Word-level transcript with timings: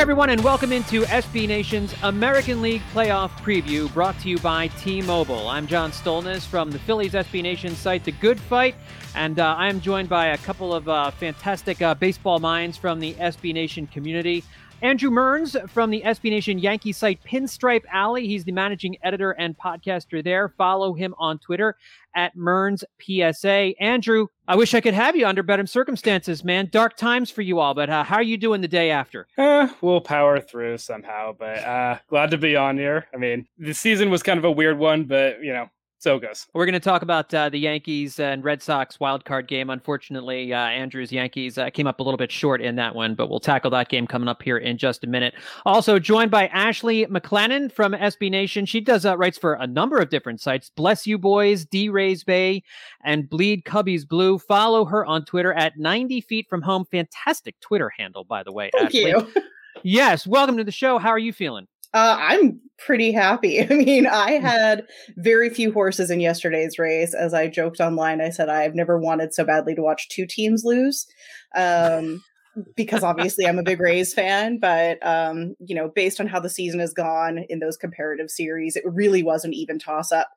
Everyone, 0.00 0.30
and 0.30 0.42
welcome 0.42 0.72
into 0.72 1.02
SB 1.02 1.46
Nation's 1.46 1.94
American 2.02 2.62
League 2.62 2.80
Playoff 2.94 3.28
Preview, 3.42 3.92
brought 3.92 4.18
to 4.20 4.30
you 4.30 4.38
by 4.38 4.68
T-Mobile. 4.68 5.46
I'm 5.46 5.66
John 5.66 5.92
Stolnis 5.92 6.46
from 6.46 6.70
the 6.70 6.78
Phillies 6.78 7.12
SB 7.12 7.42
Nation 7.42 7.74
site, 7.76 8.04
The 8.04 8.12
Good 8.12 8.40
Fight, 8.40 8.76
and 9.14 9.38
uh, 9.38 9.54
I 9.58 9.68
am 9.68 9.78
joined 9.78 10.08
by 10.08 10.28
a 10.28 10.38
couple 10.38 10.72
of 10.72 10.88
uh, 10.88 11.10
fantastic 11.10 11.82
uh, 11.82 11.92
baseball 11.92 12.38
minds 12.38 12.78
from 12.78 12.98
the 12.98 13.12
SB 13.12 13.52
Nation 13.52 13.86
community. 13.88 14.42
Andrew 14.82 15.10
Mearns 15.10 15.56
from 15.68 15.90
the 15.90 16.00
SB 16.00 16.30
Nation 16.30 16.58
Yankee 16.58 16.92
site 16.92 17.22
Pinstripe 17.22 17.84
Alley. 17.92 18.26
He's 18.26 18.44
the 18.44 18.52
managing 18.52 18.96
editor 19.02 19.32
and 19.32 19.56
podcaster 19.58 20.24
there. 20.24 20.48
Follow 20.56 20.94
him 20.94 21.14
on 21.18 21.38
Twitter 21.38 21.76
at 22.14 22.34
Mearns 22.34 22.82
PSA. 22.98 23.74
Andrew, 23.78 24.28
I 24.48 24.56
wish 24.56 24.72
I 24.72 24.80
could 24.80 24.94
have 24.94 25.16
you 25.16 25.26
under 25.26 25.42
better 25.42 25.66
circumstances, 25.66 26.42
man. 26.44 26.70
Dark 26.72 26.96
times 26.96 27.30
for 27.30 27.42
you 27.42 27.58
all, 27.58 27.74
but 27.74 27.90
uh, 27.90 28.04
how 28.04 28.16
are 28.16 28.22
you 28.22 28.38
doing 28.38 28.62
the 28.62 28.68
day 28.68 28.90
after? 28.90 29.26
Eh, 29.36 29.68
we'll 29.82 30.00
power 30.00 30.40
through 30.40 30.78
somehow, 30.78 31.34
but 31.38 31.58
uh, 31.58 31.98
glad 32.08 32.30
to 32.30 32.38
be 32.38 32.56
on 32.56 32.78
here. 32.78 33.06
I 33.12 33.18
mean, 33.18 33.46
the 33.58 33.74
season 33.74 34.08
was 34.08 34.22
kind 34.22 34.38
of 34.38 34.44
a 34.44 34.50
weird 34.50 34.78
one, 34.78 35.04
but 35.04 35.44
you 35.44 35.52
know, 35.52 35.68
so 36.00 36.16
it 36.16 36.20
goes. 36.22 36.46
We're 36.54 36.64
going 36.64 36.72
to 36.72 36.80
talk 36.80 37.02
about 37.02 37.32
uh, 37.32 37.50
the 37.50 37.58
Yankees 37.58 38.18
and 38.18 38.42
Red 38.42 38.62
Sox 38.62 38.98
wild 38.98 39.24
card 39.24 39.46
game. 39.46 39.68
Unfortunately, 39.70 40.52
uh, 40.52 40.56
Andrew's 40.58 41.12
Yankees 41.12 41.58
uh, 41.58 41.70
came 41.70 41.86
up 41.86 42.00
a 42.00 42.02
little 42.02 42.16
bit 42.16 42.32
short 42.32 42.62
in 42.62 42.76
that 42.76 42.94
one, 42.94 43.14
but 43.14 43.28
we'll 43.28 43.38
tackle 43.38 43.70
that 43.70 43.90
game 43.90 44.06
coming 44.06 44.26
up 44.28 44.42
here 44.42 44.56
in 44.56 44.78
just 44.78 45.04
a 45.04 45.06
minute. 45.06 45.34
Also 45.66 45.98
joined 45.98 46.30
by 46.30 46.46
Ashley 46.48 47.04
MacLennon 47.06 47.70
from 47.70 47.92
SB 47.92 48.30
Nation. 48.30 48.64
She 48.64 48.80
does 48.80 49.04
uh, 49.04 49.16
writes 49.16 49.38
for 49.38 49.54
a 49.54 49.66
number 49.66 49.98
of 49.98 50.08
different 50.08 50.40
sites. 50.40 50.70
Bless 50.74 51.06
you 51.06 51.18
boys, 51.18 51.66
D 51.66 51.88
Rays 51.90 52.24
Bay, 52.24 52.62
and 53.04 53.28
Bleed 53.28 53.64
Cubbies 53.64 54.08
Blue. 54.08 54.38
Follow 54.38 54.86
her 54.86 55.04
on 55.04 55.24
Twitter 55.24 55.52
at 55.52 55.78
90 55.78 56.22
feet 56.22 56.46
from 56.48 56.62
home. 56.62 56.86
Fantastic 56.90 57.60
Twitter 57.60 57.92
handle, 57.96 58.24
by 58.24 58.42
the 58.42 58.52
way. 58.52 58.70
Thank 58.72 58.86
Ashley. 58.94 59.10
you. 59.10 59.32
Yes, 59.82 60.26
welcome 60.26 60.56
to 60.58 60.64
the 60.64 60.72
show. 60.72 60.98
How 60.98 61.08
are 61.08 61.18
you 61.18 61.32
feeling? 61.32 61.66
Uh, 61.94 62.16
I'm 62.18 62.60
pretty 62.84 63.12
happy. 63.12 63.62
I 63.70 63.74
mean, 63.74 64.06
I 64.06 64.32
had 64.32 64.86
very 65.16 65.50
few 65.50 65.72
horses 65.72 66.10
in 66.10 66.20
yesterday's 66.20 66.78
race. 66.78 67.14
As 67.14 67.34
I 67.34 67.48
joked 67.48 67.80
online, 67.80 68.20
I 68.20 68.30
said 68.30 68.48
I've 68.48 68.74
never 68.74 68.98
wanted 68.98 69.34
so 69.34 69.44
badly 69.44 69.74
to 69.74 69.82
watch 69.82 70.08
two 70.08 70.26
teams 70.26 70.64
lose. 70.64 71.06
Um, 71.54 72.22
because 72.76 73.04
obviously 73.04 73.46
I'm 73.46 73.58
a 73.58 73.62
big 73.62 73.80
Rays 73.80 74.12
fan, 74.12 74.58
but 74.58 75.04
um, 75.06 75.54
you 75.60 75.74
know, 75.74 75.88
based 75.88 76.20
on 76.20 76.26
how 76.26 76.40
the 76.40 76.50
season 76.50 76.80
has 76.80 76.92
gone 76.92 77.38
in 77.48 77.60
those 77.60 77.76
comparative 77.76 78.30
series, 78.30 78.76
it 78.76 78.84
really 78.84 79.22
was 79.22 79.44
an 79.44 79.54
even 79.54 79.78
toss 79.78 80.10
up 80.10 80.30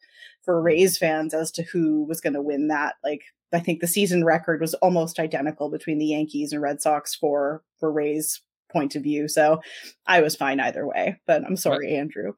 for 0.44 0.62
Rays 0.62 0.98
fans 0.98 1.34
as 1.34 1.52
to 1.54 1.64
who 1.64 2.04
was 2.04 2.22
going 2.22 2.34
to 2.34 2.42
win 2.42 2.68
that. 2.68 2.96
Like, 3.04 3.24
I 3.52 3.60
think 3.60 3.80
the 3.80 3.88
season 3.88 4.24
record 4.24 4.62
was 4.62 4.74
almost 4.76 5.20
identical 5.20 5.70
between 5.70 5.98
the 5.98 6.08
Yankees 6.08 6.54
and 6.54 6.62
Red 6.62 6.82
Sox 6.82 7.16
for 7.16 7.64
for 7.80 7.92
Rays 7.92 8.42
point 8.74 8.96
of 8.96 9.04
view. 9.04 9.28
So 9.30 9.62
I 10.08 10.20
was 10.22 10.36
fine 10.36 10.60
either 10.60 10.86
way. 10.86 11.20
But 11.28 11.46
I'm 11.46 11.56
sorry, 11.56 11.96
Andrew. 11.96 12.34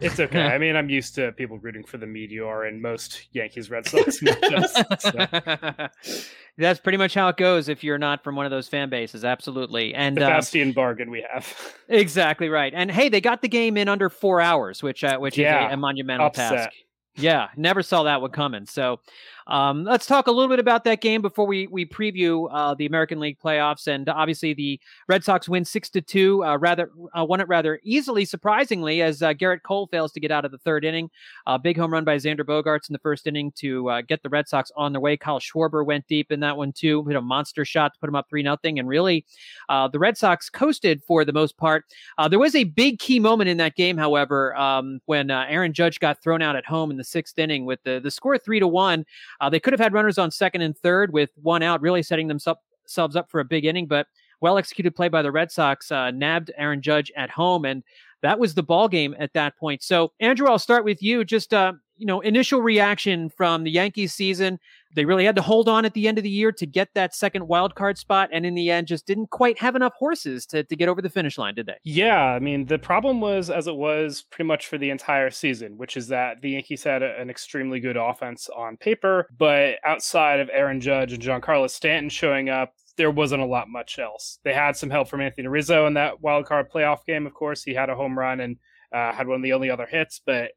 It's 0.00 0.18
okay. 0.18 0.42
I 0.46 0.58
mean, 0.58 0.74
I'm 0.76 0.88
used 0.88 1.14
to 1.16 1.32
people 1.32 1.58
rooting 1.58 1.84
for 1.84 1.98
the 1.98 2.06
Meteor 2.06 2.64
and 2.64 2.80
most 2.80 3.26
Yankees 3.32 3.70
Red 3.70 3.86
Sox 3.86 4.20
matchups. 4.22 5.00
So. 5.00 5.88
That's 6.58 6.80
pretty 6.80 6.98
much 6.98 7.14
how 7.14 7.28
it 7.28 7.36
goes 7.36 7.68
if 7.68 7.82
you're 7.82 7.98
not 7.98 8.22
from 8.22 8.36
one 8.36 8.44
of 8.44 8.50
those 8.50 8.68
fan 8.68 8.90
bases. 8.90 9.24
Absolutely. 9.24 9.94
And 9.94 10.16
The 10.16 10.26
uh, 10.26 10.30
Bastian 10.30 10.72
bargain 10.72 11.10
we 11.10 11.24
have. 11.32 11.46
exactly 11.88 12.48
right. 12.48 12.72
And 12.74 12.90
hey, 12.90 13.08
they 13.08 13.20
got 13.20 13.42
the 13.42 13.48
game 13.48 13.76
in 13.76 13.88
under 13.88 14.10
four 14.10 14.40
hours, 14.40 14.82
which 14.82 15.02
uh, 15.04 15.18
which 15.18 15.38
Yeah, 15.38 15.66
is 15.66 15.70
a, 15.70 15.74
a 15.74 15.76
monumental 15.76 16.26
Upset. 16.26 16.52
task. 16.52 16.70
Yeah, 17.16 17.48
never 17.56 17.82
saw 17.82 18.04
that 18.04 18.20
one 18.22 18.30
coming. 18.30 18.64
So 18.66 19.00
um, 19.46 19.84
let's 19.84 20.06
talk 20.06 20.26
a 20.26 20.30
little 20.30 20.48
bit 20.48 20.58
about 20.58 20.84
that 20.84 21.00
game 21.00 21.22
before 21.22 21.46
we 21.46 21.66
we 21.68 21.84
preview 21.84 22.48
uh, 22.52 22.74
the 22.74 22.86
American 22.86 23.20
League 23.20 23.38
playoffs. 23.38 23.86
And 23.86 24.08
obviously, 24.08 24.54
the 24.54 24.80
Red 25.08 25.24
Sox 25.24 25.48
win 25.48 25.64
six 25.64 25.90
to 25.90 26.00
two, 26.00 26.44
uh, 26.44 26.56
rather 26.58 26.90
uh, 27.18 27.24
won 27.24 27.40
it 27.40 27.48
rather 27.48 27.80
easily, 27.82 28.24
surprisingly, 28.24 29.02
as 29.02 29.22
uh, 29.22 29.34
Gerrit 29.34 29.62
Cole 29.62 29.86
fails 29.86 30.12
to 30.12 30.20
get 30.20 30.30
out 30.30 30.44
of 30.44 30.50
the 30.50 30.58
third 30.58 30.84
inning. 30.84 31.10
A 31.46 31.58
big 31.58 31.76
home 31.76 31.92
run 31.92 32.04
by 32.04 32.16
Xander 32.16 32.40
Bogaerts 32.40 32.88
in 32.88 32.92
the 32.92 32.98
first 32.98 33.26
inning 33.26 33.52
to 33.56 33.88
uh, 33.90 34.02
get 34.02 34.22
the 34.22 34.28
Red 34.28 34.48
Sox 34.48 34.70
on 34.76 34.92
their 34.92 35.00
way. 35.00 35.16
Kyle 35.16 35.40
Schwarber 35.40 35.84
went 35.84 36.06
deep 36.06 36.30
in 36.30 36.40
that 36.40 36.56
one 36.56 36.72
too, 36.72 37.04
hit 37.04 37.16
a 37.16 37.20
monster 37.20 37.64
shot 37.64 37.94
to 37.94 38.00
put 38.00 38.06
them 38.06 38.16
up 38.16 38.28
three 38.28 38.42
nothing. 38.42 38.78
And 38.78 38.88
really, 38.88 39.24
uh, 39.68 39.88
the 39.88 39.98
Red 39.98 40.16
Sox 40.16 40.48
coasted 40.48 41.02
for 41.06 41.24
the 41.24 41.32
most 41.32 41.56
part. 41.56 41.84
There 42.30 42.38
was 42.38 42.54
a 42.54 42.64
big 42.64 42.98
key 42.98 43.18
moment 43.18 43.50
in 43.50 43.56
that 43.56 43.74
game, 43.74 43.96
however, 43.96 44.56
um, 44.56 45.00
when 45.06 45.30
Aaron 45.30 45.72
Judge 45.72 45.98
got 45.98 46.22
thrown 46.22 46.40
out 46.40 46.56
at 46.56 46.64
home 46.64 46.90
in 46.90 46.96
the 46.96 47.04
sixth 47.04 47.38
inning 47.38 47.66
with 47.66 47.82
the 47.82 48.00
the 48.00 48.10
score 48.10 48.38
three 48.38 48.60
to 48.60 48.68
one. 48.68 49.04
Uh, 49.42 49.50
they 49.50 49.60
could 49.60 49.72
have 49.72 49.80
had 49.80 49.92
runners 49.92 50.18
on 50.18 50.30
second 50.30 50.62
and 50.62 50.78
third 50.78 51.12
with 51.12 51.30
one 51.42 51.62
out, 51.62 51.82
really 51.82 52.02
setting 52.02 52.28
themselves 52.28 53.16
up 53.16 53.28
for 53.28 53.40
a 53.40 53.44
big 53.44 53.64
inning. 53.64 53.86
But 53.86 54.06
well 54.40 54.56
executed 54.56 54.94
play 54.94 55.08
by 55.08 55.20
the 55.20 55.32
Red 55.32 55.50
Sox 55.50 55.90
uh, 55.90 56.12
nabbed 56.12 56.52
Aaron 56.56 56.80
Judge 56.80 57.10
at 57.16 57.28
home, 57.28 57.64
and 57.64 57.82
that 58.22 58.38
was 58.38 58.54
the 58.54 58.62
ball 58.62 58.88
game 58.88 59.16
at 59.18 59.32
that 59.34 59.56
point. 59.56 59.82
So, 59.82 60.12
Andrew, 60.20 60.48
I'll 60.48 60.58
start 60.58 60.84
with 60.84 61.02
you. 61.02 61.24
Just 61.24 61.52
uh, 61.52 61.72
you 62.02 62.06
know, 62.06 62.20
initial 62.20 62.60
reaction 62.60 63.28
from 63.28 63.62
the 63.62 63.70
Yankees 63.70 64.12
season. 64.12 64.58
They 64.96 65.04
really 65.04 65.24
had 65.24 65.36
to 65.36 65.42
hold 65.42 65.68
on 65.68 65.84
at 65.84 65.94
the 65.94 66.08
end 66.08 66.18
of 66.18 66.24
the 66.24 66.30
year 66.30 66.50
to 66.50 66.66
get 66.66 66.88
that 66.94 67.14
second 67.14 67.46
wild 67.46 67.76
card 67.76 67.96
spot, 67.96 68.28
and 68.32 68.44
in 68.44 68.56
the 68.56 68.72
end, 68.72 68.88
just 68.88 69.06
didn't 69.06 69.30
quite 69.30 69.60
have 69.60 69.76
enough 69.76 69.94
horses 69.94 70.44
to, 70.46 70.64
to 70.64 70.74
get 70.74 70.88
over 70.88 71.00
the 71.00 71.08
finish 71.08 71.38
line, 71.38 71.54
did 71.54 71.66
they? 71.66 71.76
Yeah, 71.84 72.20
I 72.20 72.40
mean, 72.40 72.66
the 72.66 72.80
problem 72.80 73.20
was 73.20 73.50
as 73.50 73.68
it 73.68 73.76
was 73.76 74.24
pretty 74.32 74.48
much 74.48 74.66
for 74.66 74.78
the 74.78 74.90
entire 74.90 75.30
season, 75.30 75.78
which 75.78 75.96
is 75.96 76.08
that 76.08 76.42
the 76.42 76.50
Yankees 76.50 76.82
had 76.82 77.04
a, 77.04 77.16
an 77.20 77.30
extremely 77.30 77.78
good 77.78 77.96
offense 77.96 78.48
on 78.48 78.76
paper, 78.76 79.28
but 79.38 79.76
outside 79.84 80.40
of 80.40 80.50
Aaron 80.52 80.80
Judge 80.80 81.12
and 81.12 81.22
Giancarlo 81.22 81.70
Stanton 81.70 82.08
showing 82.08 82.48
up, 82.48 82.74
there 82.96 83.12
wasn't 83.12 83.42
a 83.42 83.46
lot 83.46 83.68
much 83.68 84.00
else. 84.00 84.40
They 84.42 84.54
had 84.54 84.76
some 84.76 84.90
help 84.90 85.08
from 85.08 85.20
Anthony 85.20 85.46
Rizzo 85.46 85.86
in 85.86 85.94
that 85.94 86.20
wild 86.20 86.46
card 86.46 86.66
playoff 86.68 87.06
game, 87.06 87.28
of 87.28 87.32
course. 87.32 87.62
He 87.62 87.74
had 87.74 87.90
a 87.90 87.94
home 87.94 88.18
run 88.18 88.40
and 88.40 88.56
uh, 88.92 89.12
had 89.12 89.28
one 89.28 89.36
of 89.36 89.42
the 89.44 89.52
only 89.52 89.70
other 89.70 89.86
hits, 89.86 90.20
but 90.26 90.50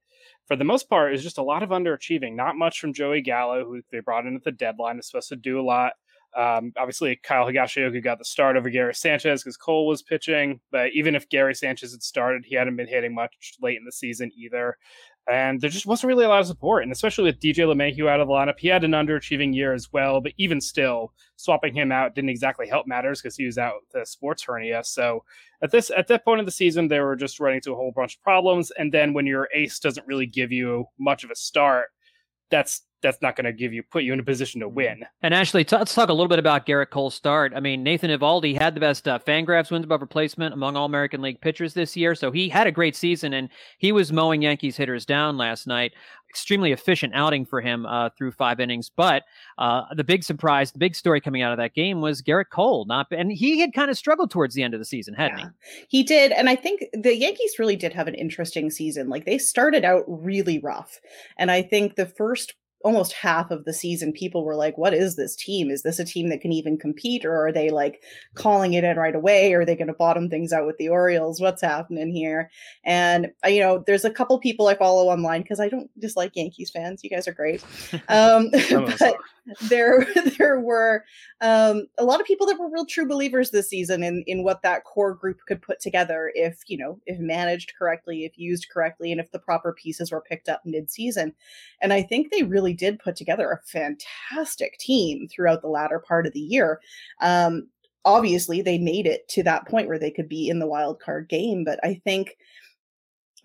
for 0.48 0.56
the 0.56 0.64
most 0.64 0.90
part, 0.90 1.12
was 1.12 1.24
just 1.24 1.38
a 1.38 1.44
lot 1.44 1.64
of 1.64 1.70
underachieving. 1.70 2.36
Not 2.36 2.56
much 2.56 2.80
from 2.80 2.94
Joey 2.94 3.22
Gallo, 3.22 3.66
who 3.66 3.82
they 3.92 4.00
brought 4.00 4.26
in 4.26 4.36
at 4.36 4.44
the 4.44 4.52
deadline, 4.52 5.00
is 5.00 5.08
supposed 5.08 5.30
to 5.30 5.36
do 5.36 5.60
a 5.60 5.64
lot. 5.64 5.94
Um, 6.36 6.74
obviously, 6.78 7.18
Kyle 7.24 7.46
Higashioka 7.46 8.04
got 8.04 8.20
the 8.20 8.26
start 8.26 8.58
over 8.58 8.70
Gary 8.70 8.94
Sanchez 8.94 9.42
because 9.42 9.56
Cole 9.56 9.88
was 9.88 10.02
pitching. 10.02 10.60
But 10.72 10.92
even 10.94 11.16
if 11.16 11.30
Gary 11.30 11.56
Sanchez 11.56 11.94
had 11.94 12.04
started, 12.04 12.44
he 12.46 12.56
hadn't 12.56 12.76
been 12.76 12.88
hitting 12.88 13.16
much 13.16 13.56
late 13.62 13.78
in 13.78 13.86
the 13.86 13.92
season 13.92 14.32
either. 14.38 14.78
And 15.28 15.60
there 15.60 15.72
just 15.72 15.88
wasn't 15.88 16.10
really 16.10 16.26
a 16.26 16.30
lot 16.30 16.42
of 16.42 16.48
support. 16.48 16.84
And 16.84 16.92
especially 16.92 17.24
with 17.24 17.40
DJ 17.40 17.66
LeMahieu 17.66 18.08
out 18.08 18.20
of 18.20 18.28
the 18.28 18.34
lineup, 18.34 18.60
he 18.60 18.68
had 18.68 18.84
an 18.84 18.92
underachieving 18.92 19.56
year 19.56 19.74
as 19.74 19.92
well. 19.92 20.22
But 20.22 20.34
even 20.38 20.62
still, 20.62 21.14
swapping 21.36 21.74
him 21.74 21.92
out 21.92 22.14
didn't 22.14 22.30
exactly 22.30 22.68
help 22.68 22.86
matters 22.86 23.22
because 23.22 23.36
he 23.36 23.46
was 23.46 23.58
out 23.58 23.74
with 23.82 24.04
a 24.04 24.06
sports 24.06 24.44
hernia. 24.44 24.84
So 24.84 25.24
at 25.64 25.72
this 25.72 25.90
at 25.96 26.08
that 26.10 26.26
point 26.26 26.42
of 26.42 26.46
the 26.46 26.52
season, 26.52 26.88
they 26.88 27.00
were 27.00 27.16
just 27.16 27.40
running 27.40 27.58
into 27.58 27.72
a 27.72 27.76
whole 27.76 27.92
bunch 27.92 28.18
of 28.18 28.22
problems. 28.22 28.72
And 28.72 28.92
then 28.92 29.14
when 29.14 29.26
your 29.26 29.50
ace 29.54 29.80
doesn't 29.80 30.06
really 30.06 30.28
give 30.28 30.52
you 30.52 30.86
much 31.00 31.24
of 31.24 31.32
a 31.32 31.36
start, 31.36 31.88
that's 32.52 32.84
that's 33.06 33.22
not 33.22 33.36
going 33.36 33.46
to 33.46 33.54
give 33.54 33.74
you 33.74 33.84
put 33.84 34.04
you 34.04 34.12
in 34.12 34.20
a 34.20 34.24
position 34.24 34.62
to 34.62 34.68
win. 34.68 35.06
And 35.22 35.34
actually, 35.34 35.64
t- 35.64 35.76
let's 35.76 35.94
talk 35.94 36.10
a 36.10 36.14
little 36.14 36.28
bit 36.28 36.40
about 36.40 36.66
Gerrit 36.66 36.90
Cole's 36.90 37.16
start. 37.16 37.54
I 37.56 37.60
mean, 37.60 37.84
Nathan 37.84 38.10
Eovaldi 38.10 38.58
had 38.58 38.76
the 38.76 38.80
best 38.80 39.08
uh, 39.08 39.20
Fangraphs 39.20 39.72
wins 39.72 39.86
above 39.86 40.02
replacement 40.02 40.54
among 40.54 40.76
all 40.76 40.86
American 40.86 41.22
League 41.22 41.42
pitchers 41.42 41.74
this 41.74 41.96
year, 41.96 42.16
so 42.16 42.32
he 42.32 42.50
had 42.50 42.68
a 42.68 42.72
great 42.72 42.96
season, 42.96 43.34
and 43.34 43.50
he 43.78 43.92
was 43.92 44.12
mowing 44.12 44.42
Yankees 44.42 44.76
hitters 44.76 45.06
down 45.06 45.38
last 45.38 45.68
night. 45.68 45.94
Extremely 46.30 46.74
efficient 46.74 47.14
outing 47.16 47.46
for 47.46 47.62
him 47.62 47.86
uh, 47.86 48.10
through 48.10 48.32
five 48.32 48.60
innings. 48.60 48.92
But 48.94 49.24
uh, 49.58 49.84
the 49.96 50.04
big 50.04 50.22
surprise, 50.22 50.74
the 50.74 50.80
big 50.80 50.94
story 50.94 51.22
coming 51.22 51.42
out 51.42 51.54
of 51.54 51.58
that 51.60 51.74
game 51.74 52.02
was 52.02 52.22
Gerrit 52.22 52.50
Cole. 52.52 52.84
Not, 52.86 53.08
and 53.12 53.32
he 53.32 53.62
had 53.62 53.74
kind 53.74 53.90
of 53.90 53.98
struggled 53.98 54.32
towards 54.32 54.54
the 54.54 54.62
end 54.62 54.74
of 54.74 54.82
the 54.82 54.86
season, 54.86 55.14
hadn't 55.14 55.40
Yeah. 55.40 55.50
He 55.88 56.04
did, 56.04 56.34
and 56.34 56.50
I 56.50 56.56
think 56.56 56.84
the 56.92 57.16
Yankees 57.16 57.58
really 57.58 57.78
did 57.78 57.94
have 57.94 58.08
an 58.08 58.16
interesting 58.16 58.70
season. 58.70 59.08
Like 59.08 59.26
they 59.26 59.38
started 59.38 59.86
out 59.86 60.04
really 60.08 60.60
rough, 60.60 61.00
and 61.38 61.52
I 61.52 61.62
think 61.62 61.96
the 61.96 62.06
first 62.06 62.56
almost 62.86 63.14
half 63.14 63.50
of 63.50 63.66
the 63.66 63.74
season 63.74 64.14
people 64.14 64.46
were 64.46 64.56
like 64.56 64.78
what 64.78 64.94
is 64.94 65.16
this 65.16 65.36
team? 65.36 65.72
Is 65.72 65.82
this 65.82 65.98
a 65.98 66.06
team 66.06 66.30
that 66.30 66.40
can 66.40 66.52
even 66.52 66.78
compete 66.78 67.26
or 67.26 67.48
are 67.48 67.52
they 67.52 67.72
like 67.72 68.04
calling 68.36 68.74
it 68.74 68.84
in 68.84 68.96
right 68.96 69.16
away? 69.16 69.54
Or 69.54 69.62
are 69.62 69.66
they 69.66 69.76
going 69.76 69.88
to 69.88 69.94
bottom 69.94 70.30
things 70.30 70.54
out 70.54 70.68
with 70.68 70.78
the 70.78 70.90
orioles? 70.90 71.42
What's 71.42 71.64
happening 71.64 72.12
here? 72.12 72.52
And 72.84 73.32
uh, 73.44 73.50
you 73.50 73.60
know 73.60 73.84
there's 73.88 74.06
a 74.06 74.12
couple 74.12 74.38
people 74.40 74.68
i 74.68 74.76
follow 74.76 75.08
online 75.10 75.42
because 75.42 75.60
i 75.60 75.68
don't 75.68 75.90
dislike 76.00 76.36
yankees 76.36 76.70
fans. 76.70 77.04
You 77.04 77.10
guys 77.10 77.28
are 77.28 77.34
great. 77.34 77.64
Um 78.08 78.52
Some 78.68 78.84
of 78.84 78.90
us 78.90 79.00
but 79.00 79.16
there 79.70 80.06
there 80.38 80.60
were 80.60 81.04
um, 81.42 81.88
a 81.98 82.04
lot 82.04 82.20
of 82.20 82.28
people 82.28 82.48
that 82.48 82.60
were 82.60 82.70
real 82.70 82.86
true 82.86 83.08
believers 83.08 83.52
this 83.52 83.70
season 83.70 84.04
in 84.04 84.24
in 84.28 84.44
what 84.44 84.62
that 84.64 84.84
core 84.84 85.14
group 85.14 85.40
could 85.48 85.62
put 85.62 85.80
together 85.80 86.32
if 86.36 86.62
you 86.68 86.78
know 86.78 87.00
if 87.06 87.20
managed 87.20 87.74
correctly 87.78 88.26
if 88.26 88.38
used 88.38 88.70
correctly 88.70 89.12
and 89.12 89.22
if 89.22 89.32
the 89.32 89.40
proper 89.40 89.74
pieces 89.74 90.12
were 90.12 90.22
picked 90.22 90.50
up 90.50 90.62
mid-season. 90.66 91.34
And 91.82 91.94
i 91.94 92.02
think 92.02 92.32
they 92.32 92.44
really 92.44 92.74
did 92.76 93.00
put 93.00 93.16
together 93.16 93.52
a 93.52 93.68
fantastic 93.68 94.78
team 94.78 95.28
throughout 95.28 95.62
the 95.62 95.68
latter 95.68 96.00
part 96.00 96.28
of 96.28 96.34
the 96.34 96.40
year. 96.40 96.80
Um, 97.22 97.70
obviously 98.06 98.62
they 98.62 98.78
made 98.78 99.08
it 99.08 99.28
to 99.28 99.44
that 99.44 99.68
point 99.68 99.88
where 99.88 100.00
they 100.00 100.12
could 100.12 100.30
be 100.30 100.48
in 100.48 100.60
the 100.60 100.68
wild 100.68 101.00
card 101.00 101.28
game 101.28 101.64
but 101.64 101.80
i 101.84 102.00
think 102.06 102.38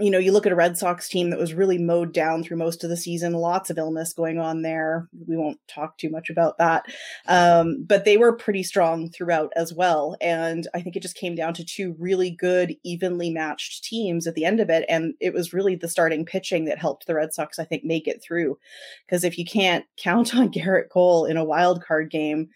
you 0.01 0.11
know, 0.11 0.19
you 0.19 0.33
look 0.33 0.47
at 0.47 0.53
a 0.53 0.57
Red 0.57 0.79
Sox 0.79 1.09
team 1.09 1.31
that 1.31 1.39
was 1.39 1.53
really 1.53 1.77
mowed 1.77 2.13
down 2.13 2.43
through 2.43 2.57
most 2.57 2.83
of 2.83 2.91
the 2.91 2.97
season, 2.97 3.35
lots 3.35 3.69
of 3.69 3.77
illness 3.79 4.15
going 4.15 4.39
on 4.39 4.63
there. 4.63 5.09
We 5.27 5.37
won't 5.37 5.61
talk 5.69 5.99
too 5.99 6.09
much 6.09 6.31
about 6.31 6.59
that. 6.59 6.87
Um, 7.29 7.85
but 7.87 8.05
they 8.05 8.17
were 8.17 8.33
pretty 8.33 8.63
strong 8.63 9.11
throughout 9.11 9.53
as 9.57 9.75
well. 9.75 10.17
And 10.21 10.67
I 10.75 10.81
think 10.81 10.97
it 10.97 11.03
just 11.03 11.17
came 11.17 11.35
down 11.35 11.53
to 11.55 11.65
two 11.65 11.95
really 11.99 12.31
good, 12.31 12.77
evenly 12.83 13.31
matched 13.31 13.85
teams 13.85 14.27
at 14.27 14.35
the 14.35 14.47
end 14.47 14.59
of 14.59 14.71
it. 14.71 14.87
And 14.89 15.15
it 15.21 15.35
was 15.35 15.53
really 15.53 15.77
the 15.77 15.89
starting 15.89 16.25
pitching 16.25 16.65
that 16.65 16.79
helped 16.79 17.07
the 17.07 17.15
Red 17.15 17.35
Sox, 17.35 17.59
I 17.59 17.65
think, 17.65 17.85
make 17.85 18.09
it 18.09 18.23
through. 18.23 18.59
Because 19.07 19.23
if 19.23 19.39
you 19.39 19.45
can't 19.45 19.85
count 19.97 20.35
on 20.35 20.51
Gerrit 20.51 20.89
Cole 20.89 21.27
in 21.27 21.37
a 21.37 21.45
wild 21.45 21.85
card 21.85 22.11
game, 22.11 22.49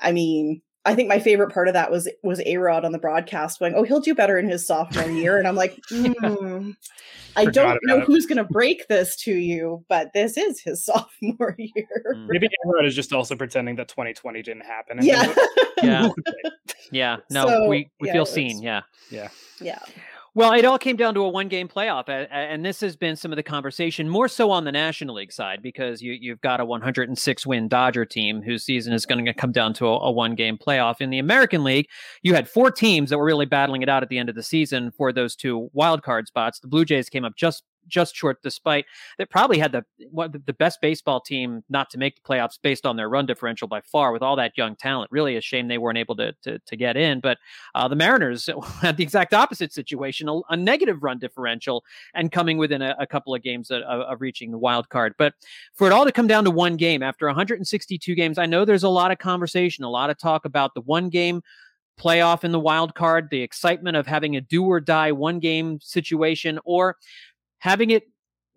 I 0.00 0.12
mean, 0.12 0.62
I 0.86 0.94
think 0.94 1.08
my 1.08 1.18
favorite 1.18 1.52
part 1.52 1.66
of 1.68 1.74
that 1.74 1.90
was 1.90 2.08
was 2.22 2.40
A 2.46 2.56
Rod 2.56 2.84
on 2.84 2.92
the 2.92 2.98
broadcast 2.98 3.58
going, 3.58 3.74
"Oh, 3.74 3.82
he'll 3.82 4.00
do 4.00 4.14
better 4.14 4.38
in 4.38 4.48
his 4.48 4.64
sophomore 4.64 5.10
year," 5.10 5.36
and 5.36 5.48
I'm 5.48 5.56
like, 5.56 5.76
mm, 5.90 6.76
I 7.34 7.44
don't 7.44 7.78
know 7.82 8.00
who's 8.00 8.24
going 8.24 8.38
to 8.38 8.44
break 8.44 8.86
this 8.88 9.16
to 9.24 9.34
you, 9.34 9.84
but 9.88 10.12
this 10.14 10.36
is 10.36 10.60
his 10.60 10.84
sophomore 10.84 11.56
year. 11.58 12.14
Mm. 12.14 12.28
Maybe 12.28 12.46
A 12.46 12.68
Rod 12.68 12.86
is 12.86 12.94
just 12.94 13.12
also 13.12 13.34
pretending 13.34 13.74
that 13.76 13.88
2020 13.88 14.42
didn't 14.42 14.64
happen. 14.64 14.98
Yeah, 15.06 15.32
yeah, 15.82 16.08
yeah. 16.90 17.16
No, 17.30 17.46
so, 17.46 17.68
we 17.68 17.90
we 18.00 18.08
yeah, 18.08 18.12
feel 18.12 18.26
seen. 18.26 18.62
Yeah, 18.62 18.82
yeah, 19.10 19.28
yeah. 19.60 19.78
Well, 20.36 20.52
it 20.52 20.66
all 20.66 20.78
came 20.78 20.96
down 20.96 21.14
to 21.14 21.22
a 21.22 21.28
one 21.30 21.48
game 21.48 21.66
playoff. 21.66 22.10
And 22.10 22.62
this 22.62 22.78
has 22.80 22.94
been 22.94 23.16
some 23.16 23.32
of 23.32 23.36
the 23.36 23.42
conversation, 23.42 24.06
more 24.06 24.28
so 24.28 24.50
on 24.50 24.64
the 24.64 24.70
National 24.70 25.14
League 25.14 25.32
side, 25.32 25.62
because 25.62 26.02
you, 26.02 26.30
have 26.30 26.42
got 26.42 26.60
a 26.60 26.64
106 26.66 27.46
win 27.46 27.68
Dodger 27.68 28.04
team 28.04 28.42
whose 28.42 28.62
season 28.62 28.92
is 28.92 29.06
going 29.06 29.24
to 29.24 29.32
come 29.32 29.50
down 29.50 29.72
to 29.72 29.86
a, 29.86 29.98
a 29.98 30.12
one 30.12 30.34
game 30.34 30.58
playoff. 30.58 31.00
In 31.00 31.08
the 31.08 31.20
American 31.20 31.64
League, 31.64 31.88
you 32.22 32.34
had 32.34 32.50
four 32.50 32.70
teams 32.70 33.08
that 33.08 33.16
were 33.16 33.24
really 33.24 33.46
battling 33.46 33.80
it 33.80 33.88
out 33.88 34.02
at 34.02 34.10
the 34.10 34.18
end 34.18 34.28
of 34.28 34.34
the 34.34 34.42
season 34.42 34.90
for 34.90 35.10
those 35.10 35.34
two 35.34 35.70
wild 35.72 36.02
card 36.02 36.26
spots. 36.26 36.60
The 36.60 36.68
Blue 36.68 36.84
Jays 36.84 37.08
came 37.08 37.24
up 37.24 37.34
just 37.34 37.64
just 37.88 38.14
short, 38.14 38.42
despite 38.42 38.86
that 39.18 39.30
probably 39.30 39.58
had 39.58 39.72
the 39.72 39.84
the 40.12 40.52
best 40.52 40.80
baseball 40.80 41.20
team 41.20 41.62
not 41.68 41.90
to 41.90 41.98
make 41.98 42.16
the 42.16 42.22
playoffs 42.22 42.58
based 42.62 42.86
on 42.86 42.96
their 42.96 43.08
run 43.08 43.26
differential 43.26 43.68
by 43.68 43.80
far 43.80 44.12
with 44.12 44.22
all 44.22 44.36
that 44.36 44.52
young 44.56 44.76
talent. 44.76 45.10
Really 45.10 45.36
a 45.36 45.40
shame 45.40 45.68
they 45.68 45.78
weren't 45.78 45.98
able 45.98 46.16
to 46.16 46.32
to, 46.42 46.58
to 46.58 46.76
get 46.76 46.96
in. 46.96 47.20
But 47.20 47.38
uh, 47.74 47.88
the 47.88 47.96
Mariners 47.96 48.48
had 48.80 48.96
the 48.96 49.02
exact 49.02 49.34
opposite 49.34 49.72
situation, 49.72 50.28
a, 50.28 50.40
a, 50.50 50.56
negative 50.56 51.02
run 51.02 51.18
differential, 51.18 51.84
and 52.14 52.32
coming 52.32 52.58
within 52.58 52.82
a, 52.82 52.96
a 52.98 53.06
couple 53.06 53.34
of 53.34 53.42
games 53.42 53.70
of, 53.70 53.82
of, 53.82 54.20
reaching 54.20 54.50
the 54.50 54.58
wild 54.58 54.88
card. 54.88 55.14
But 55.18 55.34
for 55.74 55.86
it 55.86 55.92
all 55.92 56.04
to 56.04 56.12
come 56.12 56.26
down 56.26 56.44
to 56.44 56.50
one 56.50 56.76
game 56.76 57.02
after 57.02 57.26
162 57.26 58.14
games, 58.14 58.38
I 58.38 58.46
know 58.46 58.64
there's 58.64 58.82
a 58.82 58.88
lot 58.88 59.10
of 59.10 59.18
conversation, 59.18 59.84
a 59.84 59.90
lot 59.90 60.10
of 60.10 60.18
talk 60.18 60.44
about 60.44 60.74
the 60.74 60.80
one 60.80 61.08
game 61.08 61.42
playoff 61.98 62.44
in 62.44 62.52
the 62.52 62.60
wild 62.60 62.94
card, 62.94 63.28
the 63.30 63.42
excitement 63.42 63.96
of 63.96 64.06
having 64.06 64.36
a 64.36 64.40
do 64.40 64.64
or 64.64 64.80
die 64.80 65.12
one 65.12 65.38
game 65.38 65.78
situation, 65.80 66.58
or 66.64 66.96
having 67.66 67.90
it 67.90 68.04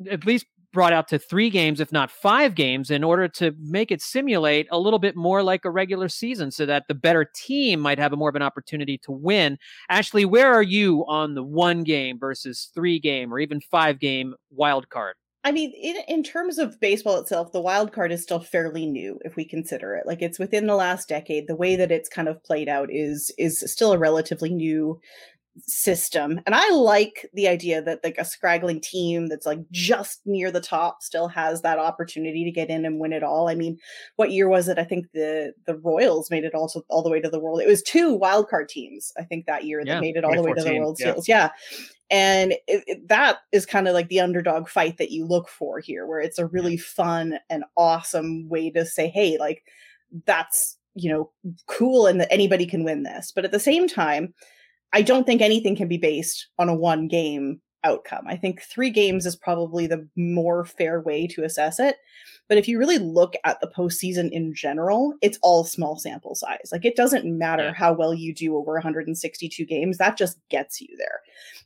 at 0.09 0.23
least 0.23 0.45
brought 0.71 0.93
out 0.93 1.07
to 1.07 1.17
three 1.17 1.49
games, 1.49 1.79
if 1.79 1.91
not 1.91 2.11
five 2.11 2.53
games, 2.53 2.91
in 2.91 3.03
order 3.03 3.27
to 3.27 3.55
make 3.59 3.91
it 3.91 4.03
simulate 4.03 4.67
a 4.69 4.77
little 4.77 4.99
bit 4.99 5.15
more 5.15 5.41
like 5.41 5.65
a 5.65 5.71
regular 5.71 6.07
season 6.07 6.51
so 6.51 6.63
that 6.67 6.83
the 6.87 6.93
better 6.93 7.25
team 7.35 7.79
might 7.79 7.97
have 7.97 8.13
a 8.13 8.15
more 8.15 8.29
of 8.29 8.35
an 8.35 8.43
opportunity 8.43 8.99
to 8.99 9.11
win. 9.11 9.57
Ashley, 9.89 10.25
where 10.25 10.53
are 10.53 10.61
you 10.61 11.05
on 11.07 11.33
the 11.33 11.43
one 11.43 11.83
game 11.83 12.19
versus 12.19 12.69
three 12.75 12.99
game 12.99 13.33
or 13.33 13.39
even 13.39 13.59
five 13.59 13.99
game 13.99 14.35
wild 14.51 14.89
card? 14.89 15.15
I 15.43 15.53
mean, 15.53 15.71
in, 15.71 15.95
in 16.07 16.21
terms 16.21 16.59
of 16.59 16.79
baseball 16.79 17.17
itself, 17.19 17.51
the 17.51 17.61
wild 17.61 17.91
card 17.91 18.11
is 18.11 18.21
still 18.21 18.41
fairly 18.41 18.85
new 18.85 19.19
if 19.23 19.35
we 19.35 19.45
consider 19.45 19.95
it. 19.95 20.05
Like 20.05 20.21
it's 20.21 20.37
within 20.37 20.67
the 20.67 20.75
last 20.75 21.09
decade. 21.09 21.47
The 21.47 21.55
way 21.55 21.77
that 21.77 21.91
it's 21.91 22.09
kind 22.09 22.27
of 22.27 22.43
played 22.43 22.69
out 22.69 22.89
is 22.91 23.31
is 23.39 23.59
still 23.65 23.93
a 23.93 23.97
relatively 23.97 24.53
new 24.53 24.99
system 25.61 26.39
and 26.45 26.55
i 26.55 26.69
like 26.71 27.29
the 27.33 27.47
idea 27.47 27.81
that 27.81 27.99
like 28.03 28.17
a 28.17 28.25
scraggling 28.25 28.79
team 28.79 29.27
that's 29.27 29.45
like 29.45 29.59
just 29.71 30.21
near 30.25 30.51
the 30.51 30.61
top 30.61 31.01
still 31.01 31.27
has 31.27 31.61
that 31.61 31.79
opportunity 31.79 32.43
to 32.43 32.51
get 32.51 32.69
in 32.69 32.85
and 32.85 32.99
win 32.99 33.13
it 33.13 33.23
all. 33.23 33.49
I 33.49 33.55
mean 33.55 33.77
what 34.15 34.31
year 34.31 34.47
was 34.49 34.67
it? 34.67 34.77
I 34.77 34.83
think 34.83 35.07
the 35.13 35.53
the 35.65 35.77
royals 35.77 36.31
made 36.31 36.43
it 36.43 36.53
also 36.53 36.83
all 36.89 37.03
the 37.03 37.09
way 37.09 37.21
to 37.21 37.29
the 37.29 37.39
world 37.39 37.61
it 37.61 37.67
was 37.67 37.81
two 37.83 38.17
wildcard 38.17 38.67
teams 38.67 39.11
i 39.17 39.23
think 39.23 39.45
that 39.45 39.65
year 39.65 39.81
yeah, 39.85 39.95
that 39.95 40.01
made 40.01 40.15
it 40.15 40.23
all 40.23 40.35
the 40.35 40.41
way 40.41 40.53
to 40.53 40.63
the 40.63 40.77
world 40.77 40.97
yeah. 40.99 41.05
series 41.05 41.27
yeah. 41.27 41.49
And 42.11 42.53
it, 42.67 42.83
it, 42.87 43.07
that 43.09 43.37
is 43.51 43.67
kind 43.67 43.87
of 43.87 43.93
like 43.93 44.09
the 44.09 44.19
underdog 44.19 44.67
fight 44.67 44.97
that 44.97 45.11
you 45.11 45.27
look 45.27 45.47
for 45.47 45.79
here 45.79 46.07
where 46.07 46.19
it's 46.19 46.39
a 46.39 46.47
really 46.47 46.75
fun 46.75 47.37
and 47.51 47.63
awesome 47.77 48.49
way 48.49 48.71
to 48.71 48.83
say 48.83 49.09
hey 49.09 49.37
like 49.37 49.63
that's 50.25 50.77
you 50.95 51.09
know 51.09 51.29
cool 51.67 52.07
and 52.07 52.19
that 52.19 52.31
anybody 52.31 52.65
can 52.65 52.83
win 52.83 53.03
this. 53.03 53.31
But 53.31 53.45
at 53.45 53.51
the 53.51 53.59
same 53.59 53.87
time 53.87 54.33
I 54.93 55.01
don't 55.01 55.25
think 55.25 55.41
anything 55.41 55.75
can 55.75 55.87
be 55.87 55.97
based 55.97 56.47
on 56.57 56.69
a 56.69 56.75
one 56.75 57.07
game 57.07 57.61
outcome. 57.83 58.25
I 58.27 58.35
think 58.35 58.61
three 58.61 58.89
games 58.89 59.25
is 59.25 59.35
probably 59.35 59.87
the 59.87 60.07
more 60.15 60.65
fair 60.65 61.01
way 61.01 61.27
to 61.27 61.43
assess 61.43 61.79
it. 61.79 61.95
But 62.47 62.57
if 62.57 62.67
you 62.67 62.79
really 62.79 62.97
look 62.97 63.35
at 63.45 63.61
the 63.61 63.71
postseason 63.75 64.31
in 64.31 64.53
general, 64.53 65.13
it's 65.21 65.37
all 65.43 65.63
small 65.63 65.97
sample 65.97 66.35
size. 66.35 66.69
Like 66.71 66.83
it 66.83 66.95
doesn't 66.95 67.25
matter 67.25 67.65
yeah. 67.65 67.73
how 67.73 67.93
well 67.93 68.13
you 68.13 68.33
do 68.33 68.57
over 68.57 68.73
162 68.73 69.65
games, 69.65 69.97
that 69.97 70.17
just 70.17 70.39
gets 70.49 70.81
you 70.81 70.87
there. 70.97 71.21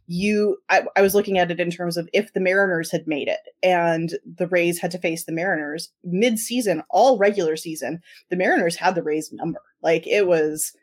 You, 0.07 0.57
I, 0.69 0.83
I 0.97 1.01
was 1.01 1.15
looking 1.15 1.37
at 1.37 1.49
it 1.49 1.59
in 1.59 1.71
terms 1.71 1.95
of 1.95 2.09
if 2.13 2.33
the 2.33 2.41
Mariners 2.41 2.91
had 2.91 3.07
made 3.07 3.29
it 3.29 3.39
and 3.63 4.17
the 4.37 4.47
Rays 4.47 4.79
had 4.79 4.91
to 4.91 4.99
face 4.99 5.23
the 5.23 5.31
Mariners 5.31 5.89
mid 6.03 6.37
season, 6.37 6.83
all 6.89 7.17
regular 7.17 7.55
season, 7.55 8.01
the 8.29 8.35
Mariners 8.35 8.75
had 8.75 8.95
the 8.95 9.03
Rays 9.03 9.31
number. 9.31 9.61
Like 9.81 10.05
it 10.05 10.27
was 10.27 10.73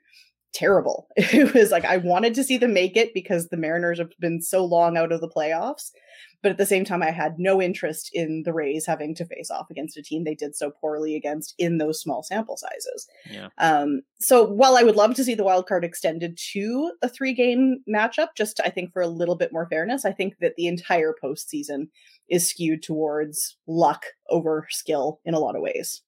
terrible. 0.52 1.08
It 1.16 1.54
was 1.54 1.70
like 1.70 1.84
I 1.84 1.98
wanted 1.98 2.34
to 2.34 2.44
see 2.44 2.58
them 2.58 2.72
make 2.72 2.96
it 2.96 3.14
because 3.14 3.48
the 3.48 3.56
Mariners 3.56 3.98
have 3.98 4.10
been 4.18 4.42
so 4.42 4.64
long 4.64 4.96
out 4.96 5.12
of 5.12 5.20
the 5.20 5.28
playoffs. 5.28 5.90
But 6.42 6.52
at 6.52 6.58
the 6.58 6.66
same 6.66 6.84
time, 6.84 7.02
I 7.02 7.10
had 7.10 7.38
no 7.38 7.60
interest 7.60 8.10
in 8.14 8.42
the 8.44 8.52
Rays 8.52 8.86
having 8.86 9.14
to 9.16 9.26
face 9.26 9.50
off 9.50 9.70
against 9.70 9.98
a 9.98 10.02
team 10.02 10.24
they 10.24 10.34
did 10.34 10.56
so 10.56 10.70
poorly 10.70 11.14
against 11.14 11.54
in 11.58 11.78
those 11.78 12.00
small 12.00 12.22
sample 12.22 12.56
sizes. 12.56 13.06
Yeah. 13.30 13.48
Um, 13.58 14.00
so 14.20 14.44
while 14.44 14.76
I 14.76 14.82
would 14.82 14.96
love 14.96 15.14
to 15.16 15.24
see 15.24 15.34
the 15.34 15.44
wild 15.44 15.66
card 15.66 15.84
extended 15.84 16.38
to 16.52 16.92
a 17.02 17.08
three 17.08 17.34
game 17.34 17.82
matchup, 17.88 18.28
just 18.36 18.58
I 18.64 18.70
think 18.70 18.92
for 18.92 19.02
a 19.02 19.08
little 19.08 19.36
bit 19.36 19.52
more 19.52 19.68
fairness, 19.68 20.04
I 20.04 20.12
think 20.12 20.38
that 20.40 20.54
the 20.56 20.66
entire 20.66 21.14
postseason 21.22 21.88
is 22.28 22.48
skewed 22.48 22.82
towards 22.82 23.56
luck 23.66 24.04
over 24.30 24.66
skill 24.70 25.20
in 25.24 25.34
a 25.34 25.38
lot 25.38 25.56
of 25.56 25.62
ways. 25.62 26.02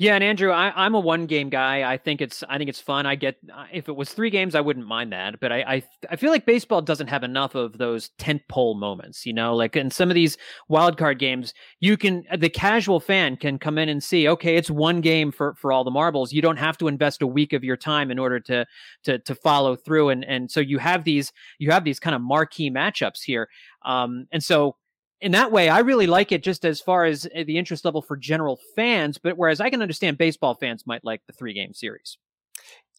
Yeah, 0.00 0.14
and 0.14 0.24
Andrew, 0.24 0.50
I, 0.50 0.86
am 0.86 0.94
a 0.94 0.98
one 0.98 1.26
game 1.26 1.50
guy. 1.50 1.82
I 1.92 1.98
think 1.98 2.22
it's 2.22 2.42
I 2.48 2.56
think 2.56 2.70
it's 2.70 2.80
fun. 2.80 3.04
I 3.04 3.16
get 3.16 3.36
if 3.70 3.86
it 3.86 3.94
was 3.94 4.14
three 4.14 4.30
games, 4.30 4.54
I 4.54 4.62
wouldn't 4.62 4.86
mind 4.86 5.12
that. 5.12 5.38
But 5.40 5.52
I 5.52 5.58
I, 5.60 5.82
I 6.08 6.16
feel 6.16 6.30
like 6.30 6.46
baseball 6.46 6.80
doesn't 6.80 7.08
have 7.08 7.22
enough 7.22 7.54
of 7.54 7.76
those 7.76 8.08
tent 8.16 8.40
pole 8.48 8.74
moments. 8.76 9.26
You 9.26 9.34
know, 9.34 9.54
like 9.54 9.76
in 9.76 9.90
some 9.90 10.08
of 10.08 10.14
these 10.14 10.38
wild 10.68 10.96
card 10.96 11.18
games, 11.18 11.52
you 11.80 11.98
can 11.98 12.24
the 12.34 12.48
casual 12.48 12.98
fan 12.98 13.36
can 13.36 13.58
come 13.58 13.76
in 13.76 13.90
and 13.90 14.02
see. 14.02 14.26
Okay, 14.26 14.56
it's 14.56 14.70
one 14.70 15.02
game 15.02 15.30
for 15.30 15.52
for 15.56 15.70
all 15.70 15.84
the 15.84 15.90
marbles. 15.90 16.32
You 16.32 16.40
don't 16.40 16.56
have 16.56 16.78
to 16.78 16.88
invest 16.88 17.20
a 17.20 17.26
week 17.26 17.52
of 17.52 17.62
your 17.62 17.76
time 17.76 18.10
in 18.10 18.18
order 18.18 18.40
to 18.40 18.64
to 19.04 19.18
to 19.18 19.34
follow 19.34 19.76
through. 19.76 20.08
And 20.08 20.24
and 20.24 20.50
so 20.50 20.60
you 20.60 20.78
have 20.78 21.04
these 21.04 21.30
you 21.58 21.72
have 21.72 21.84
these 21.84 22.00
kind 22.00 22.16
of 22.16 22.22
marquee 22.22 22.70
matchups 22.70 23.20
here. 23.22 23.50
Um, 23.84 24.28
and 24.32 24.42
so 24.42 24.76
in 25.20 25.32
that 25.32 25.52
way, 25.52 25.68
I 25.68 25.80
really 25.80 26.06
like 26.06 26.32
it 26.32 26.42
just 26.42 26.64
as 26.64 26.80
far 26.80 27.04
as 27.04 27.26
eh, 27.34 27.44
the 27.44 27.58
interest 27.58 27.84
level 27.84 28.02
for 28.02 28.16
general 28.16 28.58
fans. 28.74 29.18
But 29.18 29.36
whereas 29.36 29.60
I 29.60 29.70
can 29.70 29.82
understand 29.82 30.18
baseball 30.18 30.54
fans 30.54 30.86
might 30.86 31.04
like 31.04 31.22
the 31.26 31.32
three 31.32 31.52
game 31.52 31.72
series. 31.72 32.18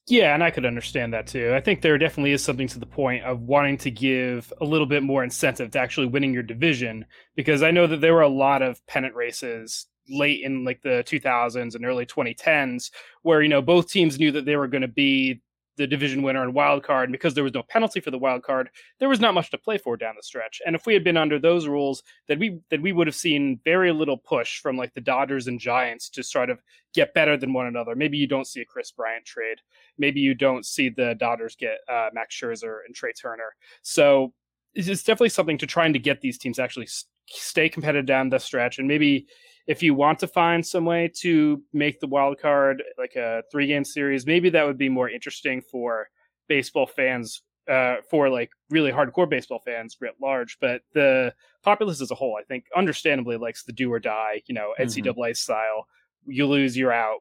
Yeah, 0.08 0.34
and 0.34 0.44
I 0.44 0.51
could 0.51 0.66
understand 0.66 1.13
that 1.13 1.28
too. 1.28 1.54
I 1.56 1.62
think 1.62 1.82
there 1.82 1.98
definitely 1.98 2.32
is 2.32 2.44
something 2.44 2.68
to 2.70 2.80
the 2.80 2.86
point 2.86 3.24
of 3.24 3.42
wanting 3.42 3.78
to 3.80 3.92
give 3.92 4.51
a 4.60 4.66
little 4.66 4.88
bit 4.88 5.04
more 5.04 5.24
incentive 5.24 5.72
to 5.72 5.80
actually 5.80 6.08
winning 6.08 6.34
your 6.34 6.44
division 6.44 7.06
because 7.36 7.62
I 7.62 7.72
know 7.72 7.86
that 7.88 8.01
there 8.01 8.13
were 8.13 8.22
a 8.22 8.28
lot 8.28 8.62
of 8.63 8.86
pennant 8.88 9.16
races 9.16 9.86
late 10.10 10.44
in 10.44 10.66
like 10.66 10.82
the 10.82 11.04
2000s 11.06 11.75
and 11.75 11.86
early 11.86 12.06
2010s 12.06 12.92
where 13.22 13.42
you 13.42 13.48
know 13.48 13.62
both 13.62 13.90
teams 13.90 14.20
knew 14.20 14.32
that 14.32 14.46
they 14.46 14.56
were 14.56 14.68
going 14.68 14.82
to 14.82 14.88
be 14.88 15.42
the 15.78 15.88
division 15.88 16.22
winner 16.22 16.44
and 16.44 16.54
wild 16.54 16.84
card. 16.84 17.10
And 17.10 17.13
because 17.13 17.34
there 17.34 17.44
was 17.44 17.54
no 17.54 17.63
penalty 17.63 18.00
for 18.00 18.12
the 18.12 18.18
wild 18.18 18.44
card, 18.44 18.70
there 19.00 19.10
was 19.10 19.20
not 19.20 19.34
much 19.34 19.51
to 19.51 19.58
play 19.58 19.78
for 19.78 19.98
down 19.98 20.16
the 20.16 20.24
stretch. 20.24 20.62
And 20.66 20.75
if 20.75 20.86
we 20.86 20.94
had 20.94 21.04
been 21.04 21.18
under 21.18 21.40
those 21.40 21.68
rules, 21.68 22.04
then 22.28 22.40
we 22.40 22.60
that 22.70 22.82
we 22.82 22.92
would 22.92 23.08
have 23.08 23.16
seen 23.16 23.60
very 23.63 23.92
little 23.92 24.18
push 24.18 24.60
from 24.60 24.78
like 24.78 24.94
the 24.94 25.01
Dodgers 25.01 25.48
and 25.48 25.60
Giants 25.60 26.10
to 26.10 26.24
sort 26.24 26.50
of 26.50 26.60
get 26.94 27.13
better 27.13 27.38
than 27.38 27.54
one 27.54 27.68
another. 27.68 27.96
Maybe 27.96 28.18
you 28.18 28.28
don't 28.28 28.48
see 28.48 28.62
a 28.62 28.66
Kris 28.66 28.92
Bryant 28.92 29.25
trade. 29.25 29.60
Maybe 29.98 30.20
you 30.20 30.34
don't 30.34 30.66
see 30.66 30.90
the 30.90 31.16
Dodgers 31.16 31.56
get 31.56 31.78
uh, 31.88 32.10
Max 32.13 32.36
Scherzer 32.36 32.80
and 32.86 32.94
Trea 32.94 33.13
Turner. 33.13 33.56
So 33.82 34.34
it's 34.74 35.04
definitely 35.04 35.30
something 35.30 35.58
to 35.58 35.68
trying 35.68 35.94
to 35.94 36.00
get 36.00 36.22
these 36.22 36.38
teams 36.38 36.60
actually 36.60 36.88
stay 37.28 37.70
competitive 37.70 38.06
down 38.06 38.30
the 38.30 38.40
stretch 38.40 38.80
and 38.80 38.88
maybe 38.88 39.28
if 39.68 39.84
you 39.84 39.94
want 39.94 40.20
to 40.20 40.27
find 40.27 40.65
some 40.65 40.86
way 40.86 41.12
to 41.20 41.62
make 41.74 42.00
the 42.00 42.08
wild 42.08 42.39
card 42.39 42.84
like 42.98 43.15
a 43.15 43.44
three 43.51 43.68
game 43.68 43.86
series, 43.86 44.25
maybe 44.25 44.50
that 44.50 44.65
would 44.65 44.77
be 44.77 44.89
more 44.89 45.10
interesting 45.10 45.62
for 45.62 46.10
baseball 46.48 46.88
fans, 46.88 47.44
uh, 47.70 47.98
for 48.10 48.30
like 48.30 48.51
really 48.70 48.91
hardcore 48.91 49.30
baseball 49.30 49.62
fans 49.63 49.98
writ 50.00 50.15
large. 50.22 50.58
But 50.60 50.82
the 50.94 51.34
populace 51.63 52.01
as 52.01 52.12
a 52.12 52.15
whole, 52.15 52.38
I 52.39 52.44
think, 52.44 52.65
understandably 52.75 53.38
likes 53.38 53.63
the 53.63 53.74
do 53.74 53.91
or 53.91 54.00
die, 54.00 54.41
you 54.48 54.56
know, 54.56 54.74
NCAA 54.80 55.13
mm-hmm. 55.13 55.34
style. 55.34 55.88
You 56.25 56.48
lose, 56.48 56.77
you're 56.77 56.94
out. 56.94 57.20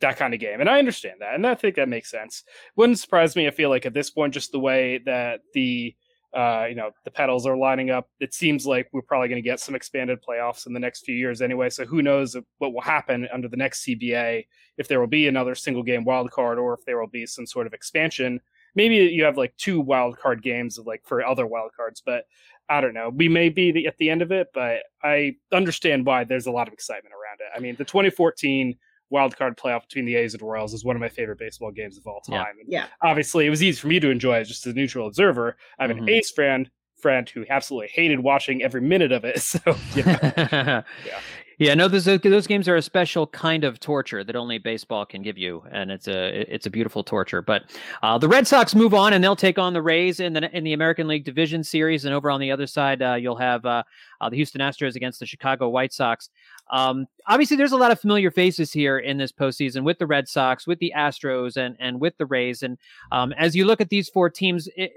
That 0.00 0.16
kind 0.16 0.32
of 0.32 0.38
game, 0.38 0.60
and 0.60 0.70
I 0.70 0.78
understand 0.78 1.16
that, 1.22 1.34
and 1.34 1.44
I 1.44 1.56
think 1.56 1.74
that 1.74 1.88
makes 1.88 2.08
sense. 2.08 2.44
Wouldn't 2.76 3.00
surprise 3.00 3.34
me. 3.34 3.48
I 3.48 3.50
feel 3.50 3.68
like 3.68 3.84
at 3.84 3.94
this 3.94 4.10
point, 4.10 4.32
just 4.32 4.52
the 4.52 4.60
way 4.60 5.00
that 5.06 5.40
the 5.54 5.96
uh, 6.34 6.66
you 6.68 6.74
know, 6.74 6.90
the 7.04 7.10
petals 7.10 7.46
are 7.46 7.56
lining 7.56 7.90
up. 7.90 8.08
It 8.20 8.34
seems 8.34 8.66
like 8.66 8.88
we're 8.92 9.02
probably 9.02 9.28
going 9.28 9.42
to 9.42 9.48
get 9.48 9.60
some 9.60 9.74
expanded 9.74 10.18
playoffs 10.26 10.66
in 10.66 10.74
the 10.74 10.80
next 10.80 11.04
few 11.04 11.14
years 11.14 11.40
anyway. 11.40 11.70
So 11.70 11.86
who 11.86 12.02
knows 12.02 12.36
what 12.58 12.74
will 12.74 12.82
happen 12.82 13.26
under 13.32 13.48
the 13.48 13.56
next 13.56 13.84
CBA 13.84 14.46
if 14.76 14.88
there 14.88 15.00
will 15.00 15.06
be 15.06 15.26
another 15.26 15.54
single 15.54 15.82
game 15.82 16.04
wild 16.04 16.30
card 16.30 16.58
or 16.58 16.74
if 16.74 16.84
there 16.84 17.00
will 17.00 17.08
be 17.08 17.24
some 17.24 17.46
sort 17.46 17.66
of 17.66 17.72
expansion. 17.72 18.40
Maybe 18.74 18.96
you 18.96 19.24
have 19.24 19.38
like 19.38 19.56
two 19.56 19.80
wild 19.80 20.18
card 20.18 20.42
games 20.42 20.78
like 20.84 21.02
for 21.06 21.24
other 21.24 21.46
wild 21.46 21.70
cards, 21.74 22.02
but 22.04 22.24
I 22.68 22.82
don't 22.82 22.94
know. 22.94 23.08
We 23.08 23.28
may 23.28 23.48
be 23.48 23.86
at 23.86 23.96
the 23.96 24.10
end 24.10 24.20
of 24.20 24.30
it, 24.30 24.48
but 24.52 24.80
I 25.02 25.36
understand 25.52 26.04
why 26.04 26.24
there's 26.24 26.46
a 26.46 26.50
lot 26.50 26.68
of 26.68 26.74
excitement 26.74 27.14
around 27.14 27.40
it. 27.40 27.56
I 27.56 27.60
mean, 27.60 27.76
the 27.76 27.84
2014 27.84 28.76
wild 29.10 29.36
card 29.36 29.56
playoff 29.56 29.82
between 29.82 30.04
the 30.04 30.16
A's 30.16 30.34
and 30.34 30.42
Royals 30.42 30.74
is 30.74 30.84
one 30.84 30.96
of 30.96 31.00
my 31.00 31.08
favorite 31.08 31.38
baseball 31.38 31.70
games 31.70 31.96
of 31.96 32.06
all 32.06 32.20
time. 32.20 32.54
Yeah. 32.66 32.80
yeah. 32.80 32.86
Obviously, 33.02 33.46
it 33.46 33.50
was 33.50 33.62
easy 33.62 33.80
for 33.80 33.88
me 33.88 34.00
to 34.00 34.10
enjoy 34.10 34.34
as 34.34 34.48
just 34.48 34.66
a 34.66 34.72
neutral 34.72 35.06
observer. 35.06 35.56
I 35.78 35.86
have 35.86 35.96
mm-hmm. 35.96 36.04
an 36.04 36.10
A's 36.10 36.30
friend 36.30 36.70
friend 36.98 37.28
who 37.28 37.44
absolutely 37.48 37.88
hated 37.92 38.20
watching 38.20 38.62
every 38.62 38.80
minute 38.80 39.12
of 39.12 39.24
it. 39.24 39.38
So 39.48 39.76
yeah. 39.94 40.82
yeah. 41.06 41.20
Yeah, 41.58 41.74
no, 41.74 41.88
those 41.88 42.04
those 42.04 42.46
games 42.46 42.68
are 42.68 42.76
a 42.76 42.82
special 42.82 43.26
kind 43.26 43.64
of 43.64 43.80
torture 43.80 44.22
that 44.22 44.36
only 44.36 44.58
baseball 44.58 45.04
can 45.04 45.22
give 45.22 45.36
you, 45.36 45.64
and 45.72 45.90
it's 45.90 46.06
a 46.06 46.54
it's 46.54 46.66
a 46.66 46.70
beautiful 46.70 47.02
torture. 47.02 47.42
But 47.42 47.64
uh, 48.00 48.16
the 48.16 48.28
Red 48.28 48.46
Sox 48.46 48.76
move 48.76 48.94
on, 48.94 49.12
and 49.12 49.24
they'll 49.24 49.34
take 49.34 49.58
on 49.58 49.72
the 49.72 49.82
Rays 49.82 50.20
in 50.20 50.34
the 50.34 50.56
in 50.56 50.62
the 50.62 50.72
American 50.72 51.08
League 51.08 51.24
Division 51.24 51.64
Series, 51.64 52.04
and 52.04 52.14
over 52.14 52.30
on 52.30 52.38
the 52.38 52.52
other 52.52 52.68
side, 52.68 53.02
uh, 53.02 53.14
you'll 53.14 53.34
have 53.38 53.66
uh, 53.66 53.82
uh 54.20 54.30
the 54.30 54.36
Houston 54.36 54.60
Astros 54.60 54.94
against 54.94 55.18
the 55.18 55.26
Chicago 55.26 55.68
White 55.68 55.92
Sox. 55.92 56.30
Um, 56.70 57.06
obviously, 57.26 57.56
there's 57.56 57.72
a 57.72 57.76
lot 57.76 57.90
of 57.90 57.98
familiar 57.98 58.30
faces 58.30 58.72
here 58.72 58.96
in 58.96 59.18
this 59.18 59.32
postseason 59.32 59.82
with 59.82 59.98
the 59.98 60.06
Red 60.06 60.28
Sox, 60.28 60.64
with 60.64 60.78
the 60.78 60.92
Astros, 60.96 61.56
and 61.56 61.74
and 61.80 62.00
with 62.00 62.16
the 62.18 62.26
Rays. 62.26 62.62
And 62.62 62.78
um, 63.10 63.32
as 63.32 63.56
you 63.56 63.64
look 63.64 63.80
at 63.80 63.88
these 63.88 64.08
four 64.08 64.30
teams, 64.30 64.68
it, 64.76 64.92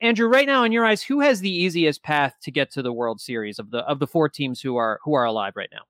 Andrew, 0.00 0.28
right 0.28 0.46
now 0.46 0.64
in 0.64 0.72
your 0.72 0.86
eyes, 0.86 1.02
who 1.02 1.20
has 1.20 1.40
the 1.40 1.54
easiest 1.54 2.02
path 2.02 2.36
to 2.40 2.50
get 2.50 2.70
to 2.70 2.80
the 2.80 2.92
World 2.92 3.20
Series 3.20 3.58
of 3.58 3.70
the 3.70 3.80
of 3.80 3.98
the 3.98 4.06
four 4.06 4.30
teams 4.30 4.62
who 4.62 4.76
are 4.76 4.98
who 5.04 5.12
are 5.12 5.24
alive 5.24 5.52
right 5.56 5.68
now? 5.70 5.82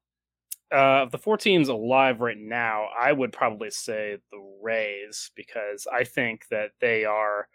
Uh, 0.72 1.02
of 1.02 1.12
the 1.12 1.18
four 1.18 1.36
teams 1.36 1.68
alive 1.68 2.20
right 2.20 2.38
now, 2.38 2.88
I 2.98 3.12
would 3.12 3.32
probably 3.32 3.70
say 3.70 4.18
the 4.32 4.56
Rays 4.60 5.30
because 5.36 5.86
I 5.92 6.04
think 6.04 6.46
that 6.50 6.70
they 6.80 7.04
are 7.04 7.46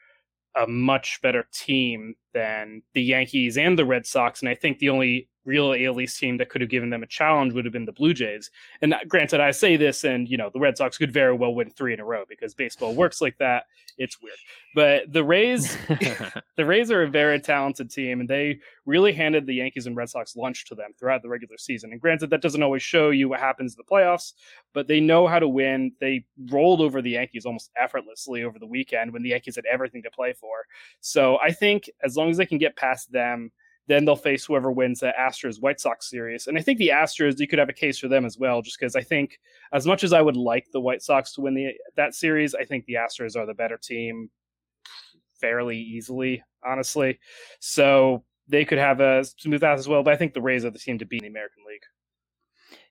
a 0.55 0.67
much 0.67 1.19
better 1.21 1.45
team 1.53 2.15
than 2.33 2.83
the 2.93 3.03
Yankees 3.03 3.57
and 3.57 3.77
the 3.77 3.85
Red 3.85 4.05
Sox, 4.05 4.41
and 4.41 4.49
I 4.49 4.55
think 4.55 4.79
the 4.79 4.89
only 4.89 5.27
real 5.45 5.73
AL 5.73 5.99
East 5.99 6.19
team 6.19 6.37
that 6.37 6.49
could 6.49 6.61
have 6.61 6.69
given 6.69 6.89
them 6.89 7.03
a 7.03 7.07
challenge 7.07 7.53
would 7.53 7.65
have 7.65 7.71
been 7.71 7.85
the 7.85 7.91
Blue 7.91 8.13
Jays. 8.13 8.51
And 8.81 8.93
uh, 8.93 8.99
granted, 9.07 9.39
I 9.39 9.51
say 9.51 9.75
this, 9.75 10.03
and 10.03 10.27
you 10.27 10.37
know, 10.37 10.49
the 10.53 10.59
Red 10.59 10.77
Sox 10.77 10.97
could 10.97 11.11
very 11.11 11.33
well 11.33 11.53
win 11.53 11.69
three 11.69 11.93
in 11.93 11.99
a 11.99 12.05
row 12.05 12.23
because 12.27 12.53
baseball 12.53 12.93
works 12.93 13.21
like 13.21 13.37
that. 13.39 13.65
It's 13.97 14.21
weird, 14.21 14.37
but 14.73 15.11
the 15.11 15.23
Rays, 15.23 15.77
the 16.57 16.65
Rays 16.65 16.91
are 16.91 17.03
a 17.03 17.09
very 17.09 17.39
talented 17.39 17.91
team, 17.91 18.19
and 18.19 18.29
they 18.29 18.59
really 18.85 19.13
handed 19.13 19.45
the 19.45 19.55
Yankees 19.55 19.85
and 19.85 19.95
Red 19.95 20.09
Sox 20.09 20.35
lunch 20.35 20.65
to 20.65 20.75
them 20.75 20.91
throughout 20.97 21.21
the 21.21 21.29
regular 21.29 21.57
season. 21.57 21.91
And 21.91 22.01
granted, 22.01 22.29
that 22.29 22.41
doesn't 22.41 22.63
always 22.63 22.81
show 22.81 23.09
you 23.09 23.29
what 23.29 23.39
happens 23.39 23.73
in 23.73 23.77
the 23.77 23.91
playoffs, 23.91 24.33
but 24.73 24.87
they 24.87 24.99
know 24.99 25.27
how 25.27 25.39
to 25.39 25.47
win. 25.47 25.91
They 25.99 26.25
rolled 26.49 26.81
over 26.81 27.01
the 27.01 27.11
Yankees 27.11 27.45
almost 27.45 27.71
effortlessly 27.77 28.43
over 28.43 28.59
the 28.59 28.65
weekend 28.65 29.11
when 29.11 29.23
the 29.23 29.29
Yankees 29.29 29.55
had 29.55 29.65
everything 29.65 30.03
to 30.03 30.11
play 30.11 30.33
for. 30.33 30.65
So 31.01 31.37
I 31.39 31.51
think 31.51 31.89
as 32.03 32.15
long 32.15 32.29
as 32.29 32.37
they 32.37 32.45
can 32.45 32.57
get 32.57 32.75
past 32.75 33.11
them 33.11 33.51
then 33.87 34.05
they'll 34.05 34.15
face 34.15 34.45
whoever 34.45 34.71
wins 34.71 34.99
the 34.99 35.13
Astros 35.19 35.61
White 35.61 35.79
Sox 35.79 36.09
series. 36.09 36.47
And 36.47 36.57
I 36.57 36.61
think 36.61 36.77
the 36.77 36.89
Astros, 36.89 37.39
you 37.39 37.47
could 37.47 37.59
have 37.59 37.69
a 37.69 37.73
case 37.73 37.97
for 37.97 38.07
them 38.07 38.25
as 38.25 38.37
well, 38.37 38.61
just 38.61 38.79
because 38.79 38.95
I 38.95 39.01
think 39.01 39.39
as 39.73 39.85
much 39.85 40.03
as 40.03 40.13
I 40.13 40.21
would 40.21 40.37
like 40.37 40.67
the 40.71 40.79
White 40.79 41.01
Sox 41.01 41.33
to 41.33 41.41
win 41.41 41.53
the 41.53 41.71
that 41.95 42.15
series, 42.15 42.55
I 42.55 42.63
think 42.63 42.85
the 42.85 42.95
Astros 42.95 43.35
are 43.35 43.45
the 43.45 43.53
better 43.53 43.77
team 43.77 44.29
fairly 45.39 45.77
easily, 45.77 46.43
honestly. 46.65 47.19
So 47.59 48.23
they 48.47 48.65
could 48.65 48.77
have 48.77 48.99
a 49.01 49.23
smooth 49.23 49.63
out 49.63 49.79
as 49.79 49.87
well. 49.87 50.03
But 50.03 50.13
I 50.13 50.17
think 50.17 50.33
the 50.33 50.41
Rays 50.41 50.65
are 50.65 50.69
the 50.69 50.79
team 50.79 50.99
to 50.99 51.05
beat 51.05 51.23
in 51.23 51.25
the 51.25 51.31
American 51.31 51.63
League. 51.67 51.83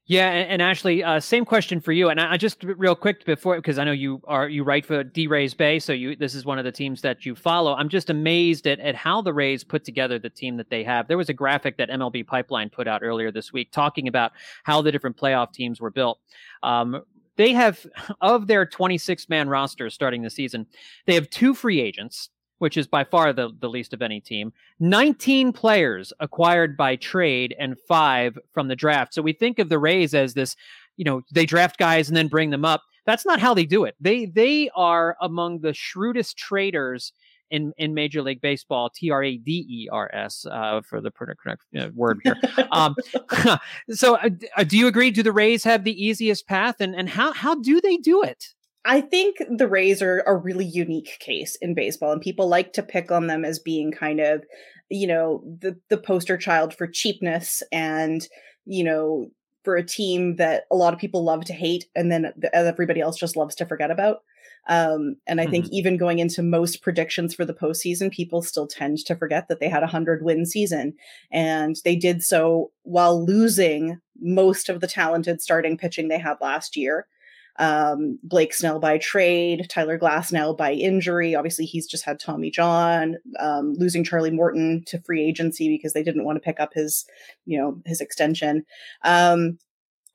Yeah, 0.07 0.31
and, 0.31 0.51
and 0.51 0.63
Ashley, 0.63 1.05
uh, 1.05 1.21
same 1.21 1.45
question 1.45 1.81
for 1.81 1.93
you. 1.93 2.09
And 2.09 2.21
I, 2.21 2.33
I 2.33 2.37
just 2.37 2.65
real 2.65 2.97
quick 2.97 3.25
before, 3.25 3.57
because 3.57 3.79
I 3.79 3.85
know 3.85 3.93
you 3.93 4.21
are 4.25 4.49
you 4.49 4.65
write 4.65 4.85
for 4.85 5.05
D 5.05 5.27
Rays 5.27 5.55
Bay, 5.55 5.79
so 5.79 5.93
you 5.93 6.17
this 6.17 6.35
is 6.35 6.45
one 6.45 6.59
of 6.59 6.65
the 6.65 6.73
teams 6.73 7.01
that 7.03 7.25
you 7.25 7.37
follow. 7.37 7.75
I'm 7.75 7.89
just 7.89 8.11
amazed 8.11 8.67
at 8.67 8.81
at 8.81 8.95
how 8.95 9.23
the 9.23 9.33
Rays 9.33 9.63
put 9.63 9.85
together 9.85 10.19
the 10.19 10.31
team 10.31 10.57
that 10.57 10.69
they 10.69 10.83
have. 10.83 11.07
There 11.07 11.17
was 11.17 11.29
a 11.29 11.35
graphic 11.35 11.77
that 11.77 11.91
MLB 11.91 12.27
Pipeline 12.27 12.71
put 12.71 12.89
out 12.89 13.03
earlier 13.05 13.31
this 13.31 13.53
week 13.53 13.71
talking 13.71 14.09
about 14.09 14.33
how 14.65 14.83
the 14.83 14.91
different 14.91 15.17
playoff 15.17 15.53
teams 15.53 15.81
were 15.81 15.91
built. 15.91 16.19
Um, 16.63 17.03
they 17.37 17.53
have 17.53 17.87
of 18.21 18.49
their 18.49 18.67
26 18.67 19.29
man 19.29 19.49
roster 19.49 19.89
starting 19.91 20.23
the 20.23 20.31
season, 20.31 20.67
they 21.07 21.15
have 21.15 21.31
two 21.31 21.55
free 21.55 21.81
agents 21.81 22.31
which 22.61 22.77
is 22.77 22.87
by 22.87 23.03
far 23.03 23.33
the, 23.33 23.51
the 23.59 23.71
least 23.71 23.95
of 23.95 24.03
any 24.03 24.21
team. 24.21 24.53
19 24.81 25.51
players 25.53 26.13
acquired 26.21 26.77
by 26.77 26.95
trade 26.95 27.55
and 27.59 27.79
five 27.89 28.39
from 28.53 28.69
the 28.69 28.77
draft. 28.77 29.15
So 29.15 29.23
we 29.23 29.33
think 29.33 29.59
of 29.59 29.71
the 29.71 29.79
Rays 29.79 30.15
as 30.15 30.35
this, 30.35 30.57
you 30.99 31.05
know, 31.05 31.23
they 31.33 31.47
draft 31.47 31.79
guys 31.79 32.09
and 32.09 32.17
then 32.17 32.29
bring 32.29 32.51
them 32.51 32.67
up. 32.67 32.83
That's 33.07 33.25
not 33.25 33.41
how 33.41 33.55
they 33.55 33.65
do 33.65 33.85
it. 33.85 33.97
They 33.99 34.27
they 34.27 34.69
are 34.77 35.17
among 35.23 35.61
the 35.61 35.73
shrewdest 35.73 36.37
traders 36.37 37.15
in, 37.51 37.73
in 37.79 37.95
Major 37.95 38.21
League 38.21 38.43
Baseball, 38.43 38.91
T 38.95 39.11
R 39.11 39.25
A 39.25 39.39
D 39.39 39.67
E 39.67 39.89
R 39.91 40.11
S 40.13 40.45
uh, 40.49 40.83
for 40.83 41.01
the 41.01 41.11
correct 41.11 41.63
uh, 41.79 41.89
word 41.95 42.21
here. 42.23 42.37
um, 42.73 42.95
so, 43.91 44.17
uh, 44.17 44.65
do 44.65 44.77
you 44.77 44.87
agree? 44.87 45.11
Do 45.11 45.23
the 45.23 45.33
Rays 45.33 45.65
have 45.65 45.85
the 45.85 46.05
easiest 46.05 46.47
path, 46.47 46.77
and 46.79 46.95
and 46.95 47.09
how 47.09 47.33
how 47.33 47.55
do 47.55 47.81
they 47.81 47.97
do 47.97 48.23
it? 48.23 48.55
I 48.85 49.01
think 49.03 49.43
the 49.49 49.69
Rays 49.69 50.01
are 50.01 50.21
a 50.27 50.35
really 50.35 50.65
unique 50.65 51.19
case 51.21 51.57
in 51.57 51.75
baseball, 51.75 52.13
and 52.13 52.21
people 52.21 52.49
like 52.49 52.73
to 52.75 52.83
pick 52.83 53.11
on 53.11 53.27
them 53.27 53.45
as 53.45 53.59
being 53.59 53.93
kind 53.93 54.21
of, 54.21 54.45
you 54.89 55.07
know, 55.07 55.43
the 55.45 55.79
the 55.89 55.99
poster 55.99 56.39
child 56.39 56.75
for 56.75 56.87
cheapness 56.87 57.63
and, 57.71 58.27
you 58.65 58.83
know, 58.85 59.31
for 59.65 59.77
a 59.77 59.85
team 59.85 60.37
that 60.37 60.65
a 60.71 60.77
lot 60.77 60.95
of 60.95 61.01
people 61.01 61.23
love 61.23 61.45
to 61.47 61.53
hate, 61.53 61.85
and 61.95 62.11
then 62.11 62.33
everybody 62.55 63.01
else 63.01 63.19
just 63.19 63.37
loves 63.37 63.55
to 63.57 63.67
forget 63.67 63.91
about. 63.91 64.23
Um, 64.69 65.17
and 65.27 65.41
I 65.41 65.45
mm-hmm. 65.45 65.53
think 65.53 65.69
even 65.71 65.97
going 65.97 66.19
into 66.19 66.43
most 66.43 66.83
predictions 66.83 67.35
for 67.35 67.45
the 67.45 67.55
postseason, 67.55 68.11
people 68.13 68.43
still 68.43 68.67
tend 68.67 68.99
to 68.99 69.17
forget 69.17 69.49
that 69.49 69.61
they 69.61 69.69
had 69.69 69.83
a 69.83 69.89
hundred 69.89 70.25
win 70.25 70.47
season, 70.47 70.95
and 71.31 71.77
they 71.85 71.97
did 71.97 72.23
so 72.23 72.71
while 72.85 73.23
losing 73.25 74.01
most 74.19 74.71
of 74.71 74.81
the 74.81 74.87
talented 74.87 75.43
starting 75.43 75.77
pitching 75.77 76.09
they 76.09 76.19
had 76.19 76.37
last 76.41 76.77
year 76.77 77.07
um, 77.61 78.19
Blake 78.23 78.55
Snell 78.55 78.81
by 78.81 78.97
trade, 78.97 79.67
Tyler 79.69 79.99
Glasnow 79.99 80.57
by 80.57 80.73
injury. 80.73 81.35
Obviously, 81.35 81.67
he's 81.67 81.87
just 81.87 82.05
had 82.05 82.19
Tommy 82.19 82.51
John, 82.51 83.17
um, 83.39 83.75
losing 83.75 84.03
Charlie 84.03 84.31
Morton 84.31 84.83
to 84.87 84.99
free 85.03 85.23
agency 85.23 85.69
because 85.69 85.93
they 85.93 86.03
didn't 86.03 86.25
want 86.25 86.37
to 86.37 86.41
pick 86.41 86.59
up 86.59 86.73
his, 86.73 87.05
you 87.45 87.59
know, 87.59 87.81
his 87.85 88.01
extension. 88.01 88.65
Um, 89.05 89.59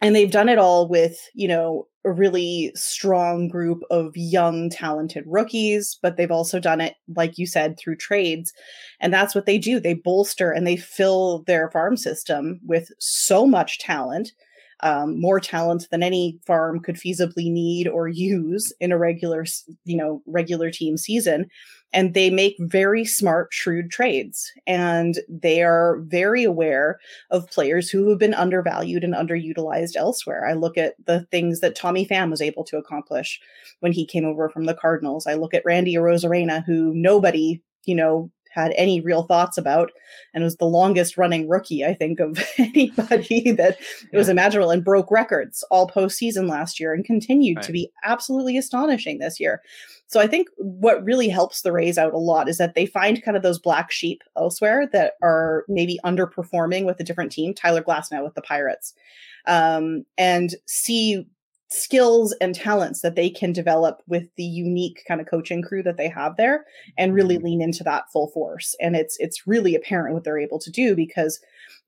and 0.01 0.15
they've 0.15 0.31
done 0.31 0.49
it 0.49 0.57
all 0.57 0.89
with, 0.89 1.17
you 1.35 1.47
know, 1.47 1.87
a 2.03 2.11
really 2.11 2.71
strong 2.75 3.47
group 3.47 3.83
of 3.91 4.11
young, 4.15 4.69
talented 4.69 5.23
rookies, 5.27 5.99
but 6.01 6.17
they've 6.17 6.31
also 6.31 6.59
done 6.59 6.81
it, 6.81 6.95
like 7.15 7.37
you 7.37 7.45
said, 7.45 7.77
through 7.77 7.95
trades. 7.95 8.53
And 8.99 9.13
that's 9.13 9.35
what 9.35 9.45
they 9.45 9.57
do. 9.59 9.79
They 9.79 9.93
bolster 9.93 10.51
and 10.51 10.65
they 10.65 10.77
fill 10.77 11.43
their 11.45 11.69
farm 11.69 11.95
system 11.95 12.59
with 12.65 12.91
so 12.99 13.45
much 13.45 13.79
talent 13.79 14.33
um, 14.81 15.19
more 15.19 15.39
talent 15.39 15.87
than 15.91 16.03
any 16.03 16.39
farm 16.45 16.79
could 16.79 16.95
feasibly 16.95 17.51
need 17.51 17.87
or 17.87 18.07
use 18.07 18.73
in 18.79 18.91
a 18.91 18.97
regular, 18.97 19.45
you 19.85 19.97
know, 19.97 20.21
regular 20.25 20.69
team 20.71 20.97
season. 20.97 21.47
And 21.93 22.13
they 22.13 22.29
make 22.29 22.55
very 22.59 23.05
smart, 23.05 23.49
shrewd 23.51 23.89
trades. 23.89 24.51
And 24.67 25.19
they 25.29 25.63
are 25.63 25.99
very 26.07 26.43
aware 26.43 26.99
of 27.31 27.49
players 27.49 27.89
who 27.89 28.09
have 28.09 28.19
been 28.19 28.33
undervalued 28.33 29.03
and 29.03 29.13
underutilized 29.13 29.95
elsewhere. 29.95 30.45
I 30.45 30.53
look 30.53 30.77
at 30.77 30.95
the 31.05 31.21
things 31.31 31.61
that 31.61 31.75
Tommy 31.75 32.05
Pham 32.05 32.29
was 32.29 32.41
able 32.41 32.65
to 32.65 32.77
accomplish 32.77 33.39
when 33.79 33.93
he 33.93 34.05
came 34.05 34.25
over 34.25 34.49
from 34.49 34.65
the 34.65 34.73
Cardinals. 34.73 35.25
I 35.25 35.35
look 35.35 35.53
at 35.53 35.63
Randy 35.65 35.95
Arozarena, 35.95 36.65
who 36.65 36.93
nobody 36.93 37.61
you 37.85 37.95
know 37.95 38.31
had 38.55 38.73
any 38.75 39.01
real 39.01 39.23
thoughts 39.23 39.57
about 39.57 39.91
and 40.33 40.43
was 40.43 40.55
the 40.57 40.65
longest 40.65 41.17
running 41.17 41.47
rookie 41.47 41.85
i 41.85 41.93
think 41.93 42.19
of 42.19 42.43
anybody 42.57 43.51
that 43.51 43.77
it 44.11 44.17
was 44.17 44.29
imaginable 44.29 44.71
and 44.71 44.83
broke 44.83 45.11
records 45.11 45.63
all 45.69 45.87
postseason 45.87 46.49
last 46.49 46.79
year 46.79 46.93
and 46.93 47.05
continued 47.05 47.57
right. 47.57 47.65
to 47.65 47.71
be 47.71 47.91
absolutely 48.03 48.57
astonishing 48.57 49.19
this 49.19 49.39
year. 49.39 49.61
So 50.07 50.19
i 50.19 50.27
think 50.27 50.47
what 50.57 51.03
really 51.03 51.27
helps 51.27 51.61
the 51.61 51.71
rays 51.71 51.97
out 51.97 52.13
a 52.13 52.17
lot 52.17 52.47
is 52.47 52.57
that 52.57 52.75
they 52.75 52.85
find 52.85 53.21
kind 53.21 53.35
of 53.35 53.43
those 53.43 53.59
black 53.59 53.91
sheep 53.91 54.23
elsewhere 54.37 54.87
that 54.93 55.13
are 55.21 55.65
maybe 55.67 55.99
underperforming 56.05 56.85
with 56.85 56.99
a 56.99 57.03
different 57.03 57.31
team. 57.31 57.53
Tyler 57.53 57.83
Glasnow 57.83 58.23
with 58.23 58.35
the 58.35 58.41
pirates. 58.41 58.93
Um, 59.47 60.05
and 60.17 60.55
see 60.65 61.27
skills 61.69 62.33
and 62.41 62.53
talents 62.53 63.01
that 63.01 63.15
they 63.15 63.29
can 63.29 63.51
develop 63.51 64.01
with 64.07 64.27
the 64.37 64.43
unique 64.43 65.03
kind 65.07 65.19
of 65.19 65.27
coaching 65.27 65.61
crew 65.61 65.81
that 65.81 65.97
they 65.97 66.07
have 66.07 66.37
there 66.37 66.65
and 66.97 67.13
really 67.13 67.35
mm-hmm. 67.37 67.45
lean 67.45 67.61
into 67.61 67.83
that 67.83 68.03
full 68.13 68.27
force 68.29 68.75
and 68.79 68.95
it's 68.95 69.17
it's 69.19 69.47
really 69.47 69.73
apparent 69.73 70.13
what 70.13 70.23
they're 70.23 70.37
able 70.37 70.59
to 70.59 70.69
do 70.69 70.95
because 70.95 71.39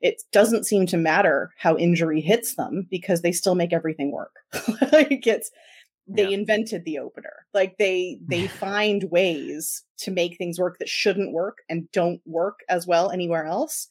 it 0.01 0.23
doesn't 0.31 0.65
seem 0.65 0.85
to 0.87 0.97
matter 0.97 1.51
how 1.57 1.77
injury 1.77 2.21
hits 2.21 2.55
them 2.55 2.87
because 2.89 3.21
they 3.21 3.31
still 3.31 3.55
make 3.55 3.71
everything 3.71 4.11
work 4.11 4.33
like 4.91 5.27
it's 5.27 5.51
they 6.07 6.29
Yeah. 6.29 6.37
invented 6.37 6.85
the 6.85 6.99
opener. 6.99 7.45
Like 7.53 7.77
they 7.77 8.19
they 8.27 8.47
find 8.47 9.03
ways 9.11 9.83
to 9.99 10.11
make 10.11 10.37
things 10.37 10.59
work 10.59 10.77
that 10.79 10.89
shouldn't 10.89 11.33
work 11.33 11.57
and 11.69 11.91
don't 11.91 12.21
work 12.25 12.59
as 12.69 12.87
well 12.87 13.11
anywhere 13.11 13.45
else. 13.45 13.87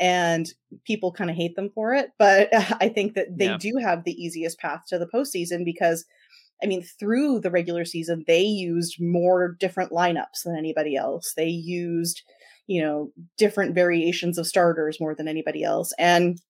And 0.00 0.52
people 0.84 1.12
kind 1.12 1.30
of 1.30 1.36
hate 1.36 1.54
them 1.56 1.70
for 1.74 1.94
it, 1.94 2.10
but 2.18 2.48
I 2.80 2.88
think 2.88 3.14
that 3.14 3.28
they 3.38 3.46
Yeah. 3.46 3.56
do 3.58 3.76
have 3.80 4.04
the 4.04 4.12
easiest 4.12 4.58
path 4.58 4.82
to 4.88 4.98
the 4.98 5.06
postseason 5.06 5.64
because, 5.64 6.04
I 6.62 6.66
mean, 6.66 6.82
through 6.82 7.40
the 7.40 7.50
regular 7.50 7.84
season, 7.84 8.24
they 8.26 8.42
used 8.42 9.00
more 9.00 9.56
different 9.60 9.92
lineups 9.92 10.42
than 10.44 10.56
anybody 10.56 10.96
else. 10.96 11.32
They 11.36 11.48
used, 11.48 12.22
you 12.66 12.82
know, 12.82 13.12
different 13.38 13.74
variations 13.74 14.36
of 14.38 14.46
starters 14.46 14.98
more 15.00 15.14
than 15.14 15.28
anybody 15.28 15.62
else, 15.62 15.92
and 15.98 16.40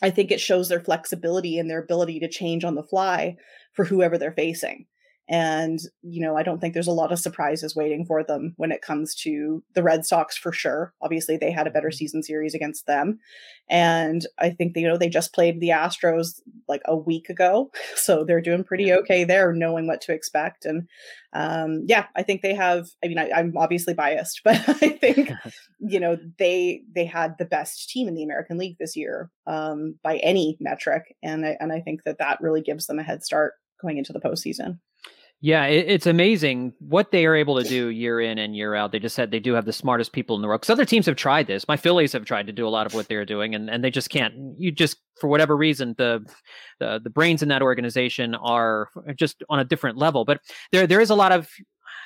I 0.00 0.10
think 0.10 0.30
it 0.30 0.40
shows 0.40 0.68
their 0.68 0.80
flexibility 0.80 1.58
and 1.58 1.68
their 1.68 1.82
ability 1.82 2.20
to 2.20 2.28
change 2.28 2.64
on 2.64 2.74
the 2.76 2.84
fly 2.84 3.36
for 3.72 3.84
whoever 3.84 4.16
they're 4.16 4.32
facing. 4.32 4.86
And, 5.28 5.78
you 6.02 6.22
know, 6.22 6.36
I 6.36 6.42
don't 6.42 6.58
think 6.58 6.72
there's 6.72 6.86
a 6.86 6.92
lot 6.92 7.12
of 7.12 7.18
surprises 7.18 7.76
waiting 7.76 8.06
for 8.06 8.24
them 8.24 8.54
when 8.56 8.72
it 8.72 8.80
comes 8.80 9.14
to 9.16 9.62
the 9.74 9.82
Red 9.82 10.06
Sox 10.06 10.36
for 10.36 10.52
sure. 10.52 10.94
Obviously, 11.02 11.36
they 11.36 11.50
had 11.50 11.66
a 11.66 11.70
better 11.70 11.90
season 11.90 12.22
series 12.22 12.54
against 12.54 12.86
them. 12.86 13.18
And 13.68 14.26
I 14.38 14.50
think, 14.50 14.74
you 14.74 14.88
know, 14.88 14.96
they 14.96 15.10
just 15.10 15.34
played 15.34 15.60
the 15.60 15.68
Astros 15.68 16.40
like 16.66 16.80
a 16.86 16.96
week 16.96 17.28
ago. 17.28 17.70
So 18.08 18.24
they're 18.24 18.40
doing 18.40 18.64
pretty 18.64 18.92
okay 18.92 19.24
there, 19.24 19.52
knowing 19.52 19.86
what 19.86 20.00
to 20.02 20.12
expect. 20.12 20.64
And 20.64 20.88
um, 21.34 21.84
yeah, 21.86 22.06
I 22.16 22.22
think 22.22 22.40
they 22.40 22.54
have, 22.54 22.88
I 23.04 23.08
mean, 23.08 23.18
I, 23.18 23.30
I'm 23.34 23.54
obviously 23.56 23.92
biased, 23.92 24.40
but 24.44 24.56
I 24.66 24.88
think 24.88 25.30
you 25.80 26.00
know 26.00 26.16
they 26.38 26.82
they 26.94 27.04
had 27.04 27.36
the 27.38 27.44
best 27.44 27.90
team 27.90 28.08
in 28.08 28.14
the 28.14 28.22
American 28.22 28.56
League 28.56 28.76
this 28.78 28.96
year 28.96 29.30
um, 29.46 29.98
by 30.02 30.18
any 30.18 30.56
metric, 30.60 31.16
and 31.22 31.44
I, 31.44 31.56
and 31.60 31.72
I 31.72 31.80
think 31.80 32.04
that 32.04 32.18
that 32.18 32.40
really 32.40 32.62
gives 32.62 32.86
them 32.86 32.98
a 32.98 33.02
head 33.02 33.24
start 33.24 33.54
going 33.80 33.98
into 33.98 34.12
the 34.12 34.20
postseason. 34.20 34.78
Yeah, 35.40 35.66
it, 35.66 35.86
it's 35.88 36.06
amazing 36.06 36.72
what 36.80 37.12
they 37.12 37.24
are 37.24 37.36
able 37.36 37.62
to 37.62 37.68
do 37.68 37.88
year 37.88 38.20
in 38.20 38.38
and 38.38 38.56
year 38.56 38.74
out. 38.74 38.90
They 38.90 38.98
just 38.98 39.14
said 39.14 39.30
they 39.30 39.38
do 39.38 39.52
have 39.54 39.66
the 39.66 39.72
smartest 39.72 40.12
people 40.12 40.34
in 40.34 40.42
the 40.42 40.48
world. 40.48 40.62
Because 40.62 40.72
other 40.72 40.84
teams 40.84 41.06
have 41.06 41.14
tried 41.14 41.46
this. 41.46 41.68
My 41.68 41.76
Phillies 41.76 42.12
have 42.12 42.24
tried 42.24 42.48
to 42.48 42.52
do 42.52 42.66
a 42.66 42.70
lot 42.70 42.86
of 42.86 42.94
what 42.94 43.08
they're 43.08 43.24
doing, 43.24 43.54
and, 43.54 43.70
and 43.70 43.84
they 43.84 43.90
just 43.90 44.10
can't. 44.10 44.34
You 44.58 44.72
just 44.72 44.96
for 45.20 45.28
whatever 45.28 45.56
reason 45.56 45.94
the, 45.96 46.26
the 46.80 47.00
the 47.02 47.10
brains 47.10 47.42
in 47.42 47.48
that 47.50 47.62
organization 47.62 48.34
are 48.34 48.88
just 49.16 49.44
on 49.48 49.60
a 49.60 49.64
different 49.64 49.96
level. 49.96 50.24
But 50.24 50.40
there 50.72 50.88
there 50.88 51.00
is 51.00 51.10
a 51.10 51.14
lot 51.14 51.30
of 51.30 51.48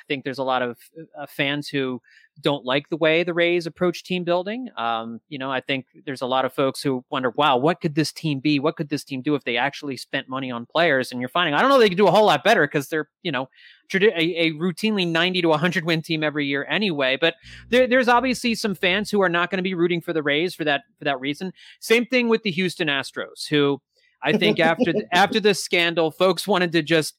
think 0.07 0.23
there's 0.23 0.39
a 0.39 0.43
lot 0.43 0.61
of 0.61 0.77
uh, 1.17 1.25
fans 1.25 1.67
who 1.67 2.01
don't 2.41 2.65
like 2.65 2.89
the 2.89 2.97
way 2.97 3.23
the 3.23 3.33
Rays 3.33 3.65
approach 3.67 4.03
team 4.03 4.23
building. 4.23 4.69
Um, 4.77 5.21
you 5.29 5.37
know, 5.37 5.51
I 5.51 5.61
think 5.61 5.85
there's 6.05 6.21
a 6.21 6.25
lot 6.25 6.45
of 6.45 6.53
folks 6.53 6.81
who 6.81 7.03
wonder, 7.09 7.29
wow, 7.31 7.57
what 7.57 7.79
could 7.81 7.95
this 7.95 8.11
team 8.11 8.39
be? 8.39 8.59
What 8.59 8.75
could 8.75 8.89
this 8.89 9.03
team 9.03 9.21
do 9.21 9.35
if 9.35 9.43
they 9.43 9.57
actually 9.57 9.97
spent 9.97 10.27
money 10.27 10.49
on 10.49 10.65
players? 10.65 11.11
And 11.11 11.21
you're 11.21 11.29
finding, 11.29 11.53
I 11.53 11.61
don't 11.61 11.69
know, 11.69 11.79
they 11.79 11.89
could 11.89 11.97
do 11.97 12.07
a 12.07 12.11
whole 12.11 12.25
lot 12.25 12.43
better 12.43 12.65
because 12.65 12.89
they're, 12.89 13.09
you 13.21 13.31
know, 13.31 13.49
a, 13.93 14.47
a 14.47 14.51
routinely 14.53 15.07
90 15.07 15.41
to 15.43 15.47
100 15.49 15.85
win 15.85 16.01
team 16.01 16.23
every 16.23 16.47
year 16.47 16.65
anyway. 16.69 17.17
But 17.19 17.35
there, 17.69 17.87
there's 17.87 18.07
obviously 18.07 18.55
some 18.55 18.73
fans 18.75 19.11
who 19.11 19.21
are 19.21 19.29
not 19.29 19.51
going 19.51 19.57
to 19.57 19.63
be 19.63 19.75
rooting 19.75 20.01
for 20.01 20.13
the 20.13 20.23
Rays 20.23 20.55
for 20.55 20.63
that 20.63 20.81
for 20.97 21.05
that 21.05 21.19
reason. 21.19 21.53
Same 21.79 22.05
thing 22.05 22.29
with 22.29 22.43
the 22.43 22.51
Houston 22.51 22.87
Astros, 22.87 23.47
who 23.47 23.81
I 24.23 24.37
think 24.37 24.59
after 24.59 24.93
after 25.11 25.39
this 25.39 25.63
scandal, 25.63 26.09
folks 26.09 26.47
wanted 26.47 26.71
to 26.71 26.81
just 26.81 27.15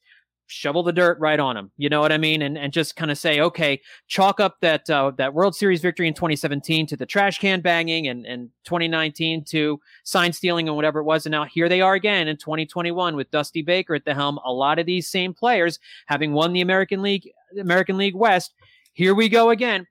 shovel 0.47 0.83
the 0.83 0.93
dirt 0.93 1.19
right 1.19 1.41
on 1.41 1.57
them. 1.57 1.71
You 1.77 1.89
know 1.89 2.01
what 2.01 2.13
I 2.13 2.19
mean? 2.19 2.43
And 2.43 2.59
and 2.59 2.73
just 2.73 2.97
kind 2.97 3.11
of 3.11 3.19
say, 3.19 3.41
okay, 3.41 3.81
chalk 4.07 4.41
up 4.41 4.57
that 4.61 4.89
uh, 4.91 5.13
that 5.17 5.35
World 5.35 5.55
Series 5.55 5.81
victory 5.81 6.09
in 6.09 6.15
2017 6.15 6.87
to 6.89 6.97
the 6.97 7.07
trash 7.07 7.39
can 7.39 7.61
banging 7.61 8.09
and 8.09 8.27
and 8.27 8.51
2019 8.65 9.45
to 9.45 9.81
sign 10.05 10.33
stealing 10.33 10.69
and 10.69 10.77
whatever 10.77 11.01
it 11.01 11.05
was. 11.05 11.27
And 11.27 11.33
now 11.33 11.45
here 11.45 11.69
they 11.69 11.81
are 11.81 11.95
again 11.95 12.29
in 12.29 12.37
2021 12.37 13.17
with 13.17 13.31
Dusty 13.31 13.63
Baker 13.63 13.95
at 13.95 14.05
the 14.05 14.15
helm. 14.15 14.39
A 14.45 14.53
lot 14.53 14.79
of 14.79 14.87
these 14.87 15.09
same 15.09 15.35
players 15.35 15.79
having 16.07 16.33
won 16.33 16.53
the 16.53 16.61
American 16.61 17.03
League 17.03 17.31
American 17.59 17.97
League 17.97 18.17
West. 18.17 18.55
Here 18.93 19.15
we 19.15 19.29
go 19.29 19.51
again. 19.51 19.87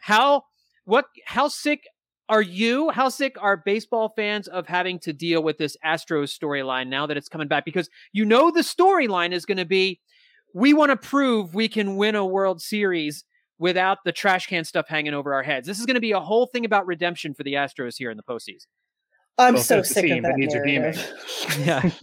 How 0.00 0.44
what 0.84 1.06
how 1.26 1.48
sick 1.48 1.84
are 2.32 2.40
you? 2.40 2.88
How 2.88 3.10
sick 3.10 3.36
are 3.38 3.58
baseball 3.58 4.08
fans 4.16 4.48
of 4.48 4.66
having 4.66 4.98
to 5.00 5.12
deal 5.12 5.42
with 5.42 5.58
this 5.58 5.76
Astros 5.84 6.34
storyline 6.34 6.88
now 6.88 7.06
that 7.06 7.18
it's 7.18 7.28
coming 7.28 7.46
back? 7.46 7.66
Because 7.66 7.90
you 8.12 8.24
know 8.24 8.50
the 8.50 8.62
storyline 8.62 9.32
is 9.32 9.44
going 9.44 9.58
to 9.58 9.66
be 9.66 10.00
we 10.54 10.72
want 10.72 10.90
to 10.90 10.96
prove 10.96 11.54
we 11.54 11.68
can 11.68 11.96
win 11.96 12.14
a 12.14 12.24
World 12.24 12.62
Series 12.62 13.24
without 13.58 13.98
the 14.06 14.12
trash 14.12 14.46
can 14.46 14.64
stuff 14.64 14.88
hanging 14.88 15.12
over 15.12 15.34
our 15.34 15.42
heads. 15.42 15.66
This 15.66 15.78
is 15.78 15.84
going 15.84 15.94
to 15.96 16.00
be 16.00 16.12
a 16.12 16.20
whole 16.20 16.46
thing 16.46 16.64
about 16.64 16.86
redemption 16.86 17.34
for 17.34 17.42
the 17.42 17.52
Astros 17.52 17.96
here 17.98 18.10
in 18.10 18.16
the 18.16 18.22
postseason. 18.22 18.66
I'm 19.36 19.54
Well, 19.54 19.62
so 19.62 19.76
that's 19.76 19.88
the 19.88 19.94
sick 19.94 20.04
team 20.06 20.18
of 20.18 20.22
that 20.24 20.30
that 20.30 20.38
needs 20.38 20.54
narrative. 20.54 21.12
Yeah. 21.58 21.90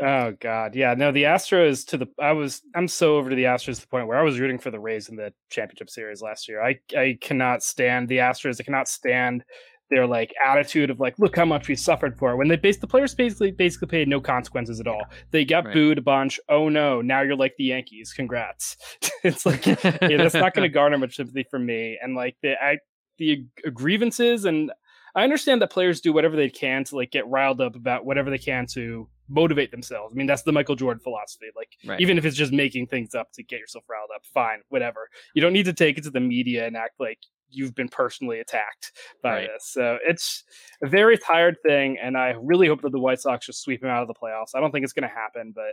Oh 0.00 0.32
God, 0.40 0.74
yeah. 0.74 0.94
No, 0.94 1.10
the 1.12 1.24
Astros 1.24 1.86
to 1.88 1.96
the 1.98 2.06
I 2.20 2.32
was 2.32 2.62
I'm 2.74 2.88
so 2.88 3.16
over 3.16 3.30
to 3.30 3.36
the 3.36 3.44
Astros 3.44 3.76
to 3.76 3.80
the 3.82 3.86
point 3.88 4.06
where 4.06 4.18
I 4.18 4.22
was 4.22 4.38
rooting 4.38 4.58
for 4.58 4.70
the 4.70 4.78
Rays 4.80 5.08
in 5.08 5.16
the 5.16 5.32
championship 5.50 5.90
series 5.90 6.22
last 6.22 6.48
year. 6.48 6.62
I 6.62 6.78
I 6.96 7.18
cannot 7.20 7.62
stand 7.62 8.08
the 8.08 8.18
Astros. 8.18 8.60
I 8.60 8.64
cannot 8.64 8.88
stand 8.88 9.44
their 9.90 10.06
like 10.06 10.34
attitude 10.44 10.90
of 10.90 11.00
like, 11.00 11.18
look 11.18 11.34
how 11.34 11.46
much 11.46 11.66
we 11.66 11.74
suffered 11.74 12.18
for. 12.18 12.36
When 12.36 12.48
they 12.48 12.56
base 12.56 12.76
the 12.76 12.86
players 12.86 13.14
basically 13.14 13.50
basically 13.50 13.88
paid 13.88 14.06
no 14.06 14.20
consequences 14.20 14.80
at 14.80 14.86
all. 14.86 15.02
They 15.30 15.44
got 15.44 15.64
Right. 15.64 15.74
booed 15.74 15.98
a 15.98 16.02
bunch. 16.02 16.38
Oh 16.48 16.68
no, 16.68 17.00
now 17.00 17.22
you're 17.22 17.36
like 17.36 17.54
the 17.56 17.64
Yankees. 17.64 18.12
Congrats. 18.12 18.76
it's 19.24 19.46
like 19.46 19.66
yeah, 19.66 19.74
that's 20.16 20.34
not 20.34 20.54
going 20.54 20.62
to 20.68 20.72
garner 20.72 20.98
much 20.98 21.16
sympathy 21.16 21.44
from 21.50 21.66
me. 21.66 21.98
And 22.00 22.14
like 22.14 22.36
the 22.42 22.54
I, 22.62 22.78
the 23.18 23.46
grievances 23.72 24.44
and 24.44 24.70
I 25.16 25.24
understand 25.24 25.60
that 25.62 25.70
players 25.70 26.00
do 26.00 26.12
whatever 26.12 26.36
they 26.36 26.50
can 26.50 26.84
to 26.84 26.94
like 26.96 27.10
get 27.10 27.26
riled 27.26 27.60
up 27.60 27.74
about 27.74 28.04
whatever 28.04 28.30
they 28.30 28.38
can 28.38 28.66
to 28.74 29.08
motivate 29.28 29.70
themselves. 29.70 30.12
I 30.12 30.16
mean, 30.16 30.26
that's 30.26 30.42
the 30.42 30.52
Michael 30.52 30.76
Jordan 30.76 31.00
philosophy. 31.00 31.46
Like, 31.56 31.76
Right. 31.84 32.00
even 32.00 32.18
if 32.18 32.24
it's 32.24 32.36
just 32.36 32.52
making 32.52 32.86
things 32.86 33.14
up 33.14 33.32
to 33.32 33.42
get 33.42 33.60
yourself 33.60 33.84
riled 33.88 34.10
up, 34.14 34.24
fine, 34.24 34.60
whatever. 34.68 35.08
You 35.34 35.42
don't 35.42 35.52
need 35.52 35.66
to 35.66 35.72
take 35.72 35.98
it 35.98 36.04
to 36.04 36.10
the 36.10 36.20
media 36.20 36.66
and 36.66 36.76
act 36.76 36.98
like 36.98 37.18
you've 37.50 37.74
been 37.74 37.88
personally 37.88 38.40
attacked 38.40 38.92
by 39.22 39.34
Right. 39.40 39.48
this. 39.52 39.66
So 39.66 39.98
it's 40.06 40.44
a 40.82 40.86
very 40.86 41.16
tired 41.16 41.56
thing, 41.62 41.98
and 41.98 42.16
I 42.16 42.30
really 42.40 42.68
hope 42.68 42.82
that 42.82 42.92
the 42.92 42.98
White 43.00 43.20
Sox 43.20 43.46
just 43.46 43.62
sweep 43.62 43.82
him 43.82 43.88
out 43.88 44.02
of 44.02 44.08
the 44.08 44.14
playoffs. 44.14 44.54
I 44.54 44.60
don't 44.60 44.70
think 44.70 44.84
it's 44.84 44.92
going 44.92 45.08
to 45.08 45.14
happen, 45.14 45.52
but 45.54 45.72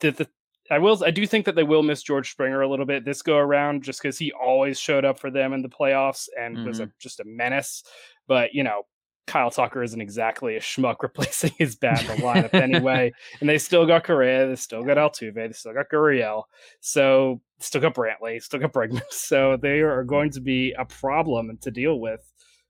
the, 0.00 0.10
the 0.10 0.28
I 0.70 0.78
will. 0.78 1.02
I 1.04 1.10
do 1.10 1.26
think 1.26 1.46
that 1.46 1.56
they 1.56 1.64
will 1.64 1.82
miss 1.82 2.02
George 2.02 2.30
Springer 2.30 2.60
a 2.62 2.68
little 2.68 2.86
bit 2.86 3.04
this 3.04 3.22
go 3.22 3.36
around, 3.36 3.82
just 3.82 4.00
because 4.00 4.18
he 4.18 4.32
always 4.32 4.78
showed 4.78 5.04
up 5.04 5.18
for 5.18 5.30
them 5.30 5.52
in 5.52 5.62
the 5.62 5.68
playoffs 5.68 6.28
and 6.38 6.64
was 6.64 6.78
a, 6.78 6.84
mm-hmm. 6.84 6.90
just 7.00 7.18
a 7.18 7.24
menace. 7.24 7.82
But 8.28 8.54
you 8.54 8.62
know, 8.62 8.86
Kyle 9.26 9.50
Tucker 9.50 9.82
isn't 9.82 10.00
exactly 10.00 10.56
a 10.56 10.60
schmuck 10.60 10.96
replacing 11.02 11.52
his 11.58 11.76
bad 11.76 12.00
in 12.00 12.06
the 12.06 12.14
lineup 12.14 12.54
anyway. 12.54 13.12
And 13.40 13.48
they 13.48 13.58
still 13.58 13.86
got 13.86 14.04
Correa, 14.04 14.48
they 14.48 14.56
still 14.56 14.82
got 14.82 14.96
Altuve, 14.96 15.34
they 15.34 15.52
still 15.52 15.74
got 15.74 15.86
Gurriel, 15.92 16.44
so 16.80 17.40
still 17.58 17.80
got 17.80 17.94
Brantley, 17.94 18.42
still 18.42 18.60
got 18.60 18.72
Bregman. 18.72 19.02
So 19.10 19.56
they 19.56 19.80
are 19.80 20.02
going 20.02 20.30
to 20.32 20.40
be 20.40 20.72
a 20.72 20.84
problem 20.84 21.56
to 21.62 21.70
deal 21.70 22.00
with 22.00 22.20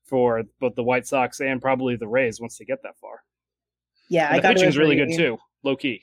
for 0.04 0.42
both 0.58 0.74
the 0.74 0.82
White 0.82 1.06
Sox 1.06 1.40
and 1.40 1.62
probably 1.62 1.96
the 1.96 2.08
Rays 2.08 2.40
once 2.40 2.58
they 2.58 2.64
get 2.64 2.82
that 2.82 2.98
far. 2.98 3.22
Yeah, 4.08 4.26
And 4.26 4.34
I 4.34 4.38
the 4.38 4.42
got 4.42 4.56
pitching's 4.56 4.76
really 4.76 4.96
good 4.96 5.16
too, 5.16 5.38
low 5.62 5.76
key. 5.76 6.02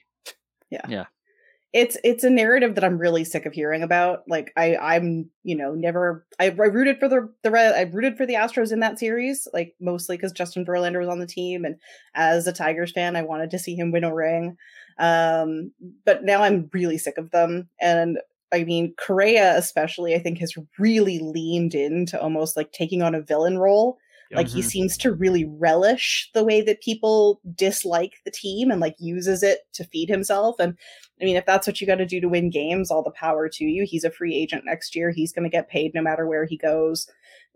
It's 1.74 1.98
it's 2.04 2.24
a 2.24 2.30
narrative 2.30 2.76
that 2.76 2.84
I'm 2.84 2.98
really 2.98 3.24
sick 3.24 3.46
of 3.46 3.54
hearing 3.54 3.84
about. 3.84 4.24
Like 4.28 4.54
I 4.56 4.78
I'm 4.78 5.30
you 5.44 5.56
know 5.56 5.74
never 5.74 6.26
I, 6.40 6.46
I 6.46 6.50
rooted 6.50 7.00
for 7.00 7.10
the 7.10 7.34
the 7.44 7.52
Red 7.52 7.76
I 7.76 7.82
rooted 7.92 8.18
for 8.18 8.26
the 8.26 8.36
Astros 8.36 8.72
in 8.72 8.80
that 8.80 9.00
series 9.00 9.48
like 9.54 9.76
mostly 9.80 10.16
because 10.16 10.32
Justin 10.32 10.66
Verlander 10.66 11.00
was 11.00 11.10
on 11.10 11.20
the 11.20 11.28
team 11.28 11.66
and 11.66 11.76
as 12.16 12.48
a 12.48 12.54
Tigers 12.54 12.92
fan 12.94 13.16
I 13.16 13.24
wanted 13.24 13.52
to 13.52 13.60
see 13.60 13.76
him 13.76 13.92
win 13.92 14.04
a 14.04 14.14
ring. 14.14 14.56
Um, 14.98 15.72
but 16.06 16.24
now 16.24 16.42
I'm 16.42 16.70
really 16.74 16.98
sick 16.98 17.18
of 17.18 17.32
them 17.32 17.70
and. 17.80 18.18
I 18.50 18.64
mean, 18.64 18.94
Correa 18.98 19.58
especially, 19.58 20.16
I 20.16 20.20
think, 20.20 20.38
has 20.38 20.54
really 20.80 21.20
leaned 21.20 21.76
into 21.76 22.18
almost 22.18 22.56
like 22.56 22.72
taking 22.72 23.02
on 23.02 23.14
a 23.14 23.22
villain 23.22 23.58
role. 23.58 23.98
Like 24.32 24.48
he 24.50 24.62
Mhm. 24.62 24.66
seems 24.66 24.98
to 25.00 25.12
really 25.14 25.46
relish 25.46 26.30
the 26.34 26.44
way 26.44 26.62
that 26.62 26.82
people 26.82 27.40
dislike 27.56 28.14
the 28.26 28.32
team 28.32 28.72
and 28.72 28.82
like 28.82 28.96
uses 29.00 29.44
it 29.44 29.62
to 29.74 29.84
feed 29.86 30.10
himself. 30.10 30.56
And 30.60 30.76
I 31.22 31.26
mean, 31.26 31.36
if 31.36 31.46
that's 31.46 31.66
what 31.66 31.80
you 31.82 31.88
got 31.88 31.96
to 31.96 32.06
do 32.06 32.20
to 32.22 32.30
win 32.30 32.50
games, 32.50 32.92
all 32.92 33.04
the 33.04 33.12
power 33.12 33.50
to 33.50 33.64
you. 33.66 33.86
He's 33.86 34.04
a 34.04 34.12
free 34.12 34.36
agent 34.36 34.66
next 34.66 34.96
year. 34.96 35.12
He's 35.12 35.32
going 35.34 35.44
to 35.44 35.50
get 35.50 35.70
paid 35.70 35.94
no 35.96 36.02
matter 36.02 36.28
where 36.28 36.46
he 36.46 36.58
goes. 36.58 37.08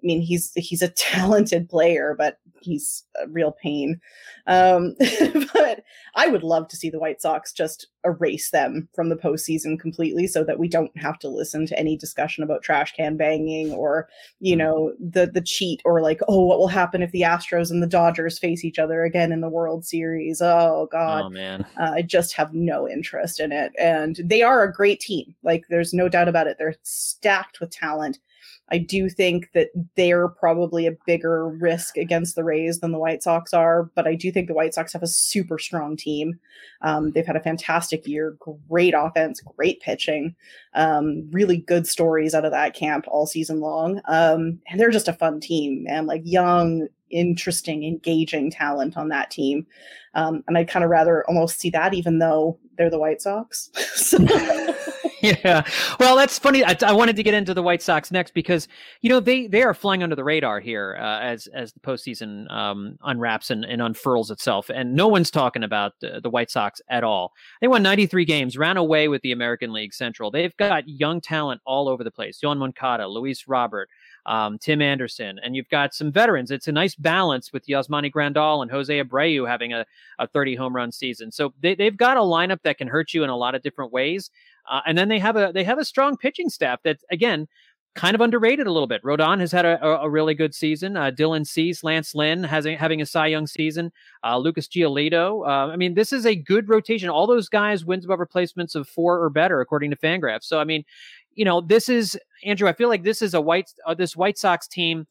I 0.03 0.05
mean, 0.05 0.21
he's 0.21 0.51
he's 0.55 0.81
a 0.81 0.87
talented 0.95 1.69
player, 1.69 2.15
but 2.17 2.37
he's 2.61 3.03
a 3.21 3.27
real 3.27 3.51
pain. 3.51 3.99
Um, 4.47 4.95
but 5.53 5.83
I 6.15 6.27
would 6.27 6.43
love 6.43 6.67
to 6.69 6.75
see 6.75 6.89
the 6.89 6.99
White 6.99 7.21
Sox 7.21 7.51
just 7.51 7.87
erase 8.03 8.49
them 8.51 8.89
from 8.95 9.09
the 9.09 9.15
postseason 9.15 9.79
completely, 9.79 10.27
so 10.27 10.43
that 10.43 10.59
we 10.59 10.67
don't 10.67 10.95
have 10.97 11.19
to 11.19 11.29
listen 11.29 11.65
to 11.67 11.79
any 11.79 11.97
discussion 11.97 12.43
about 12.43 12.63
trash 12.63 12.93
can 12.93 13.17
banging 13.17 13.71
or 13.73 14.07
you 14.39 14.55
know 14.55 14.93
the 14.99 15.27
the 15.27 15.41
cheat 15.41 15.81
or 15.85 16.01
like 16.01 16.19
oh 16.27 16.45
what 16.45 16.59
will 16.59 16.67
happen 16.67 17.01
if 17.01 17.11
the 17.11 17.21
Astros 17.21 17.71
and 17.71 17.81
the 17.81 17.87
Dodgers 17.87 18.39
face 18.39 18.65
each 18.65 18.79
other 18.79 19.03
again 19.03 19.31
in 19.31 19.41
the 19.41 19.49
World 19.49 19.85
Series. 19.85 20.41
Oh 20.41 20.87
God. 20.91 21.25
Oh 21.25 21.29
man. 21.29 21.65
Uh, 21.79 21.91
I 21.95 22.01
just 22.01 22.33
have 22.33 22.53
no 22.53 22.87
interest 22.87 23.39
in 23.39 23.51
it. 23.51 23.73
And 23.79 24.19
they 24.23 24.41
are 24.41 24.63
a 24.63 24.73
great 24.73 24.99
team. 24.99 25.35
Like, 25.43 25.65
there's 25.69 25.93
no 25.93 26.09
doubt 26.09 26.27
about 26.27 26.47
it. 26.47 26.57
They're 26.57 26.75
stacked 26.83 27.59
with 27.59 27.71
talent. 27.71 28.19
I 28.71 28.77
do 28.77 29.09
think 29.09 29.51
that 29.53 29.69
they're 29.95 30.29
probably 30.29 30.87
a 30.87 30.95
bigger 31.05 31.49
risk 31.49 31.97
against 31.97 32.35
the 32.35 32.43
Rays 32.43 32.79
than 32.79 32.93
the 32.93 32.99
White 32.99 33.21
Sox 33.21 33.53
are, 33.53 33.91
but 33.95 34.07
I 34.07 34.15
do 34.15 34.31
think 34.31 34.47
the 34.47 34.53
White 34.53 34.73
Sox 34.73 34.93
have 34.93 35.03
a 35.03 35.07
super 35.07 35.59
strong 35.59 35.97
team. 35.97 36.39
Um, 36.81 37.11
they've 37.11 37.25
had 37.25 37.35
a 37.35 37.41
fantastic 37.41 38.07
year, 38.07 38.37
great 38.69 38.93
offense, 38.97 39.41
great 39.41 39.81
pitching, 39.81 40.35
um, 40.73 41.29
really 41.31 41.57
good 41.57 41.85
stories 41.85 42.33
out 42.33 42.45
of 42.45 42.51
that 42.51 42.73
camp 42.73 43.05
all 43.09 43.27
season 43.27 43.59
long. 43.59 43.99
Um, 44.05 44.59
and 44.69 44.79
they're 44.79 44.89
just 44.89 45.09
a 45.09 45.13
fun 45.13 45.41
team, 45.41 45.83
man. 45.83 46.05
Like 46.05 46.21
young, 46.23 46.87
interesting, 47.09 47.83
engaging 47.83 48.51
talent 48.51 48.95
on 48.95 49.09
that 49.09 49.31
team. 49.31 49.67
Um, 50.13 50.43
and 50.47 50.57
I'd 50.57 50.69
kind 50.69 50.85
of 50.85 50.91
rather 50.91 51.25
almost 51.27 51.59
see 51.59 51.69
that, 51.71 51.93
even 51.93 52.19
though 52.19 52.57
they're 52.77 52.89
the 52.89 52.99
White 52.99 53.21
Sox. 53.21 53.69
so. 53.95 54.17
yeah. 55.43 55.63
Well, 55.99 56.15
that's 56.15 56.39
funny. 56.39 56.63
I, 56.63 56.75
I, 56.81 56.93
wanted 56.93 57.15
to 57.15 57.23
get 57.23 57.35
into 57.35 57.53
the 57.53 57.61
White 57.61 57.83
Sox 57.83 58.11
next 58.11 58.33
because 58.33 58.67
you 59.01 59.09
know 59.09 59.19
they 59.19 59.45
they 59.45 59.61
are 59.61 59.73
flying 59.73 60.01
under 60.01 60.15
the 60.15 60.23
radar 60.23 60.59
here 60.59 60.97
uh, 60.99 61.19
as 61.19 61.47
as 61.47 61.73
the 61.73 61.79
postseason 61.79 62.51
um, 62.51 62.97
unwraps 63.03 63.51
and, 63.51 63.63
and, 63.63 63.81
unfurls 63.81 64.31
itself, 64.31 64.69
and 64.73 64.95
no 64.95 65.07
one's 65.07 65.29
talking 65.29 65.63
about 65.63 65.93
the, 66.01 66.21
the 66.23 66.29
White 66.29 66.49
Sox 66.49 66.81
at 66.89 67.03
all. 67.03 67.33
They 67.61 67.67
won 67.67 67.83
93 67.83 68.25
games, 68.25 68.57
ran 68.57 68.77
away 68.77 69.07
with 69.07 69.21
the 69.21 69.31
American 69.31 69.73
League 69.73 69.93
Central. 69.93 70.31
They've 70.31 70.55
got 70.57 70.89
young 70.89 71.21
talent 71.21 71.61
all 71.65 71.87
over 71.87 72.03
the 72.03 72.11
place. 72.11 72.39
Yoan 72.43 72.57
Moncada, 72.57 73.07
Luis 73.07 73.47
Robert, 73.47 73.89
um, 74.25 74.57
Tim 74.59 74.81
Anderson, 74.81 75.39
and 75.43 75.55
you've 75.55 75.69
got 75.69 75.93
some 75.93 76.11
veterans. 76.11 76.51
It's 76.51 76.67
a 76.67 76.71
nice 76.71 76.95
balance 76.95 77.51
with 77.51 77.67
Yasmani 77.67 78.11
Grandal 78.11 78.61
and 78.61 78.71
Jose 78.71 79.03
Abreu 79.03 79.47
having 79.47 79.73
a, 79.73 79.85
a 80.19 80.27
30 80.27 80.55
home 80.55 80.75
run 80.75 80.91
season. 80.91 81.31
So 81.31 81.53
they, 81.61 81.75
they've 81.75 81.95
got 81.95 82.17
a 82.17 82.21
lineup 82.21 82.61
that 82.63 82.77
can 82.77 82.87
hurt 82.87 83.13
you 83.13 83.23
in 83.23 83.29
a 83.29 83.37
lot 83.37 83.55
of 83.55 83.61
different 83.61 83.91
ways. 83.91 84.29
Uh, 84.69 84.81
and 84.85 84.97
then 84.97 85.09
they 85.09 85.19
have 85.19 85.35
a 85.35 85.51
they 85.53 85.63
have 85.63 85.79
a 85.79 85.85
strong 85.85 86.17
pitching 86.17 86.49
staff 86.49 86.81
that 86.83 86.99
again 87.11 87.47
kind 87.93 88.15
of 88.15 88.21
underrated 88.21 88.67
a 88.67 88.71
little 88.71 88.87
bit. 88.87 89.03
Rodon 89.03 89.39
has 89.39 89.51
had 89.51 89.65
a, 89.65 89.83
a, 89.85 90.09
really 90.09 90.33
good 90.33 90.55
season. 90.55 90.95
Uh, 90.95 91.11
Dylan 91.11 91.45
Cease, 91.45 91.83
Lance 91.83 92.15
Lynn 92.15 92.43
has 92.43 92.65
a, 92.65 92.75
having 92.75 93.01
a 93.01 93.05
Cy 93.05 93.27
Young 93.27 93.45
season. 93.45 93.91
Uh, 94.23 94.37
Lucas 94.37 94.67
Giolito. 94.67 95.45
Uh, 95.45 95.71
I 95.71 95.75
mean, 95.75 95.93
this 95.93 96.13
is 96.13 96.25
a 96.25 96.33
good 96.33 96.69
rotation. 96.69 97.09
All 97.09 97.27
those 97.27 97.49
guys 97.49 97.83
wins 97.83 98.05
above 98.05 98.19
replacements 98.19 98.75
of 98.75 98.87
four 98.87 99.21
or 99.21 99.29
better, 99.29 99.59
according 99.59 99.91
to 99.91 99.97
Fangraphs. 99.97 100.43
So, 100.45 100.59
I 100.59 100.63
mean, 100.63 100.85
you 101.33 101.43
know, 101.43 101.59
this 101.59 101.89
is 101.89 102.17
Andrew. 102.45 102.69
I 102.69 102.73
feel 102.73 102.89
like 102.89 103.03
this 103.03 103.21
is 103.21 103.33
a 103.33 103.41
white 103.41 103.73
uh, 103.85 103.93
this 103.93 104.15
White 104.15 104.37
Sox 104.37 104.67
team. 104.67 105.05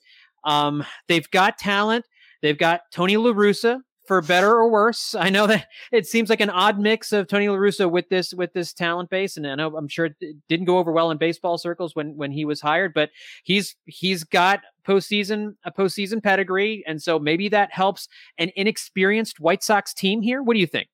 Um, 0.45 0.85
they've 1.07 1.31
got 1.31 1.59
talent. 1.59 2.07
They've 2.41 2.59
got 2.59 2.83
Tony 2.91 3.19
La 3.19 3.33
Russa, 3.33 3.81
for 4.11 4.21
better 4.21 4.51
or 4.51 4.69
worse. 4.69 5.15
I 5.15 5.31
know 5.31 5.47
that 5.47 5.69
it 5.93 6.05
seems 6.05 6.31
like 6.31 6.41
an 6.41 6.51
odd 6.51 6.81
mix 6.81 7.13
of 7.13 7.29
Tony 7.29 7.49
La 7.49 7.55
Russa 7.55 7.89
with 7.89 8.09
this 8.09 8.35
with 8.35 8.53
this 8.53 8.73
talent 8.73 9.09
base, 9.09 9.37
and 9.37 9.47
I 9.47 9.55
know 9.55 9.77
I'm 9.77 9.87
sure 9.87 10.07
it 10.07 10.17
didn't 10.49 10.67
go 10.67 10.79
over 10.79 10.91
well 10.91 11.13
in 11.13 11.17
baseball 11.17 11.59
circles 11.59 11.95
when 11.95 12.17
when 12.17 12.33
he 12.33 12.45
was 12.45 12.61
hired, 12.61 12.93
but 12.93 13.11
he's 13.45 13.77
he's 13.85 14.25
got 14.25 14.63
postseason 14.85 15.55
a 15.65 15.71
postseason 15.71 16.21
pedigree, 16.21 16.83
and 16.89 17.01
so 17.01 17.21
maybe 17.21 17.49
that 17.51 17.73
helps 17.73 18.09
an 18.37 18.51
inexperienced 18.57 19.39
White 19.39 19.63
Sox 19.63 19.95
team 19.95 20.23
here. 20.23 20.43
What 20.43 20.55
do 20.55 20.61
you 20.61 20.67
think? 20.67 20.89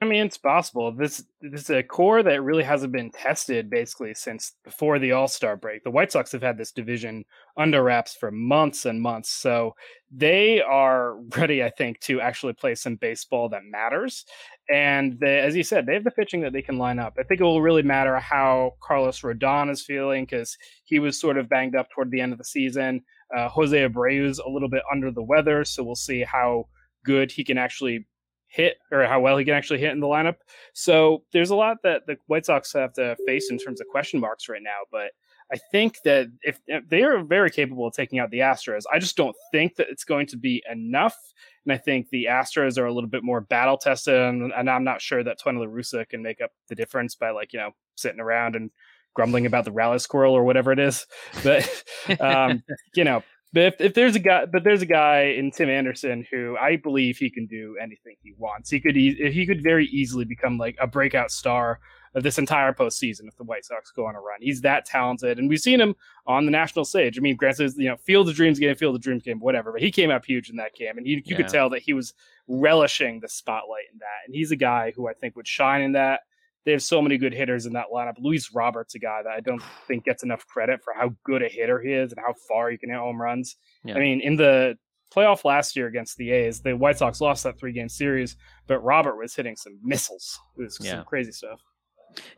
I 0.00 0.06
mean, 0.06 0.26
it's 0.26 0.36
possible. 0.36 0.92
This 0.92 1.24
this 1.40 1.62
is 1.62 1.70
a 1.70 1.82
core 1.82 2.22
that 2.22 2.42
really 2.42 2.64
hasn't 2.64 2.92
been 2.92 3.10
tested 3.10 3.70
basically 3.70 4.12
since 4.14 4.52
before 4.64 4.98
the 4.98 5.12
All 5.12 5.28
Star 5.28 5.56
break. 5.56 5.84
The 5.84 5.90
White 5.90 6.12
Sox 6.12 6.32
have 6.32 6.42
had 6.42 6.58
this 6.58 6.72
division 6.72 7.24
under 7.56 7.82
wraps 7.82 8.14
for 8.14 8.30
months 8.30 8.84
and 8.86 9.00
months, 9.00 9.30
so 9.30 9.74
they 10.10 10.60
are 10.60 11.16
ready, 11.36 11.62
I 11.62 11.70
think, 11.70 12.00
to 12.00 12.20
actually 12.20 12.52
play 12.54 12.74
some 12.74 12.96
baseball 12.96 13.48
that 13.50 13.62
matters. 13.64 14.24
And 14.70 15.18
they, 15.20 15.38
as 15.38 15.56
you 15.56 15.62
said, 15.62 15.86
they 15.86 15.94
have 15.94 16.04
the 16.04 16.10
pitching 16.10 16.40
that 16.42 16.52
they 16.52 16.62
can 16.62 16.76
line 16.76 16.98
up. 16.98 17.14
I 17.18 17.22
think 17.22 17.40
it 17.40 17.44
will 17.44 17.62
really 17.62 17.82
matter 17.82 18.18
how 18.18 18.72
Carlos 18.82 19.20
Rodon 19.20 19.70
is 19.70 19.82
feeling 19.82 20.24
because 20.24 20.58
he 20.84 20.98
was 20.98 21.20
sort 21.20 21.38
of 21.38 21.48
banged 21.48 21.76
up 21.76 21.88
toward 21.90 22.10
the 22.10 22.20
end 22.20 22.32
of 22.32 22.38
the 22.38 22.44
season. 22.44 23.02
Uh, 23.34 23.48
Jose 23.48 23.76
Abreu 23.76 24.28
is 24.28 24.38
a 24.38 24.48
little 24.48 24.68
bit 24.68 24.82
under 24.92 25.10
the 25.10 25.22
weather, 25.22 25.64
so 25.64 25.82
we'll 25.82 25.94
see 25.94 26.22
how 26.22 26.66
good 27.04 27.30
he 27.30 27.44
can 27.44 27.58
actually 27.58 28.06
hit 28.54 28.76
or 28.92 29.04
how 29.04 29.20
well 29.20 29.36
he 29.36 29.44
can 29.44 29.54
actually 29.54 29.80
hit 29.80 29.92
in 29.92 30.00
the 30.00 30.06
lineup. 30.06 30.36
So 30.72 31.24
there's 31.32 31.50
a 31.50 31.56
lot 31.56 31.78
that 31.82 32.06
the 32.06 32.16
White 32.26 32.46
Sox 32.46 32.72
have 32.72 32.92
to 32.94 33.16
face 33.26 33.50
in 33.50 33.58
terms 33.58 33.80
of 33.80 33.86
question 33.88 34.20
marks 34.20 34.48
right 34.48 34.62
now. 34.62 34.84
But 34.92 35.10
I 35.52 35.58
think 35.72 35.98
that 36.04 36.28
if, 36.42 36.60
if 36.66 36.88
they 36.88 37.02
are 37.02 37.22
very 37.22 37.50
capable 37.50 37.86
of 37.86 37.94
taking 37.94 38.18
out 38.18 38.30
the 38.30 38.38
Astros, 38.38 38.84
I 38.92 38.98
just 38.98 39.16
don't 39.16 39.36
think 39.52 39.76
that 39.76 39.88
it's 39.90 40.04
going 40.04 40.26
to 40.28 40.36
be 40.36 40.62
enough. 40.70 41.16
And 41.64 41.72
I 41.72 41.78
think 41.78 42.08
the 42.10 42.26
Astros 42.30 42.78
are 42.78 42.86
a 42.86 42.92
little 42.92 43.10
bit 43.10 43.24
more 43.24 43.40
battle 43.40 43.76
tested, 43.76 44.14
and, 44.14 44.52
and 44.52 44.70
I'm 44.70 44.84
not 44.84 45.02
sure 45.02 45.22
that 45.22 45.38
Tony 45.42 45.58
La 45.58 45.66
Russa 45.66 46.08
can 46.08 46.22
make 46.22 46.40
up 46.40 46.50
the 46.68 46.74
difference 46.74 47.14
by 47.14 47.30
like 47.30 47.52
you 47.52 47.58
know 47.58 47.70
sitting 47.96 48.20
around 48.20 48.56
and 48.56 48.70
grumbling 49.14 49.46
about 49.46 49.64
the 49.64 49.72
rally 49.72 49.98
squirrel 49.98 50.34
or 50.34 50.44
whatever 50.44 50.72
it 50.72 50.78
is. 50.78 51.06
But 51.42 51.84
um, 52.20 52.62
you 52.94 53.04
know, 53.04 53.22
but 53.54 53.62
if, 53.62 53.80
if 53.80 53.94
there's 53.94 54.16
a 54.16 54.18
guy, 54.18 54.46
but 54.46 54.64
there's 54.64 54.82
a 54.82 54.86
guy 54.86 55.34
in 55.38 55.52
Tim 55.52 55.70
Anderson 55.70 56.26
who 56.28 56.56
I 56.60 56.74
believe 56.74 57.16
he 57.16 57.30
can 57.30 57.46
do 57.46 57.76
anything 57.80 58.16
he 58.20 58.34
wants. 58.36 58.68
He 58.68 58.80
could 58.80 58.96
e- 58.96 59.30
he 59.30 59.46
could 59.46 59.62
very 59.62 59.86
easily 59.86 60.24
become 60.24 60.58
like 60.58 60.76
a 60.80 60.88
breakout 60.88 61.30
star 61.30 61.78
of 62.14 62.24
this 62.24 62.36
entire 62.36 62.72
postseason 62.72 63.28
if 63.28 63.36
the 63.36 63.44
White 63.44 63.64
Sox 63.64 63.92
go 63.92 64.06
on 64.06 64.16
a 64.16 64.20
run. 64.20 64.40
He's 64.40 64.60
that 64.62 64.84
talented, 64.84 65.38
and 65.38 65.48
we've 65.48 65.60
seen 65.60 65.80
him 65.80 65.94
on 66.26 66.46
the 66.46 66.50
national 66.50 66.84
stage. 66.84 67.16
I 67.16 67.20
mean, 67.20 67.36
granted, 67.36 67.72
you 67.76 67.88
know, 67.88 67.96
Field 67.96 68.28
of 68.28 68.34
Dreams 68.34 68.58
game, 68.58 68.74
Field 68.74 68.96
of 68.96 69.00
Dreams 69.00 69.22
game, 69.22 69.38
whatever, 69.38 69.70
but 69.70 69.80
he 69.80 69.92
came 69.92 70.10
up 70.10 70.24
huge 70.24 70.50
in 70.50 70.56
that 70.56 70.74
game, 70.74 70.98
and 70.98 71.06
he, 71.06 71.12
you 71.12 71.22
yeah. 71.24 71.36
could 71.36 71.48
tell 71.48 71.70
that 71.70 71.82
he 71.82 71.92
was 71.92 72.12
relishing 72.48 73.20
the 73.20 73.28
spotlight 73.28 73.84
in 73.92 73.98
that. 74.00 74.26
And 74.26 74.34
he's 74.34 74.50
a 74.50 74.56
guy 74.56 74.92
who 74.94 75.08
I 75.08 75.12
think 75.12 75.36
would 75.36 75.48
shine 75.48 75.80
in 75.80 75.92
that 75.92 76.20
they 76.64 76.72
have 76.72 76.82
so 76.82 77.02
many 77.02 77.18
good 77.18 77.34
hitters 77.34 77.66
in 77.66 77.72
that 77.74 77.86
lineup. 77.94 78.14
Luis 78.18 78.50
Roberts, 78.54 78.94
a 78.94 78.98
guy 78.98 79.22
that 79.22 79.32
I 79.32 79.40
don't 79.40 79.62
think 79.88 80.04
gets 80.04 80.22
enough 80.22 80.46
credit 80.46 80.80
for 80.82 80.92
how 80.94 81.14
good 81.24 81.42
a 81.42 81.48
hitter 81.48 81.80
he 81.80 81.92
is 81.92 82.12
and 82.12 82.20
how 82.24 82.34
far 82.48 82.70
he 82.70 82.78
can 82.78 82.90
hit 82.90 82.98
home 82.98 83.20
runs. 83.20 83.56
Yeah. 83.84 83.96
I 83.96 83.98
mean, 83.98 84.20
in 84.20 84.36
the 84.36 84.76
playoff 85.14 85.44
last 85.44 85.76
year 85.76 85.86
against 85.86 86.16
the 86.16 86.30
A's, 86.30 86.60
the 86.60 86.76
White 86.76 86.98
Sox 86.98 87.20
lost 87.20 87.44
that 87.44 87.58
three 87.58 87.72
game 87.72 87.88
series, 87.88 88.36
but 88.66 88.80
Robert 88.80 89.16
was 89.16 89.34
hitting 89.34 89.56
some 89.56 89.78
missiles. 89.82 90.38
It 90.58 90.62
was 90.62 90.78
yeah. 90.80 90.92
some 90.92 91.04
crazy 91.04 91.32
stuff. 91.32 91.60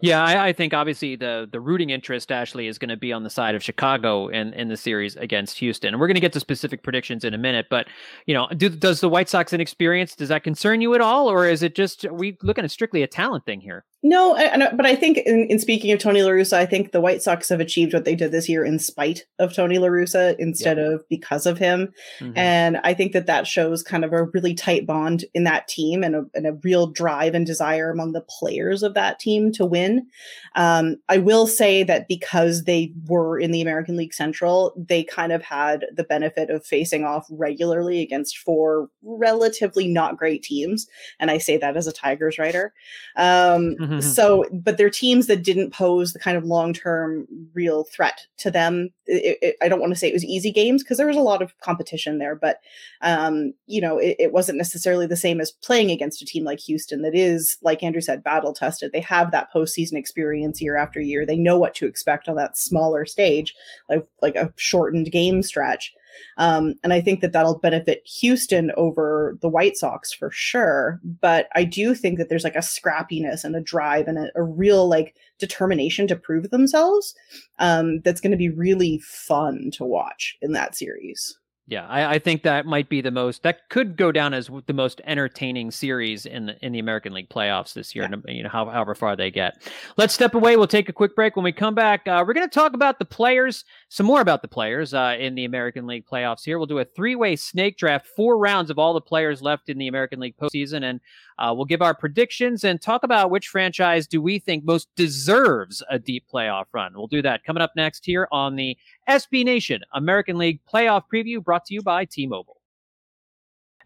Yeah, 0.01 0.23
I, 0.23 0.49
I, 0.49 0.53
think 0.53 0.75
obviously 0.75 1.17
the 1.17 1.49
the 1.51 1.61
rooting 1.61 1.91
interest, 1.91 2.31
Ashley, 2.31 2.67
is 2.67 2.79
going 2.79 2.89
to 2.89 2.97
be 2.97 3.13
on 3.13 3.25
the 3.25 3.31
side 3.31 3.55
of 3.55 3.63
Chicago 3.63 4.29
in, 4.29 4.53
in 4.55 4.69
the 4.69 4.77
series 4.77 5.17
against 5.17 5.59
Houston. 5.59 5.89
And 5.89 6.01
we're 6.01 6.07
going 6.07 6.17
to 6.17 6.21
get 6.21 6.33
to 6.35 6.41
specific 6.41 6.83
predictions 6.83 7.25
in 7.25 7.35
a 7.35 7.39
minute. 7.39 7.67
But, 7.71 7.87
you 8.27 8.35
know, 8.35 8.49
do, 8.57 8.69
does 8.69 9.01
the 9.01 9.09
White 9.09 9.29
Sox 9.29 9.53
inexperience, 9.53 10.15
does 10.15 10.29
that 10.29 10.45
concern 10.45 10.81
you 10.81 10.95
at 10.95 11.01
all? 11.01 11.31
Or 11.31 11.47
is 11.47 11.63
it 11.63 11.75
just, 11.75 12.11
we 12.11 12.37
looking 12.43 12.65
at 12.65 12.71
strictly 12.71 13.03
a 13.03 13.07
talent 13.07 13.45
thing 13.45 13.61
here? 13.61 13.85
No, 14.03 14.37
I, 14.37 14.73
but 14.73 14.87
I 14.87 14.95
think 14.95 15.19
in, 15.19 15.47
in, 15.49 15.59
speaking 15.59 15.91
of 15.91 15.99
Tony 15.99 16.23
La 16.23 16.31
Russa, 16.31 16.53
I 16.53 16.67
think 16.67 16.93
the 16.93 17.01
White 17.01 17.23
Sox 17.23 17.49
have 17.49 17.61
achieved 17.61 17.95
what 17.95 18.05
they 18.05 18.15
did 18.15 18.31
this 18.31 18.49
year 18.49 18.65
in 18.65 18.79
spite 18.79 19.25
of 19.39 19.55
Tony 19.55 19.79
La 19.79 19.89
Russa 19.89 20.37
instead 20.39 20.77
yeah. 20.77 20.91
of 20.91 21.09
because 21.09 21.47
of 21.47 21.59
him. 21.59 21.93
Mm-hmm. 22.21 22.37
And 22.37 22.77
I 22.85 22.93
think 22.95 23.13
that 23.13 23.27
that 23.27 23.47
shows 23.47 23.83
kind 23.83 24.05
of 24.05 24.13
a 24.13 24.25
really 24.27 24.55
tight 24.55 24.87
bond 24.87 25.25
in 25.35 25.45
that 25.45 25.67
team 25.67 26.05
and 26.05 26.15
a, 26.15 26.25
and 26.35 26.47
a 26.47 26.59
real 26.63 26.87
drive 26.89 27.35
and 27.35 27.47
desire 27.47 27.91
among 27.91 28.13
the 28.13 28.21
players 28.21 28.83
of 28.83 28.95
that 28.95 29.19
team 29.19 29.51
to 29.53 29.65
win. 29.65 30.07
Um, 30.55 30.99
I 31.09 31.19
will 31.19 31.47
say 31.47 31.83
that 31.83 32.07
because 32.07 32.65
they 32.65 32.93
were 33.07 33.41
in 33.41 33.51
the 33.51 33.63
American 33.63 33.97
League 33.97 34.15
Central, 34.15 34.75
they 34.77 35.05
kind 35.05 35.33
of 35.33 35.43
had 35.43 35.87
the 35.93 36.05
benefit 36.05 36.51
of 36.51 36.67
facing 36.67 37.05
off 37.05 37.27
regularly 37.31 38.03
against 38.03 38.39
four 38.39 38.89
relatively 39.03 39.89
not 39.89 40.19
great 40.19 40.43
teams. 40.43 40.87
And 41.19 41.31
I 41.31 41.39
say 41.39 41.57
that 41.57 41.77
as 41.77 41.87
a 41.87 41.93
Tigers 41.93 42.39
writer. 42.39 42.73
Um, 43.17 43.75
mm-hmm. 43.87 44.01
So, 44.01 44.45
but 44.53 44.77
they're 44.77 44.91
teams 44.91 45.27
that 45.27 45.43
didn't 45.43 45.73
pose 45.73 46.13
the 46.13 46.19
kind 46.19 46.37
of 46.37 46.45
long 46.45 46.73
term 46.73 47.27
real 47.55 47.85
threat 47.85 48.27
to 48.39 48.51
them. 48.51 48.91
It, 49.07 49.39
it, 49.41 49.57
I 49.63 49.69
don't 49.69 49.81
want 49.81 49.93
to 49.93 49.99
say 49.99 50.09
it 50.09 50.15
was 50.15 50.25
easy 50.25 50.51
games 50.51 50.83
because 50.83 50.99
there 50.99 51.07
was 51.07 51.17
a 51.17 51.21
lot 51.21 51.43
of 51.43 51.59
competition 51.61 52.19
there, 52.19 52.35
but 52.35 52.61
um, 53.03 53.53
you 53.67 53.81
know, 53.81 53.99
it, 53.99 54.17
it, 54.19 54.33
wasn't 54.33 54.59
necessarily 54.59 55.07
the 55.07 55.17
same 55.17 55.41
as 55.41 55.53
playing 55.53 55.91
against 55.91 56.23
a 56.23 56.27
team 56.27 56.45
like 56.45 56.61
Houston 56.61 57.03
that 57.03 57.15
is, 57.15 57.57
like 57.63 57.83
Andrew 57.83 58.01
said, 58.01 58.25
battle 58.25 58.53
tested. 58.53 58.93
They 58.93 59.01
have 59.01 59.31
that 59.31 59.49
postseason 59.55 59.95
experience 59.95 60.61
year 60.61 60.77
after 60.77 61.01
year. 61.01 61.25
They 61.25 61.37
know 61.37 61.59
what 61.59 61.75
to 61.77 61.87
expect 61.87 62.29
on 62.29 62.37
that 62.37 62.59
smaller 62.59 63.07
stage, 63.07 63.55
like 63.89 64.07
like 64.23 64.37
a 64.37 64.53
shortened 64.57 65.11
game 65.13 65.43
stretch. 65.43 65.93
Um, 66.39 66.75
and 66.83 66.93
I 66.93 67.01
think 67.01 67.21
that 67.21 67.33
that'll 67.33 67.59
benefit 67.59 68.07
Houston 68.21 68.73
over 68.77 69.37
the 69.41 69.49
White 69.49 69.77
Sox 69.77 70.13
for 70.13 70.31
sure. 70.31 71.01
But 71.21 71.49
I 71.55 71.65
do 71.65 71.95
think 71.95 72.19
that 72.19 72.29
there's 72.29 72.45
like 72.45 72.57
a 72.57 72.61
scrappiness 72.61 73.45
and 73.45 73.57
a 73.57 73.61
drive 73.61 74.09
and 74.09 74.19
a, 74.19 74.31
a 74.35 74.43
real 74.43 74.89
like 74.89 75.17
determination 75.39 76.07
to 76.09 76.17
prove 76.17 76.51
themselves 76.51 77.15
um, 77.59 78.01
that's 78.01 78.21
going 78.21 78.33
to 78.33 78.37
be 78.37 78.49
really 78.49 78.99
fun 79.01 79.71
to 79.73 79.85
watch 79.85 80.37
in 80.41 80.53
that 80.53 80.75
series. 80.75 81.39
Yeah, 81.69 81.85
I, 81.89 82.15
I, 82.15 82.19
think 82.21 82.45
that 82.45 82.65
might 82.65 82.89
be 82.89 83.01
the 83.01 83.11
most 83.11 83.43
that 83.43 83.69
could 83.71 83.97
go 83.97 84.13
down 84.13 84.35
as 84.35 84.49
the 84.67 84.73
most 84.73 85.01
entertaining 85.05 85.73
series 85.73 86.25
in 86.25 86.47
the, 86.47 86.57
in 86.65 86.71
the 86.71 86.79
American 86.79 87.13
League 87.13 87.29
playoffs 87.29 87.75
this 87.75 87.93
year. 87.93 88.09
Yeah. 88.09 88.33
You 88.33 88.45
know, 88.45 88.49
however 88.49 88.95
far 88.95 89.17
they 89.17 89.33
get. 89.33 89.61
Let's 89.97 90.15
step 90.15 90.35
away. 90.37 90.57
We'll 90.57 90.69
take 90.69 90.89
a 90.89 90.93
quick 90.93 91.17
break. 91.17 91.35
When 91.35 91.45
we 91.45 91.51
come 91.51 91.75
back, 91.75 92.07
uh, 92.07 92.23
we're 92.25 92.35
going 92.35 92.49
to 92.49 92.55
talk 92.55 92.75
about 92.75 93.01
the 93.01 93.05
players 93.05 93.65
some 93.89 94.07
more 94.07 94.21
about 94.21 94.43
the 94.43 94.49
players 94.49 94.95
uh, 94.95 95.17
in 95.19 95.35
the 95.35 95.45
American 95.45 95.87
League 95.87 96.07
playoffs 96.07 96.45
here. 96.45 96.59
We'll 96.59 96.67
do 96.67 96.79
a 96.79 96.85
three 96.85 97.15
way 97.15 97.37
snake 97.37 97.77
draft, 97.77 98.07
four 98.17 98.37
rounds 98.37 98.71
of 98.71 98.79
all 98.79 98.95
the 98.95 99.01
players 99.01 99.43
left 99.43 99.69
in 99.69 99.79
the 99.79 99.89
American 99.89 100.19
League 100.19 100.37
postseason. 100.37 100.83
And 100.83 101.01
uh, 101.39 101.53
we'll 101.55 101.65
give 101.65 101.83
our 101.83 101.95
predictions 101.95 102.65
and 102.65 102.81
talk 102.81 103.03
about 103.03 103.31
which 103.31 103.49
franchise 103.49 104.07
do 104.07 104.23
we 104.23 104.39
think 104.39 104.65
most 104.65 104.89
deserves 104.97 105.83
a 105.91 105.99
deep 105.99 106.25
playoff 106.33 106.65
run. 106.73 106.93
We'll 106.95 107.07
do 107.07 107.23
that 107.23 107.45
coming 107.45 107.63
up 107.63 107.73
next 107.77 108.05
here 108.07 108.29
on 108.33 108.57
the 108.57 108.77
SB 109.09 109.45
Nation 109.45 109.83
American 109.93 110.39
League 110.39 110.61
playoff 110.73 111.03
preview 111.13 111.43
brought 111.43 111.65
to 111.67 111.75
you 111.75 111.83
by 111.83 112.05
T 112.05 112.27
Mobile. 112.27 112.56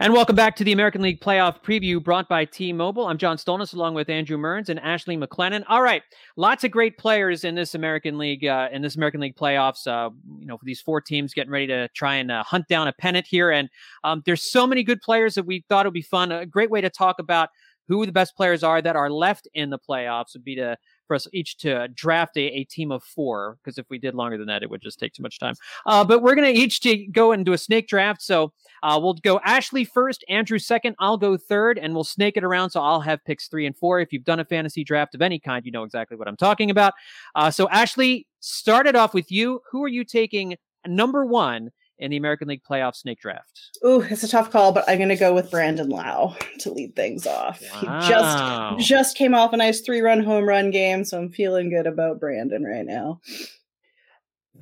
And 0.03 0.15
welcome 0.15 0.35
back 0.35 0.57
to 0.57 0.65
the 0.65 0.73
American 0.73 1.03
League 1.03 1.21
playoff 1.21 1.63
preview 1.63 2.03
brought 2.03 2.27
by 2.27 2.47
T 2.47 2.73
Mobile. 2.73 3.07
I'm 3.07 3.19
John 3.19 3.37
Stolnis 3.37 3.75
along 3.75 3.93
with 3.93 4.09
Andrew 4.09 4.39
Mearns 4.39 4.71
and 4.71 4.81
Ashley 4.81 5.15
MacLennon. 5.15 5.63
All 5.69 5.83
right, 5.83 6.03
lots 6.39 6.65
of 6.65 6.71
great 6.71 6.97
players 6.97 7.45
in 7.45 7.55
this 7.55 7.75
American 7.75 8.17
League 8.17 8.47
uh, 8.47 8.71
in 8.73 8.81
this 8.81 8.97
American 8.97 9.21
League 9.21 9.37
playoffs. 9.37 9.87
Uh, 9.87 10.09
you 10.39 10.47
know, 10.47 10.57
for 10.57 10.65
these 10.65 10.81
four 10.81 11.03
teams 11.03 11.35
getting 11.35 11.53
ready 11.53 11.67
to 11.67 11.87
try 11.89 12.15
and 12.15 12.31
uh, 12.31 12.43
hunt 12.43 12.67
down 12.67 12.89
a 12.89 12.95
pennant 12.95 13.27
here, 13.29 13.51
and 13.51 13.69
um, 14.03 14.23
there's 14.25 14.51
so 14.51 14.67
many 14.67 14.83
good 14.83 15.03
players 15.03 15.35
that 15.35 15.45
we 15.45 15.67
thought 15.69 15.85
it 15.85 15.91
would 15.91 15.93
be 15.93 16.01
fun. 16.01 16.33
A 16.33 16.47
great 16.47 16.71
way 16.71 16.81
to 16.81 16.89
talk 16.89 17.19
about 17.19 17.51
who 17.87 18.07
the 18.07 18.13
best 18.13 18.35
players 18.35 18.63
are 18.63 18.81
that 18.81 18.97
are 18.97 19.11
left 19.11 19.49
in 19.53 19.69
the 19.69 19.79
playoffs 19.79 20.33
would 20.33 20.45
be 20.45 20.55
to 20.55 20.79
for 21.11 21.17
us 21.17 21.27
each 21.33 21.57
to 21.57 21.89
draft 21.89 22.37
a, 22.37 22.43
a 22.43 22.63
team 22.63 22.93
of 22.93 23.03
four 23.03 23.59
because 23.65 23.79
if 23.79 23.91
we 23.91 23.99
did 23.99 24.15
longer 24.15 24.39
than 24.39 24.47
that, 24.47 24.63
it 24.63 24.71
would 24.71 24.81
just 24.81 25.01
take 25.01 25.13
too 25.13 25.25
much 25.25 25.41
time. 25.41 25.57
Uh, 25.87 26.05
but 26.05 26.23
we're 26.23 26.37
going 26.37 26.55
to 26.55 26.61
each 26.61 26.79
to 26.79 27.05
go 27.09 27.33
and 27.33 27.45
do 27.45 27.53
a 27.53 27.59
snake 27.59 27.89
draft. 27.89 28.23
So 28.23 28.53
uh, 28.85 28.97
we'll 29.03 29.15
go 29.15 29.41
Ashley 29.45 29.85
first, 29.85 30.25
Andrew 30.29 30.61
second, 30.61 30.95
I'll 31.01 31.17
go 31.17 31.37
third, 31.37 31.79
and 31.79 31.95
we'll 31.95 32.05
snake 32.05 32.37
it 32.37 32.45
around. 32.45 32.71
So 32.71 32.81
I'll 32.81 33.01
have 33.01 33.25
picks 33.25 33.49
three 33.49 33.67
and 33.67 33.77
four. 33.77 33.99
If 33.99 34.13
you've 34.13 34.25
done 34.25 34.39
a 34.39 34.45
fantasy 34.45 34.85
draft 34.85 35.17
of 35.17 35.21
any 35.21 35.41
kind, 35.41 35.67
you 35.67 35.73
know 35.73 35.83
exactly 35.83 36.17
what 36.17 36.29
I'm 36.29 36.37
talking 36.37 36.71
about. 36.71 36.95
Uh, 37.35 37.51
so 37.51 37.69
Ashley, 37.71 38.29
started 38.39 38.97
off 38.97 39.13
with 39.13 39.31
you. 39.31 39.61
Who 39.71 39.83
are 39.85 39.89
you 39.89 40.05
taking 40.05 40.57
number 40.87 41.27
one 41.27 41.71
in 42.01 42.11
the 42.11 42.17
American 42.17 42.49
League 42.49 42.63
playoff 42.69 42.97
snake 42.97 43.21
draft? 43.21 43.61
Ooh, 43.87 44.01
it's 44.01 44.25
a 44.25 44.29
tough 44.29 44.51
call, 44.51 44.73
but 44.73 44.89
I'm 44.89 44.97
going 44.97 45.11
to 45.11 45.17
go 45.17 45.33
with 45.35 45.51
Brandon 45.51 45.89
Lowe 45.89 46.35
to 46.61 46.73
lead 46.73 46.97
things 46.97 47.27
off. 47.27 47.63
Wow. 47.85 48.75
He 48.77 48.85
just 48.85 48.89
just 48.89 49.17
came 49.17 49.35
off 49.35 49.53
a 49.53 49.57
nice 49.57 49.81
three 49.81 50.01
run 50.01 50.25
home 50.25 50.49
run 50.49 50.71
game, 50.71 51.05
so 51.05 51.19
I'm 51.19 51.31
feeling 51.31 51.71
good 51.71 51.87
about 51.87 52.19
Brandon 52.19 52.65
right 52.65 52.87
now. 52.87 53.21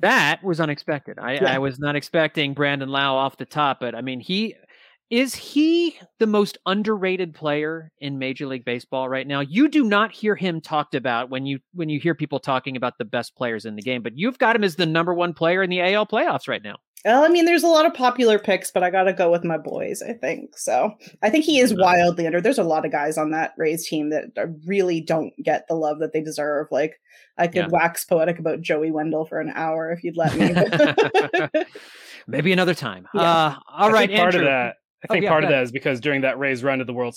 That 0.01 0.43
was 0.43 0.59
unexpected. 0.59 1.17
I, 1.19 1.33
yeah. 1.33 1.55
I 1.55 1.57
was 1.57 1.79
not 1.79 1.95
expecting 1.95 2.53
Brandon 2.53 2.89
Lowe 2.89 3.15
off 3.15 3.37
the 3.37 3.45
top, 3.45 3.79
but 3.79 3.95
I 3.95 4.01
mean, 4.01 4.19
he 4.19 4.55
is 5.09 5.33
he 5.33 5.97
the 6.19 6.27
most 6.27 6.59
underrated 6.67 7.33
player 7.33 7.91
in 7.99 8.19
Major 8.19 8.45
League 8.45 8.63
Baseball 8.63 9.09
right 9.09 9.25
now? 9.25 9.39
You 9.39 9.67
do 9.67 9.83
not 9.83 10.11
hear 10.11 10.35
him 10.35 10.61
talked 10.61 10.93
about 10.93 11.31
when 11.31 11.47
you 11.47 11.59
when 11.73 11.89
you 11.89 11.99
hear 11.99 12.13
people 12.13 12.39
talking 12.39 12.77
about 12.77 12.97
the 12.97 13.05
best 13.05 13.35
players 13.35 13.65
in 13.65 13.75
the 13.75 13.81
game, 13.81 14.03
but 14.03 14.17
you've 14.17 14.37
got 14.37 14.55
him 14.55 14.63
as 14.63 14.75
the 14.75 14.85
number 14.85 15.13
one 15.13 15.33
player 15.33 15.63
in 15.63 15.69
the 15.69 15.81
AL 15.81 16.05
playoffs 16.05 16.47
right 16.47 16.63
now. 16.63 16.75
Well, 17.05 17.23
I 17.23 17.29
mean, 17.29 17.45
there's 17.45 17.63
a 17.63 17.67
lot 17.67 17.85
of 17.85 17.93
popular 17.93 18.37
picks, 18.37 18.71
but 18.71 18.83
I 18.83 18.89
got 18.89 19.03
to 19.03 19.13
go 19.13 19.31
with 19.31 19.45
my 19.45 19.57
boys, 19.57 20.01
I 20.01 20.13
think. 20.13 20.57
So 20.57 20.93
I 21.21 21.29
think 21.29 21.45
he 21.45 21.59
is 21.59 21.73
wildly 21.73 22.25
under. 22.25 22.41
There's 22.41 22.57
a 22.57 22.63
lot 22.63 22.85
of 22.85 22.91
guys 22.91 23.17
on 23.17 23.31
that 23.31 23.53
Rays 23.57 23.87
team 23.87 24.09
that 24.09 24.31
really 24.65 24.99
don't 24.99 25.31
get 25.41 25.65
the 25.67 25.75
love 25.75 25.99
that 25.99 26.11
they 26.11 26.21
deserve. 26.21 26.67
Like, 26.71 26.99
I 27.37 27.47
could 27.47 27.55
yeah. 27.55 27.67
wax 27.69 28.03
poetic 28.03 28.37
about 28.37 28.61
Joey 28.61 28.91
Wendle 28.91 29.25
for 29.25 29.39
an 29.39 29.53
hour 29.55 29.91
if 29.91 30.03
you'd 30.03 30.17
let 30.17 30.35
me. 30.35 31.63
Maybe 32.27 32.51
another 32.51 32.73
time. 32.73 33.07
Yeah. 33.13 33.21
Uh, 33.21 33.55
all 33.69 33.91
right, 33.91 34.11
part 34.13 34.35
of 34.35 34.41
that. 34.41 34.75
I 35.03 35.07
think 35.07 35.23
oh, 35.23 35.25
yeah, 35.25 35.29
part 35.29 35.45
of 35.45 35.49
that 35.49 35.63
is 35.63 35.71
because 35.71 36.01
during 36.01 36.21
that 36.21 36.37
Rays 36.37 36.63
run 36.63 36.79
to 36.79 36.85
the 36.85 36.93
World 36.93 37.15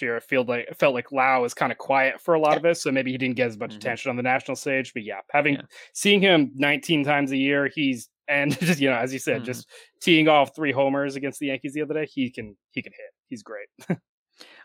year, 0.00 0.16
it 0.16 0.22
felt 0.22 0.48
like 0.48 0.68
it 0.68 0.78
felt 0.78 0.94
like 0.94 1.12
Lowe 1.12 1.42
was 1.42 1.52
kind 1.52 1.72
of 1.72 1.78
quiet 1.78 2.20
for 2.20 2.34
a 2.34 2.40
lot 2.40 2.52
yeah. 2.52 2.58
of 2.58 2.64
us, 2.64 2.82
so 2.82 2.92
maybe 2.92 3.10
he 3.10 3.18
didn't 3.18 3.36
get 3.36 3.48
as 3.48 3.58
much 3.58 3.70
mm-hmm. 3.70 3.78
attention 3.78 4.10
on 4.10 4.16
the 4.16 4.22
national 4.22 4.56
stage. 4.56 4.94
But 4.94 5.02
yeah, 5.02 5.20
having 5.30 5.54
yeah. 5.54 5.62
seeing 5.92 6.20
him 6.20 6.52
19 6.54 7.04
times 7.04 7.32
a 7.32 7.36
year, 7.36 7.68
he's 7.74 8.08
and 8.28 8.58
just 8.60 8.80
you 8.80 8.90
know, 8.90 8.96
as 8.96 9.12
you 9.12 9.18
said, 9.18 9.38
mm-hmm. 9.38 9.46
just 9.46 9.68
teeing 10.00 10.28
off 10.28 10.54
three 10.54 10.72
homers 10.72 11.16
against 11.16 11.40
the 11.40 11.46
Yankees 11.46 11.74
the 11.74 11.82
other 11.82 11.94
day, 11.94 12.06
he 12.06 12.30
can 12.30 12.56
he 12.70 12.82
can 12.82 12.92
hit. 12.92 13.10
He's 13.28 13.42
great. 13.42 13.68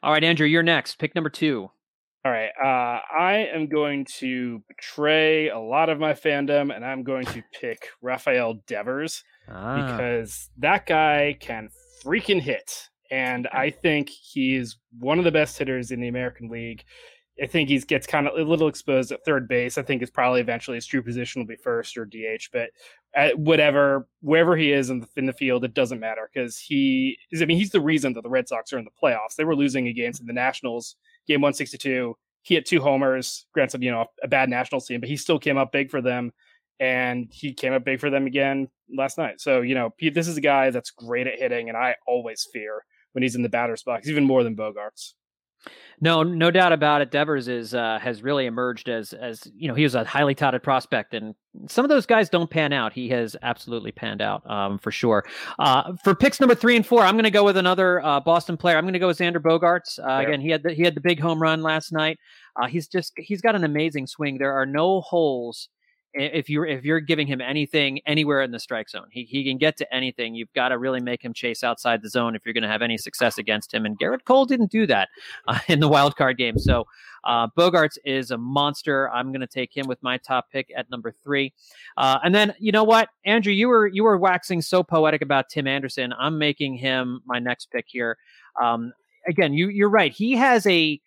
All 0.03 0.11
right, 0.11 0.23
Andrew, 0.23 0.47
you're 0.47 0.63
next. 0.63 0.97
Pick 0.97 1.15
number 1.15 1.29
two. 1.29 1.69
All 2.25 2.31
right, 2.31 2.49
uh, 2.61 2.99
I 3.17 3.47
am 3.53 3.67
going 3.67 4.05
to 4.17 4.61
betray 4.67 5.49
a 5.49 5.59
lot 5.59 5.87
of 5.87 5.97
my 5.97 6.11
fandom, 6.11 6.75
and 6.75 6.83
I'm 6.83 7.03
going 7.03 7.25
to 7.27 7.43
pick 7.57 7.87
Rafael 8.01 8.55
Devers 8.67 9.23
ah. 9.47 9.75
because 9.75 10.49
that 10.57 10.87
guy 10.87 11.37
can 11.39 11.69
freaking 12.03 12.41
hit, 12.41 12.89
and 13.09 13.47
I 13.53 13.69
think 13.69 14.09
he's 14.09 14.77
one 14.99 15.19
of 15.19 15.25
the 15.25 15.31
best 15.31 15.57
hitters 15.57 15.91
in 15.91 16.01
the 16.01 16.09
American 16.09 16.49
League. 16.49 16.83
I 17.41 17.47
think 17.47 17.69
he 17.69 17.79
gets 17.79 18.07
kind 18.07 18.27
of 18.27 18.37
a 18.37 18.43
little 18.43 18.67
exposed 18.67 19.11
at 19.11 19.23
third 19.23 19.47
base. 19.47 19.77
I 19.77 19.83
think 19.83 20.01
it's 20.01 20.11
probably 20.11 20.41
eventually 20.41 20.75
his 20.75 20.85
true 20.85 21.03
position 21.03 21.41
will 21.41 21.47
be 21.47 21.55
first 21.55 21.97
or 21.97 22.05
DH, 22.05 22.49
but 22.51 22.69
at 23.15 23.37
whatever 23.37 24.07
wherever 24.21 24.55
he 24.57 24.71
is 24.71 24.89
in 24.89 25.01
the, 25.01 25.07
in 25.15 25.25
the 25.25 25.33
field, 25.33 25.63
it 25.63 25.73
doesn't 25.73 25.99
matter 25.99 26.29
because 26.33 26.57
he 26.57 27.17
is. 27.31 27.41
I 27.41 27.45
mean, 27.45 27.57
he's 27.57 27.71
the 27.71 27.81
reason 27.81 28.13
that 28.13 28.21
the 28.23 28.29
Red 28.29 28.47
Sox 28.47 28.73
are 28.73 28.79
in 28.79 28.85
the 28.85 28.91
playoffs. 29.01 29.35
They 29.37 29.43
were 29.43 29.55
losing 29.55 29.87
against 29.87 30.25
the 30.25 30.33
Nationals, 30.33 30.95
game 31.27 31.41
one 31.41 31.53
sixty 31.53 31.77
two. 31.77 32.17
He 32.41 32.55
had 32.55 32.65
two 32.65 32.81
homers. 32.81 33.45
Granted, 33.53 33.83
you 33.83 33.91
know, 33.91 34.05
a 34.23 34.27
bad 34.27 34.49
Nationals 34.49 34.87
team, 34.87 34.99
but 34.99 35.09
he 35.09 35.17
still 35.17 35.39
came 35.39 35.57
up 35.57 35.71
big 35.71 35.91
for 35.91 36.01
them, 36.01 36.31
and 36.79 37.27
he 37.31 37.53
came 37.53 37.73
up 37.73 37.85
big 37.85 37.99
for 37.99 38.09
them 38.09 38.25
again 38.25 38.69
last 38.95 39.17
night. 39.17 39.41
So 39.41 39.61
you 39.61 39.75
know, 39.75 39.93
this 39.99 40.27
is 40.27 40.37
a 40.37 40.41
guy 40.41 40.71
that's 40.71 40.91
great 40.91 41.27
at 41.27 41.39
hitting, 41.39 41.69
and 41.69 41.77
I 41.77 41.95
always 42.07 42.47
fear 42.51 42.83
when 43.13 43.21
he's 43.21 43.35
in 43.35 43.41
the 43.41 43.49
batter's 43.49 43.83
box, 43.83 44.07
even 44.07 44.23
more 44.23 44.43
than 44.43 44.55
Bogaerts. 44.55 45.13
No, 45.99 46.21
no 46.21 46.51
doubt 46.51 46.73
about 46.73 47.01
it. 47.01 47.09
Devers 47.09 47.47
is 47.47 47.73
uh, 47.73 47.97
has 47.99 48.21
really 48.21 48.45
emerged 48.45 48.87
as 48.87 49.13
as 49.13 49.49
you 49.55 49.67
know 49.67 49.73
he 49.73 49.83
was 49.83 49.95
a 49.95 50.03
highly 50.03 50.35
touted 50.35 50.61
prospect, 50.61 51.15
and 51.15 51.33
some 51.67 51.83
of 51.83 51.89
those 51.89 52.05
guys 52.05 52.29
don't 52.29 52.49
pan 52.49 52.71
out. 52.71 52.93
He 52.93 53.09
has 53.09 53.35
absolutely 53.41 53.91
panned 53.91 54.21
out 54.21 54.47
um, 54.49 54.77
for 54.77 54.91
sure. 54.91 55.25
Uh, 55.57 55.93
for 56.03 56.13
picks 56.13 56.39
number 56.39 56.53
three 56.53 56.75
and 56.75 56.85
four, 56.85 57.01
I'm 57.01 57.15
going 57.15 57.23
to 57.23 57.31
go 57.31 57.43
with 57.43 57.57
another 57.57 58.03
uh, 58.05 58.19
Boston 58.19 58.57
player. 58.57 58.77
I'm 58.77 58.83
going 58.83 58.93
to 58.93 58.99
go 58.99 59.07
with 59.07 59.17
Xander 59.17 59.37
Bogaerts. 59.37 59.97
Uh, 59.97 60.23
again, 60.23 60.39
he 60.39 60.49
had 60.49 60.61
the, 60.61 60.73
he 60.73 60.83
had 60.83 60.93
the 60.93 61.01
big 61.01 61.19
home 61.19 61.41
run 61.41 61.63
last 61.63 61.91
night. 61.91 62.19
Uh, 62.55 62.67
he's 62.67 62.87
just 62.87 63.13
he's 63.17 63.41
got 63.41 63.55
an 63.55 63.63
amazing 63.63 64.05
swing. 64.05 64.37
There 64.37 64.53
are 64.53 64.67
no 64.67 65.01
holes 65.01 65.69
if 66.17 66.49
you're 66.49 66.65
if 66.65 66.83
you're 66.83 66.99
giving 66.99 67.27
him 67.27 67.41
anything 67.41 67.99
anywhere 68.05 68.41
in 68.41 68.51
the 68.51 68.59
strike 68.59 68.89
zone, 68.89 69.07
he, 69.11 69.23
he 69.23 69.43
can 69.43 69.57
get 69.57 69.77
to 69.77 69.93
anything. 69.93 70.35
You've 70.35 70.51
got 70.53 70.69
to 70.69 70.77
really 70.77 70.99
make 70.99 71.23
him 71.23 71.33
chase 71.33 71.63
outside 71.63 72.01
the 72.01 72.09
zone 72.09 72.35
if 72.35 72.45
you're 72.45 72.53
going 72.53 72.63
to 72.63 72.69
have 72.69 72.81
any 72.81 72.97
success 72.97 73.37
against 73.37 73.73
him. 73.73 73.85
And 73.85 73.97
Gerrit 73.97 74.25
Cole 74.25 74.45
didn't 74.45 74.71
do 74.71 74.87
that 74.87 75.09
uh, 75.47 75.59
in 75.67 75.79
the 75.79 75.87
wild 75.87 76.15
card 76.15 76.37
game. 76.37 76.57
So 76.57 76.85
uh, 77.23 77.47
Bogaerts 77.57 77.97
is 78.05 78.31
a 78.31 78.37
monster. 78.37 79.09
I'm 79.11 79.31
going 79.31 79.41
to 79.41 79.47
take 79.47 79.75
him 79.75 79.87
with 79.87 80.01
my 80.01 80.17
top 80.17 80.49
pick 80.51 80.71
at 80.75 80.89
number 80.89 81.11
three. 81.11 81.53
Uh, 81.95 82.19
and 82.23 82.33
then 82.33 82.53
you 82.59 82.71
know 82.71 82.83
what, 82.83 83.09
Andrew, 83.25 83.53
you 83.53 83.67
were 83.67 83.87
you 83.87 84.03
were 84.03 84.17
waxing 84.17 84.61
so 84.61 84.83
poetic 84.83 85.21
about 85.21 85.49
Tim 85.49 85.67
Anderson. 85.67 86.13
I'm 86.17 86.37
making 86.37 86.75
him 86.75 87.21
my 87.25 87.39
next 87.39 87.71
pick 87.71 87.85
here. 87.87 88.17
Um, 88.61 88.93
again, 89.27 89.53
you 89.53 89.69
you're 89.69 89.89
right. 89.89 90.11
He 90.11 90.33
has 90.33 90.65
a 90.65 90.99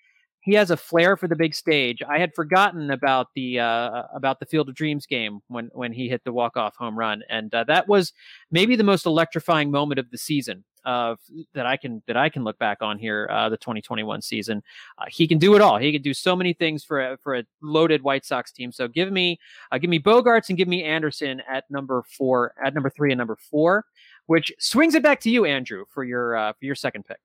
he 0.43 0.55
has 0.55 0.71
a 0.71 0.77
flair 0.77 1.17
for 1.17 1.29
the 1.29 1.37
big 1.37 1.55
stage. 1.55 2.03
I 2.09 2.19
had 2.19 2.35
forgotten 2.35 2.91
about 2.91 3.29
the 3.35 3.61
uh, 3.61 4.05
about 4.15 4.41
the 4.41 4.47
Field 4.47 4.69
of 4.69 4.75
Dreams 4.75 5.07
game 5.07 5.41
when 5.49 5.71
when 5.73 5.93
he 5.93 6.09
hit 6.09 6.25
the 6.25 6.33
walk 6.33 6.57
off 6.57 6.77
home 6.77 6.99
run, 6.99 7.23
and 7.29 7.55
uh, 7.55 7.65
that 7.65 7.89
was 7.89 8.13
maybe 8.51 8.77
the 8.77 8.85
most 8.85 9.07
electrifying 9.07 9.71
moment 9.71 9.99
of 9.99 10.11
the 10.11 10.19
season 10.19 10.65
uh, 10.85 11.17
that 11.53 11.67
I 11.67 11.77
can 11.77 12.03
that 12.07 12.17
I 12.17 12.31
can 12.31 12.43
look 12.43 12.59
back 12.59 12.79
on 12.81 12.99
here. 12.99 13.29
Uh, 13.31 13.51
the 13.51 13.59
2021 13.59 14.23
season, 14.23 14.63
uh, 14.99 15.05
he 15.09 15.29
can 15.29 15.39
do 15.39 15.55
it 15.55 15.61
all. 15.61 15.77
He 15.77 15.93
can 15.93 16.03
do 16.03 16.15
so 16.15 16.35
many 16.35 16.55
things 16.55 16.85
for 16.85 17.01
a, 17.01 17.17
for 17.19 17.37
a 17.37 17.45
loaded 17.63 18.03
White 18.03 18.25
Sox 18.25 18.51
team. 18.51 18.73
So 18.73 18.89
give 18.89 19.13
me 19.13 19.39
uh, 19.71 19.79
give 19.79 19.91
me 19.91 19.99
Bogaerts 19.99 20.49
and 20.49 20.57
give 20.57 20.69
me 20.69 20.85
Anderson 20.85 21.43
at 21.51 21.71
number 21.71 22.03
four, 22.17 22.55
at 22.65 22.75
number 22.75 22.89
three 22.89 23.13
and 23.13 23.19
number 23.19 23.37
four, 23.51 23.85
which 24.27 24.53
swings 24.59 24.95
it 24.95 25.03
back 25.03 25.21
to 25.21 25.31
you, 25.31 25.45
Andrew, 25.45 25.85
for 25.91 26.03
your 26.03 26.33
for 26.59 26.65
your 26.65 26.75
second 26.75 27.05
pick. 27.05 27.19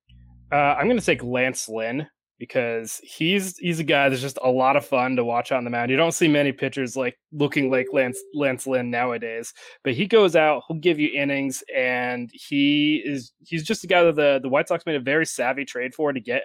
I'm 0.52 0.88
going 0.88 1.00
to 1.00 1.06
take 1.06 1.24
Lance 1.24 1.68
Lynn 1.68 2.08
because 2.38 3.00
he's 3.04 3.58
he's 3.58 3.80
a 3.80 3.84
guy 3.84 4.10
that's 4.10 4.22
just 4.22 4.38
a 4.44 4.50
lot 4.50 4.76
of 4.76 4.86
fun 4.86 5.16
to 5.16 5.24
watch 5.24 5.52
on 5.52 5.64
the 5.64 5.70
mound. 5.70 5.90
You 5.90 5.98
don't 5.98 6.12
see 6.12 6.28
many 6.28 6.52
pitchers 6.52 6.96
like 6.98 7.18
looking 7.32 7.72
like 7.72 7.88
Lance 7.94 8.20
Lance 8.34 8.68
Lynn 8.68 8.92
nowadays, 8.92 9.54
but 9.84 9.94
he 9.94 10.06
goes 10.06 10.36
out, 10.36 10.64
he'll 10.68 10.78
give 10.78 11.00
you 11.00 11.10
innings, 11.14 11.64
and 11.76 12.30
he 12.34 13.02
is 13.06 13.32
he's 13.46 13.64
just 13.64 13.84
a 13.84 13.88
guy 13.88 14.04
that 14.04 14.16
the 14.16 14.40
the 14.42 14.50
White 14.50 14.68
Sox 14.68 14.86
made 14.86 14.96
a 14.96 15.00
very 15.00 15.26
savvy 15.26 15.66
trade 15.66 15.96
for 15.96 16.12
to 16.12 16.20
get 16.20 16.44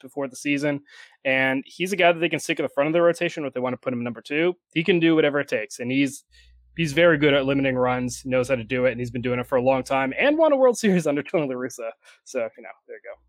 before 0.00 0.28
the 0.28 0.36
season, 0.36 0.80
and 1.24 1.62
he's 1.66 1.92
a 1.92 1.96
guy 1.96 2.12
that 2.12 2.18
they 2.18 2.28
can 2.28 2.40
stick 2.40 2.58
at 2.58 2.64
the 2.64 2.74
front 2.74 2.88
of 2.88 2.92
the 2.92 3.02
rotation 3.02 3.44
if 3.44 3.54
they 3.54 3.60
want 3.60 3.74
to 3.74 3.78
put 3.78 3.92
him 3.92 4.02
number 4.02 4.20
two. 4.20 4.54
He 4.74 4.82
can 4.82 4.98
do 4.98 5.14
whatever 5.14 5.40
it 5.40 5.48
takes, 5.48 5.78
and 5.78 5.90
he's 5.90 6.24
he's 6.76 6.92
very 6.92 7.18
good 7.18 7.34
at 7.34 7.46
limiting 7.46 7.76
runs, 7.76 8.22
knows 8.24 8.48
how 8.48 8.56
to 8.56 8.64
do 8.64 8.86
it, 8.86 8.92
and 8.92 9.00
he's 9.00 9.10
been 9.10 9.22
doing 9.22 9.38
it 9.38 9.46
for 9.46 9.56
a 9.56 9.62
long 9.62 9.84
time, 9.84 10.12
and 10.18 10.36
won 10.36 10.52
a 10.52 10.56
World 10.56 10.78
Series 10.78 11.06
under 11.08 11.22
Tony 11.22 11.46
La 11.46 11.54
Russa. 11.54 11.90
So 12.24 12.40
you 12.40 12.62
know, 12.62 12.70
there 12.88 12.96
you 12.96 13.02
go. 13.04 13.27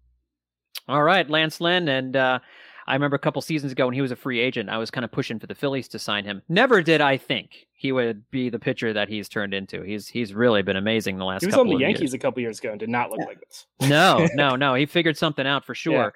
All 0.89 1.03
right, 1.03 1.29
Lance 1.29 1.61
Lynn, 1.61 1.87
and 1.87 2.15
uh, 2.15 2.39
I 2.87 2.93
remember 2.93 3.15
a 3.15 3.19
couple 3.19 3.43
seasons 3.43 3.71
ago 3.71 3.85
when 3.85 3.93
he 3.93 4.01
was 4.01 4.11
a 4.11 4.15
free 4.15 4.39
agent, 4.39 4.69
I 4.69 4.79
was 4.79 4.89
kind 4.89 5.05
of 5.05 5.11
pushing 5.11 5.37
for 5.37 5.45
the 5.45 5.53
Phillies 5.53 5.87
to 5.89 5.99
sign 5.99 6.25
him. 6.25 6.41
Never 6.49 6.81
did 6.81 6.99
I 6.99 7.17
think 7.17 7.67
he 7.73 7.91
would 7.91 8.29
be 8.31 8.49
the 8.49 8.57
pitcher 8.57 8.91
that 8.93 9.07
he's 9.07 9.29
turned 9.29 9.53
into. 9.53 9.83
He's 9.83 10.07
he's 10.07 10.33
really 10.33 10.63
been 10.63 10.75
amazing 10.75 11.19
the 11.19 11.25
last. 11.25 11.41
He 11.41 11.45
was 11.45 11.55
on 11.55 11.67
the 11.67 11.77
Yankees 11.77 12.01
years. 12.01 12.13
a 12.15 12.17
couple 12.17 12.41
years 12.41 12.57
ago 12.57 12.71
and 12.71 12.79
did 12.79 12.89
not 12.89 13.11
look 13.11 13.19
yeah. 13.19 13.25
like 13.27 13.39
this. 13.39 13.67
no, 13.87 14.27
no, 14.33 14.55
no. 14.55 14.73
He 14.73 14.87
figured 14.87 15.15
something 15.15 15.45
out 15.45 15.63
for 15.63 15.75
sure. 15.75 15.93
Yeah. 15.93 16.09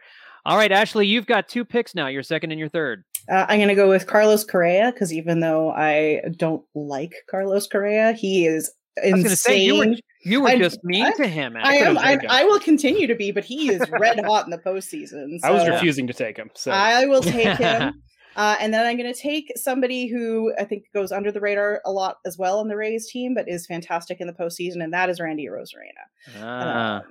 All 0.45 0.57
right, 0.57 0.71
Ashley, 0.71 1.05
you've 1.05 1.27
got 1.27 1.47
two 1.47 1.63
picks 1.63 1.93
now. 1.93 2.07
Your 2.07 2.23
second 2.23 2.49
and 2.49 2.59
your 2.59 2.67
third. 2.67 3.03
Uh, 3.31 3.45
I'm 3.47 3.59
going 3.59 3.69
to 3.69 3.75
go 3.75 3.87
with 3.87 4.07
Carlos 4.07 4.43
Correa 4.43 4.91
because 4.91 5.13
even 5.13 5.39
though 5.39 5.69
I 5.69 6.21
don't 6.35 6.65
like 6.73 7.13
Carlos 7.29 7.67
Correa, 7.67 8.11
he 8.13 8.47
is 8.47 8.73
insane. 8.97 9.13
I 9.13 9.15
was 9.15 9.23
going 9.23 9.29
to 9.29 9.35
say 9.35 9.57
you 9.63 9.77
were 9.77 9.95
you 10.23 10.41
were 10.41 10.49
I, 10.49 10.57
just 10.57 10.83
mean 10.83 11.05
I, 11.05 11.11
to 11.11 11.27
him. 11.27 11.55
I 11.57 11.75
am. 11.75 11.97
I, 11.97 12.17
I, 12.29 12.43
will 12.45 12.59
continue 12.59 13.07
to 13.07 13.15
be, 13.15 13.31
but 13.31 13.43
he 13.43 13.69
is 13.69 13.81
red 13.91 14.23
hot 14.23 14.45
in 14.45 14.51
the 14.51 14.57
postseason. 14.57 15.39
So. 15.39 15.43
I 15.43 15.51
was 15.51 15.67
refusing 15.67 16.07
to 16.07 16.13
take 16.13 16.37
him. 16.37 16.49
So 16.53 16.71
I 16.71 17.05
will 17.05 17.21
take 17.21 17.57
him. 17.57 17.93
Uh, 18.35 18.55
and 18.59 18.73
then 18.73 18.83
I'm 18.83 18.97
going 18.97 19.13
to 19.13 19.19
take 19.19 19.51
somebody 19.55 20.07
who 20.07 20.53
I 20.59 20.63
think 20.63 20.85
goes 20.93 21.11
under 21.11 21.31
the 21.31 21.39
radar 21.39 21.81
a 21.85 21.91
lot 21.91 22.17
as 22.25 22.35
well 22.35 22.59
on 22.59 22.67
the 22.67 22.75
Rays 22.75 23.07
team, 23.07 23.35
but 23.35 23.47
is 23.47 23.67
fantastic 23.67 24.19
in 24.19 24.25
the 24.27 24.33
postseason, 24.33 24.83
and 24.83 24.91
that 24.91 25.09
is 25.09 25.19
Randy 25.19 25.47
Arozarena. 25.47 26.41
Ah. 26.41 26.97
Um, 26.97 27.03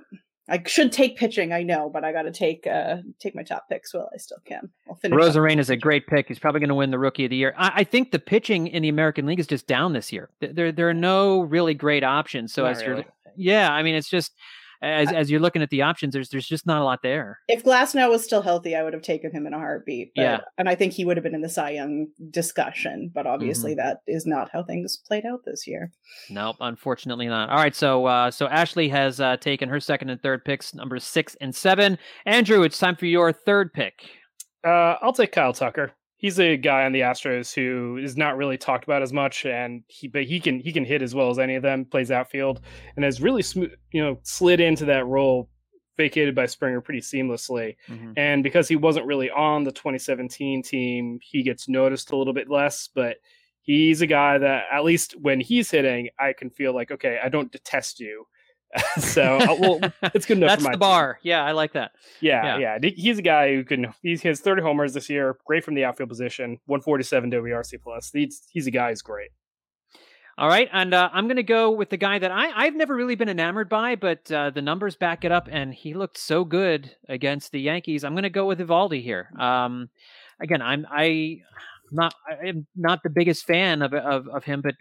I 0.49 0.61
should 0.65 0.91
take 0.91 1.17
pitching, 1.17 1.53
I 1.53 1.63
know, 1.63 1.89
but 1.89 2.03
I 2.03 2.11
got 2.11 2.23
to 2.23 2.31
take 2.31 2.67
uh, 2.67 2.97
take 3.19 3.33
my 3.33 3.43
top 3.43 3.69
picks 3.69 3.93
while 3.93 4.09
I 4.13 4.17
still 4.17 4.39
can. 4.45 4.69
I'll 4.89 4.95
finish. 4.95 5.17
Arozarena 5.17 5.59
is 5.59 5.69
a 5.69 5.77
great 5.77 6.05
pick. 6.07 6.27
He's 6.27 6.39
probably 6.39 6.59
going 6.59 6.69
to 6.69 6.75
win 6.75 6.91
the 6.91 6.99
Rookie 6.99 7.25
of 7.25 7.29
the 7.29 7.37
Year. 7.37 7.53
I, 7.57 7.71
I, 7.75 7.83
think 7.85 8.11
the 8.11 8.19
pitching 8.19 8.67
in 8.67 8.83
the 8.83 8.89
American 8.89 9.25
League 9.25 9.39
is 9.39 9.47
just 9.47 9.67
down 9.67 9.93
this 9.93 10.11
year. 10.11 10.29
There 10.41 10.73
there 10.73 10.89
are 10.89 10.93
no 10.93 11.41
really 11.41 11.73
great 11.73 12.03
options. 12.03 12.53
So 12.53 12.63
Not 12.63 12.71
as 12.71 12.81
really. 12.85 13.03
you're, 13.03 13.05
yeah, 13.37 13.71
I 13.71 13.83
mean, 13.83 13.95
it's 13.95 14.09
just 14.09 14.33
as 14.83 15.11
as 15.11 15.31
you're 15.31 15.39
looking 15.39 15.61
at 15.61 15.69
the 15.69 15.81
options, 15.81 16.13
there's 16.13 16.29
there's 16.29 16.47
just 16.47 16.67
not 16.67 16.81
a 16.81 16.83
lot 16.83 17.01
there. 17.01 17.39
If 17.47 17.63
Glasnow 17.63 18.09
was 18.09 18.23
still 18.23 18.41
healthy, 18.41 18.75
I 18.75 18.83
would 18.83 18.93
have 18.93 19.01
taken 19.01 19.31
him 19.31 19.47
in 19.47 19.53
a 19.53 19.57
heartbeat. 19.57 20.11
But, 20.15 20.21
yeah, 20.21 20.39
and 20.57 20.67
I 20.67 20.75
think 20.75 20.93
he 20.93 21.05
would 21.05 21.17
have 21.17 21.23
been 21.23 21.35
in 21.35 21.41
the 21.41 21.49
Cy 21.49 21.71
Young 21.71 22.07
discussion. 22.29 23.11
But 23.13 23.25
obviously, 23.25 23.71
mm-hmm. 23.71 23.87
that 23.87 24.01
is 24.07 24.25
not 24.25 24.49
how 24.51 24.63
things 24.63 24.97
played 25.07 25.25
out 25.25 25.41
this 25.45 25.65
year. 25.67 25.91
Nope, 26.29 26.57
unfortunately 26.59 27.27
not. 27.27 27.49
All 27.49 27.57
right, 27.57 27.75
so 27.75 28.05
uh, 28.05 28.31
so 28.31 28.47
Ashley 28.47 28.89
has 28.89 29.19
uh, 29.19 29.37
taken 29.37 29.69
her 29.69 29.79
second 29.79 30.09
and 30.09 30.21
third 30.21 30.43
picks, 30.45 30.73
numbers 30.73 31.03
six 31.03 31.35
and 31.41 31.55
seven. 31.55 31.97
Andrew, 32.25 32.63
it's 32.63 32.77
time 32.77 32.95
for 32.95 33.05
your 33.05 33.31
third 33.31 33.73
pick. 33.73 33.93
Uh, 34.65 34.95
I'll 35.01 35.13
take 35.13 35.31
Kyle 35.31 35.53
Tucker 35.53 35.91
he's 36.23 36.39
a 36.39 36.55
guy 36.55 36.85
on 36.85 36.93
the 36.93 37.01
Astros 37.01 37.53
who 37.53 37.97
is 37.97 38.15
not 38.15 38.37
really 38.37 38.57
talked 38.57 38.85
about 38.85 39.03
as 39.03 39.13
much, 39.13 39.45
and 39.45 39.83
he 39.87 40.07
but 40.07 40.23
he 40.23 40.39
can 40.39 40.59
he 40.59 40.71
can 40.71 40.85
hit 40.85 41.03
as 41.03 41.13
well 41.13 41.29
as 41.29 41.37
any 41.37 41.55
of 41.55 41.61
them. 41.61 41.85
Plays 41.85 42.09
outfield 42.09 42.61
and 42.95 43.05
has 43.05 43.21
really 43.21 43.43
smooth, 43.43 43.71
you 43.91 44.01
know, 44.01 44.17
slid 44.23 44.59
into 44.59 44.85
that 44.85 45.05
role 45.05 45.49
vacated 45.97 46.33
by 46.33 46.47
Springer 46.47 46.81
pretty 46.81 47.01
seamlessly. 47.01 47.75
Mm-hmm. 47.87 48.13
And 48.17 48.41
because 48.41 48.67
he 48.67 48.75
wasn't 48.75 49.05
really 49.05 49.29
on 49.29 49.63
the 49.63 49.71
2017 49.71 50.63
team, 50.63 51.19
he 51.21 51.43
gets 51.43 51.69
noticed 51.69 52.11
a 52.11 52.17
little 52.17 52.33
bit 52.33 52.49
less, 52.49 52.89
but 52.95 53.17
he's 53.61 54.01
a 54.01 54.07
guy 54.07 54.39
that 54.39 54.63
at 54.71 54.83
least 54.83 55.13
when 55.21 55.39
he's 55.39 55.69
hitting, 55.69 56.09
I 56.17 56.33
can 56.33 56.49
feel 56.49 56.73
like, 56.73 56.89
okay, 56.89 57.19
I 57.23 57.29
don't 57.29 57.51
detest 57.51 57.99
you. 57.99 58.25
so 58.97 59.37
uh, 59.37 59.55
well, 59.59 59.79
it's 60.13 60.25
good 60.25 60.37
enough. 60.37 60.49
That's 60.49 60.63
the 60.63 60.69
team. 60.71 60.79
bar. 60.79 61.19
Yeah, 61.21 61.43
I 61.43 61.51
like 61.51 61.73
that. 61.73 61.91
Yeah, 62.21 62.57
yeah, 62.57 62.77
yeah, 62.81 62.89
He's 62.95 63.19
a 63.19 63.21
guy 63.21 63.53
who 63.53 63.63
can. 63.63 63.93
He 64.01 64.17
has 64.17 64.39
30 64.39 64.61
homers 64.61 64.93
this 64.93 65.09
year. 65.09 65.37
Great 65.45 65.63
from 65.63 65.75
the 65.75 65.85
outfield 65.85 66.09
position. 66.09 66.59
147 66.65 67.31
WRC 67.31 67.81
plus. 67.81 68.11
He's 68.11 68.41
he's 68.51 68.67
a 68.67 68.71
guy 68.71 68.89
who's 68.89 69.01
great. 69.01 69.29
All 70.35 70.47
right, 70.47 70.67
and 70.73 70.95
uh, 70.95 71.09
I'm 71.13 71.27
going 71.27 71.37
to 71.37 71.43
go 71.43 71.69
with 71.69 71.91
the 71.91 71.97
guy 71.97 72.17
that 72.17 72.31
I 72.31 72.49
I've 72.55 72.75
never 72.75 72.95
really 72.95 73.15
been 73.15 73.29
enamored 73.29 73.69
by, 73.69 73.95
but 73.95 74.31
uh, 74.31 74.49
the 74.49 74.63
numbers 74.63 74.95
back 74.95 75.23
it 75.23 75.31
up, 75.31 75.47
and 75.51 75.73
he 75.73 75.93
looked 75.93 76.17
so 76.17 76.43
good 76.43 76.95
against 77.07 77.51
the 77.51 77.61
Yankees. 77.61 78.03
I'm 78.03 78.13
going 78.13 78.23
to 78.23 78.31
go 78.31 78.47
with 78.47 78.59
Eovaldi 78.59 79.03
here. 79.03 79.29
Um, 79.39 79.89
again, 80.39 80.61
I'm 80.63 80.87
I 80.89 81.41
not 81.91 82.15
I'm 82.27 82.65
not 82.75 83.03
the 83.03 83.11
biggest 83.11 83.45
fan 83.45 83.83
of 83.83 83.93
of, 83.93 84.27
of 84.27 84.43
him, 84.43 84.61
but 84.61 84.73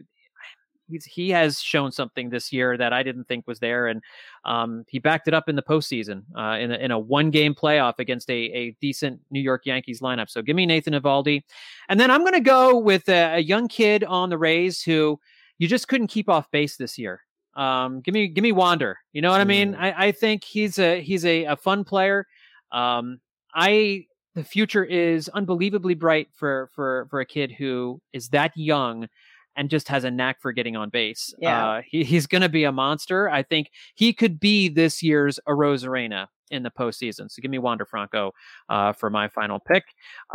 he's 0.93 1.05
he 1.05 1.31
has 1.31 1.61
shown 1.61 1.91
something 1.91 2.31
this 2.31 2.53
year 2.53 2.77
that 2.77 2.93
I 2.93 3.03
didn't 3.03 3.25
think 3.25 3.47
was 3.47 3.59
there, 3.59 3.89
and 3.89 4.03
um, 4.45 4.85
he 4.89 4.99
backed 4.99 5.29
it 5.29 5.35
up 5.35 5.49
in 5.49 5.57
the 5.57 5.63
postseason 5.63 6.23
uh, 6.37 6.59
in 6.59 6.71
a, 6.71 6.77
in 6.77 6.91
a 6.91 6.99
one 6.99 7.31
game 7.31 7.55
playoff 7.55 7.95
against 7.99 8.31
a, 8.31 8.35
a 8.35 8.77
decent 8.81 9.21
New 9.31 9.41
York 9.41 9.67
Yankees 9.67 10.01
lineup. 10.01 10.31
So 10.31 10.43
give 10.43 10.57
me 10.57 10.67
Nathan 10.67 10.95
Eovaldi, 10.95 11.43
and 11.89 11.99
then 11.99 12.11
I'm 12.11 12.21
going 12.21 12.35
to 12.35 12.41
go 12.41 12.79
with 12.79 13.09
a, 13.09 13.37
a, 13.37 13.39
young 13.39 13.69
kid 13.69 14.05
on 14.05 14.31
the 14.31 14.39
Rays 14.39 14.83
who 14.83 15.19
you 15.59 15.69
just 15.69 15.89
couldn't 15.89 16.09
keep 16.09 16.29
off 16.29 16.51
base 16.51 16.77
this 16.77 16.99
year. 16.99 17.23
Um, 17.55 18.01
give 18.01 18.15
me 18.15 18.29
give 18.29 18.43
me 18.43 18.53
Wander. 18.53 18.99
You 19.13 19.23
know 19.23 19.31
what 19.31 19.41
I 19.41 19.45
mean? 19.45 19.73
Mm. 19.73 19.79
I, 19.79 20.07
I 20.07 20.13
think 20.13 20.45
he's 20.45 20.79
a 20.79 21.01
he's 21.01 21.25
a, 21.25 21.45
a 21.45 21.57
fun 21.57 21.85
player. 21.85 22.27
Um, 22.71 23.21
I 23.55 24.07
the 24.35 24.45
future 24.45 24.85
is 24.85 25.29
unbelievably 25.29 25.95
bright 25.95 26.29
for 26.33 26.69
for 26.75 27.07
for 27.11 27.21
a 27.21 27.27
kid 27.27 27.53
who 27.53 28.01
is 28.13 28.29
that 28.31 28.53
young 28.57 29.09
and 29.57 29.71
just 29.71 29.89
has 29.89 30.05
a 30.05 30.11
knack 30.11 30.41
for 30.41 30.53
getting 30.53 30.77
on 30.77 30.91
base. 30.91 31.35
Yeah. 31.39 31.67
Uh, 31.67 31.83
he, 31.87 32.05
he's 32.05 32.27
going 32.27 32.43
to 32.43 32.49
be 32.49 32.65
a 32.65 32.73
monster. 32.73 33.29
I 33.29 33.43
think 33.43 33.71
he 33.95 34.13
could 34.13 34.41
be 34.41 34.69
this 34.69 35.03
year's 35.03 35.39
Arozarena 35.49 36.27
in 36.51 36.63
the 36.63 36.71
postseason. 36.71 37.31
So 37.31 37.41
give 37.41 37.51
me 37.51 37.59
Wander 37.59 37.85
Franco 37.85 38.33
uh, 38.69 38.93
for 38.93 39.11
my 39.11 39.29
final 39.29 39.59
pick. 39.59 39.85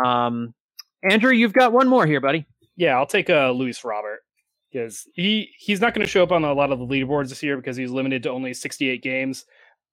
Um, 0.04 0.54
Andrew, 1.10 1.32
you've 1.32 1.54
got 1.54 1.74
one 1.74 1.88
more 1.88 2.06
here, 2.06 2.20
buddy. 2.20 2.46
Yeah, 2.76 2.98
I'll 2.98 3.08
take 3.08 3.30
uh, 3.30 3.52
Luis 3.52 3.84
Robert 3.84 4.20
because 4.72 5.08
he 5.14 5.50
he's 5.58 5.80
not 5.80 5.94
going 5.94 6.06
to 6.06 6.10
show 6.10 6.24
up 6.24 6.32
on 6.32 6.44
a 6.44 6.54
lot 6.54 6.72
of 6.72 6.80
the 6.80 6.86
leaderboards 6.86 7.30
this 7.30 7.42
year 7.42 7.56
because 7.58 7.78
he's 7.78 7.92
limited 7.92 8.24
to 8.24 8.32
only 8.32 8.54
68 8.54 9.02
games. 9.02 9.46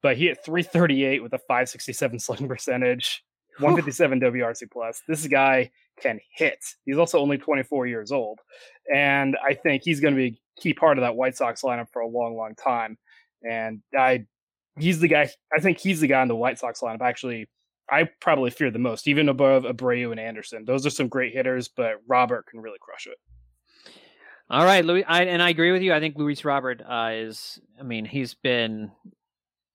But 0.03 0.17
he 0.17 0.27
hit 0.27 0.45
338 0.45 1.23
with 1.23 1.33
a 1.33 1.39
567 1.39 2.19
slugging 2.19 2.49
percentage, 2.49 3.23
157 3.59 4.21
WRC 4.21 4.71
plus. 4.71 5.03
This 5.09 5.27
guy 5.27 5.71
can 6.01 6.21
hit. 6.37 6.59
He's 6.85 6.99
also 6.99 7.19
only 7.19 7.39
24 7.39 7.87
years 7.87 8.13
old. 8.13 8.41
And 8.93 9.37
I 9.45 9.55
think 9.55 9.83
he's 9.85 10.01
going 10.01 10.15
to 10.15 10.19
be 10.19 10.27
a 10.27 10.61
key 10.61 10.75
part 10.75 10.99
of 10.99 11.03
that 11.03 11.17
White 11.17 11.37
Sox 11.37 11.63
lineup 11.63 11.89
for 11.93 12.03
a 12.03 12.09
long, 12.09 12.37
long 12.37 12.55
time. 12.55 12.99
And 13.43 13.83
I, 13.97 14.27
he's 14.79 15.01
the 15.01 15.09
guy, 15.09 15.31
I 15.57 15.61
think 15.61 15.79
he's 15.79 16.01
the 16.01 16.07
guy 16.07 16.23
in 16.23 16.29
the 16.29 16.37
White 16.37 16.59
Sox 16.59 16.81
lineup. 16.81 17.03
Actually, 17.03 17.49
I 17.91 18.09
probably 18.21 18.51
fear 18.51 18.71
the 18.71 18.79
most, 18.79 19.07
even 19.09 19.29
above 19.29 19.65
Abreu 19.65 20.11
and 20.11 20.21
Anderson. 20.21 20.65
Those 20.65 20.87
are 20.87 20.91
some 20.91 21.09
great 21.09 21.33
hitters, 21.33 21.69
but 21.69 22.01
Robert 22.09 22.47
can 22.47 22.61
really 22.61 22.79
crush 22.81 23.07
it. 23.07 23.19
All 24.51 24.65
right, 24.65 24.85
Louis, 24.85 25.05
I, 25.05 25.25
and 25.25 25.43
I 25.43 25.51
agree 25.51 25.73
with 25.73 25.83
you. 25.83 25.95
I 25.95 26.01
think 26.01 26.17
Luis 26.17 26.45
Robert 26.45 26.83
uh, 26.87 27.11
is. 27.13 27.59
I 27.81 27.83
mean, 27.83 28.05
he's 28.05 28.35
been 28.35 28.91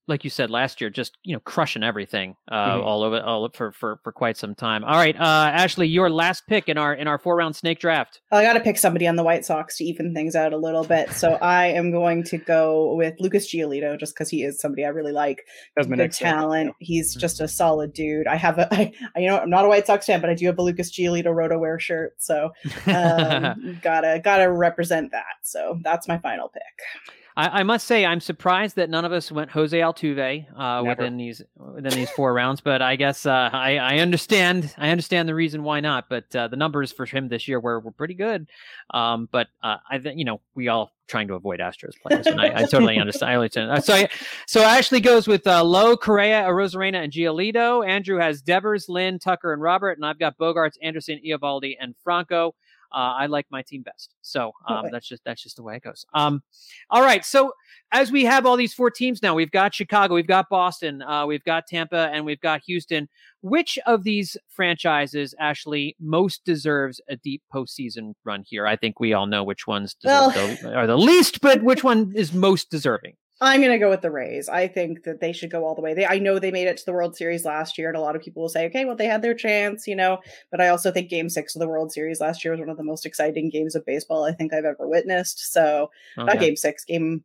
like 0.09 0.23
you 0.23 0.29
said 0.29 0.49
last 0.49 0.81
year, 0.81 0.89
just 0.89 1.17
you 1.23 1.33
know 1.33 1.39
crushing 1.39 1.83
everything 1.83 2.35
uh, 2.51 2.75
mm-hmm. 2.75 2.87
all 2.87 3.03
over 3.03 3.21
all 3.21 3.49
for, 3.53 3.71
for 3.71 3.99
for 4.03 4.11
quite 4.11 4.35
some 4.35 4.55
time. 4.55 4.83
All 4.83 4.95
right, 4.95 5.15
uh, 5.15 5.51
Ashley, 5.53 5.87
your 5.87 6.09
last 6.09 6.47
pick 6.47 6.67
in 6.67 6.77
our 6.77 6.93
in 6.93 7.07
our 7.07 7.17
four 7.17 7.35
round 7.37 7.55
snake 7.55 7.79
draft. 7.79 8.19
I 8.31 8.43
got 8.43 8.53
to 8.53 8.59
pick 8.59 8.77
somebody 8.77 9.07
on 9.07 9.15
the 9.15 9.23
White 9.23 9.45
Sox 9.45 9.77
to 9.77 9.83
even 9.83 10.13
things 10.13 10.35
out 10.35 10.51
a 10.51 10.57
little 10.57 10.83
bit. 10.83 11.11
So 11.11 11.33
I 11.41 11.67
am 11.67 11.91
going 11.91 12.23
to 12.25 12.37
go 12.37 12.95
with 12.95 13.15
Lucas 13.19 13.47
Giolito 13.53 13.97
just 13.99 14.15
because 14.15 14.29
he 14.29 14.43
is 14.43 14.59
somebody 14.59 14.83
I 14.83 14.89
really 14.89 15.13
like. 15.13 15.45
That's 15.75 15.87
my 15.87 15.95
Good 15.95 16.11
talent. 16.11 16.73
He's 16.79 17.11
mm-hmm. 17.11 17.19
just 17.19 17.39
a 17.39 17.47
solid 17.47 17.93
dude. 17.93 18.27
I 18.27 18.35
have 18.35 18.57
a 18.57 18.73
I, 18.73 18.91
I, 19.15 19.19
you 19.19 19.27
know 19.27 19.37
I'm 19.37 19.49
not 19.49 19.65
a 19.65 19.69
White 19.69 19.87
Sox 19.87 20.05
fan, 20.05 20.21
but 20.21 20.29
I 20.29 20.33
do 20.33 20.47
have 20.47 20.57
a 20.57 20.63
Lucas 20.63 20.91
Giolito 20.91 21.33
Roto 21.33 21.57
Wear 21.59 21.79
shirt. 21.79 22.15
So 22.17 22.49
um, 22.87 23.79
gotta 23.81 24.19
gotta 24.23 24.51
represent 24.51 25.11
that. 25.11 25.35
So 25.43 25.79
that's 25.83 26.07
my 26.07 26.17
final 26.17 26.49
pick. 26.49 27.15
I, 27.35 27.59
I, 27.59 27.63
must 27.63 27.87
say 27.87 28.05
I'm 28.05 28.19
surprised 28.19 28.75
that 28.75 28.89
none 28.89 29.05
of 29.05 29.11
us 29.11 29.31
went 29.31 29.51
Jose 29.51 29.77
Altuve 29.77 30.45
uh, 30.57 30.83
within 30.83 31.17
these 31.17 31.41
within 31.55 31.93
these 31.93 32.09
four 32.11 32.33
rounds. 32.33 32.61
But 32.61 32.81
I 32.81 32.95
guess 32.95 33.25
uh, 33.25 33.49
I, 33.51 33.77
I 33.77 33.97
understand 33.99 34.73
I 34.77 34.89
understand 34.89 35.29
the 35.29 35.35
reason 35.35 35.63
why 35.63 35.79
not. 35.79 36.09
But 36.09 36.35
uh, 36.35 36.47
the 36.47 36.57
numbers 36.57 36.91
for 36.91 37.05
him 37.05 37.29
this 37.29 37.47
year 37.47 37.59
were, 37.59 37.79
were 37.79 37.91
pretty 37.91 38.15
good. 38.15 38.47
Um, 38.93 39.29
but 39.31 39.47
uh, 39.63 39.77
I 39.89 39.99
think 39.99 40.17
you 40.17 40.25
know 40.25 40.41
we 40.55 40.67
all 40.67 40.91
trying 41.07 41.27
to 41.27 41.33
avoid 41.33 41.59
Astros 41.59 41.99
players, 42.05 42.27
and 42.27 42.39
I, 42.39 42.61
I 42.61 42.65
totally 42.65 42.97
understand. 42.99 43.31
I 43.31 43.35
understand. 43.35 43.83
So 43.83 43.93
I, 43.93 44.09
so 44.47 44.61
Ashley 44.61 45.01
goes 45.01 45.27
with 45.27 45.45
uh, 45.47 45.63
Lowe, 45.63 45.97
Correa, 45.97 46.43
Arozarena, 46.43 47.03
and 47.03 47.11
Giolito. 47.11 47.87
Andrew 47.87 48.19
has 48.19 48.41
Devers, 48.41 48.87
Lynn, 48.89 49.19
Tucker, 49.19 49.53
and 49.53 49.61
Robert, 49.61 49.97
and 49.97 50.05
I've 50.05 50.19
got 50.19 50.37
Bogaerts, 50.37 50.77
Anderson, 50.81 51.19
Eovaldi, 51.25 51.75
and 51.79 51.95
Franco 52.03 52.55
uh, 52.91 53.13
I 53.17 53.27
like 53.27 53.45
my 53.49 53.61
team 53.61 53.81
best. 53.81 54.15
So 54.21 54.51
um, 54.67 54.87
that's 54.91 55.07
just 55.07 55.23
that's 55.23 55.41
just 55.41 55.55
the 55.55 55.63
way 55.63 55.75
it 55.75 55.83
goes. 55.83 56.05
Um, 56.13 56.41
all 56.89 57.01
right. 57.01 57.23
So 57.23 57.53
as 57.91 58.11
we 58.11 58.25
have 58.25 58.45
all 58.45 58.57
these 58.57 58.73
four 58.73 58.91
teams 58.91 59.21
now, 59.21 59.33
we've 59.33 59.51
got 59.51 59.73
Chicago, 59.73 60.15
we've 60.15 60.27
got 60.27 60.49
Boston, 60.49 61.01
uh, 61.01 61.25
we've 61.25 61.43
got 61.43 61.67
Tampa, 61.67 62.09
and 62.11 62.25
we've 62.25 62.41
got 62.41 62.61
Houston. 62.65 63.07
Which 63.41 63.79
of 63.85 64.03
these 64.03 64.35
franchises 64.49 65.33
actually 65.39 65.95
most 65.99 66.43
deserves 66.45 66.99
a 67.07 67.15
deep 67.15 67.41
postseason 67.53 68.13
run 68.23 68.43
here? 68.45 68.67
I 68.67 68.75
think 68.75 68.99
we 68.99 69.13
all 69.13 69.27
know 69.27 69.43
which 69.43 69.65
ones 69.65 69.95
well, 70.03 70.31
the, 70.31 70.75
are 70.75 70.87
the 70.87 70.97
least, 70.97 71.41
but 71.41 71.63
which 71.63 71.83
one 71.83 72.11
is 72.15 72.33
most 72.33 72.69
deserving? 72.69 73.15
I'm 73.41 73.61
going 73.61 73.71
to 73.71 73.79
go 73.79 73.89
with 73.89 74.01
the 74.01 74.11
Rays. 74.11 74.49
I 74.49 74.67
think 74.67 75.03
that 75.03 75.21
they 75.21 75.31
should 75.31 75.49
go 75.49 75.65
all 75.65 75.75
the 75.75 75.81
way. 75.81 75.93
They, 75.93 76.05
I 76.05 76.19
know 76.19 76.39
they 76.39 76.51
made 76.51 76.67
it 76.67 76.77
to 76.77 76.85
the 76.85 76.93
World 76.93 77.15
Series 77.15 77.45
last 77.45 77.77
year, 77.77 77.87
and 77.87 77.97
a 77.97 78.01
lot 78.01 78.15
of 78.15 78.21
people 78.21 78.41
will 78.41 78.49
say, 78.49 78.65
okay, 78.65 78.85
well, 78.85 78.95
they 78.95 79.05
had 79.05 79.21
their 79.21 79.33
chance, 79.33 79.87
you 79.87 79.95
know. 79.95 80.19
But 80.51 80.61
I 80.61 80.67
also 80.67 80.91
think 80.91 81.09
Game 81.09 81.29
Six 81.29 81.55
of 81.55 81.59
the 81.59 81.67
World 81.67 81.91
Series 81.91 82.19
last 82.19 82.43
year 82.43 82.51
was 82.51 82.59
one 82.59 82.69
of 82.69 82.77
the 82.77 82.83
most 82.83 83.05
exciting 83.05 83.49
games 83.49 83.75
of 83.75 83.85
baseball 83.85 84.25
I 84.25 84.33
think 84.33 84.53
I've 84.53 84.65
ever 84.65 84.87
witnessed. 84.87 85.53
So, 85.53 85.89
oh, 86.17 86.25
not 86.25 86.35
yeah. 86.35 86.41
Game 86.41 86.55
Six, 86.57 86.83
Game 86.83 87.23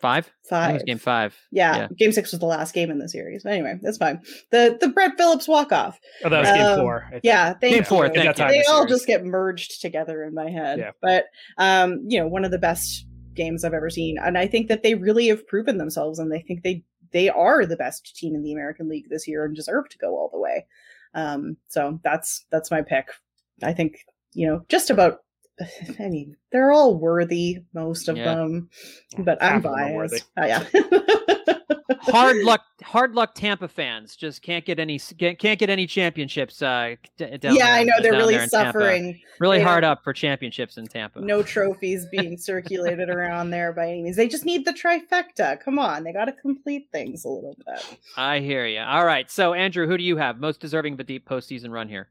Five, 0.00 0.30
five, 0.50 0.84
game 0.84 0.98
five. 0.98 1.34
Yeah, 1.50 1.76
yeah, 1.76 1.88
game 1.96 2.12
six 2.12 2.32
was 2.32 2.40
the 2.40 2.46
last 2.46 2.74
game 2.74 2.90
in 2.90 2.98
the 2.98 3.08
series. 3.08 3.46
Anyway, 3.46 3.78
that's 3.80 3.96
fine. 3.96 4.20
The 4.50 4.76
the 4.78 4.88
Brett 4.88 5.12
Phillips 5.16 5.48
walk 5.48 5.72
off. 5.72 5.98
Oh, 6.24 6.28
that 6.28 6.40
was 6.40 6.48
um, 6.48 6.56
game 6.56 6.76
four. 6.76 7.10
Yeah, 7.22 7.54
they, 7.58 7.70
game 7.70 7.84
four. 7.84 8.08
They, 8.10 8.30
they 8.36 8.64
all 8.64 8.86
just 8.86 9.06
get 9.06 9.24
merged 9.24 9.80
together 9.80 10.24
in 10.24 10.34
my 10.34 10.50
head. 10.50 10.80
Yeah. 10.80 10.90
But 11.00 11.26
um, 11.56 12.04
you 12.06 12.18
know, 12.18 12.26
one 12.26 12.44
of 12.44 12.50
the 12.50 12.58
best 12.58 13.06
games 13.34 13.64
I've 13.64 13.74
ever 13.74 13.90
seen. 13.90 14.18
And 14.18 14.36
I 14.38 14.46
think 14.46 14.68
that 14.68 14.82
they 14.82 14.94
really 14.94 15.28
have 15.28 15.46
proven 15.46 15.78
themselves 15.78 16.18
and 16.18 16.30
they 16.30 16.40
think 16.40 16.62
they 16.62 16.82
they 17.12 17.28
are 17.28 17.64
the 17.64 17.76
best 17.76 18.16
team 18.16 18.34
in 18.34 18.42
the 18.42 18.52
American 18.52 18.88
League 18.88 19.08
this 19.08 19.28
year 19.28 19.44
and 19.44 19.54
deserve 19.54 19.88
to 19.90 19.98
go 19.98 20.16
all 20.16 20.30
the 20.32 20.38
way. 20.38 20.66
Um, 21.14 21.56
so 21.68 22.00
that's 22.02 22.44
that's 22.50 22.70
my 22.70 22.82
pick 22.82 23.08
I 23.62 23.72
think 23.72 23.98
you 24.32 24.46
know 24.46 24.64
just 24.68 24.90
about. 24.90 25.20
I 26.00 26.08
mean, 26.08 26.36
they're 26.50 26.72
all 26.72 26.96
worthy, 26.98 27.58
most 27.72 28.08
of 28.08 28.16
Yeah. 28.16 28.34
them, 28.34 28.68
but 29.18 29.40
I'm 29.40 29.62
Half 29.62 29.62
them 29.62 29.72
biased. 29.72 30.24
Oh, 30.36 30.44
yeah. 30.44 30.64
hard 32.06 32.36
luck 32.44 32.62
hard 32.82 33.14
luck 33.14 33.34
tampa 33.34 33.66
fans 33.68 34.16
just 34.16 34.42
can't 34.42 34.64
get 34.64 34.78
any 34.78 34.98
can't, 34.98 35.38
can't 35.38 35.58
get 35.58 35.70
any 35.70 35.86
championships 35.86 36.60
uh 36.62 36.94
down 37.18 37.28
yeah, 37.42 37.50
there- 37.50 37.64
I 37.66 37.82
know 37.84 37.94
they're 38.02 38.12
really 38.12 38.34
there 38.34 38.44
in 38.44 38.48
Tampa. 38.50 38.72
suffering. 38.78 39.20
really 39.40 39.58
They 39.58 39.64
hard 39.64 39.84
up 39.84 40.04
for 40.04 40.12
championships 40.12 40.76
in 40.76 40.86
tampa 40.86 41.20
No 41.20 41.42
trophies 41.42 42.06
being 42.10 42.36
circulated 42.36 43.08
around 43.10 43.50
there 43.50 43.72
by 43.72 43.88
any 43.88 44.02
means. 44.02 44.16
They 44.16 44.28
just 44.28 44.44
need 44.44 44.64
the 44.64 44.72
trifecta. 44.72 45.60
Come 45.60 45.78
on, 45.78 46.04
they 46.04 46.12
got 46.12 46.26
to 46.26 46.32
complete 46.32 46.88
things 46.92 47.24
a 47.24 47.28
little 47.28 47.56
bit. 47.66 47.98
i 48.16 48.40
hear 48.40 48.66
you 48.66 48.80
all 48.80 49.04
right 49.06 49.30
so 49.30 49.54
andrew 49.54 49.86
who 49.86 49.96
do 49.96 50.04
you 50.04 50.16
have 50.16 50.38
most 50.38 50.60
deserving 50.60 50.94
of 50.94 51.00
a 51.00 51.04
deep 51.04 51.28
postseason 51.28 51.70
run 51.70 51.88
here 51.88 52.08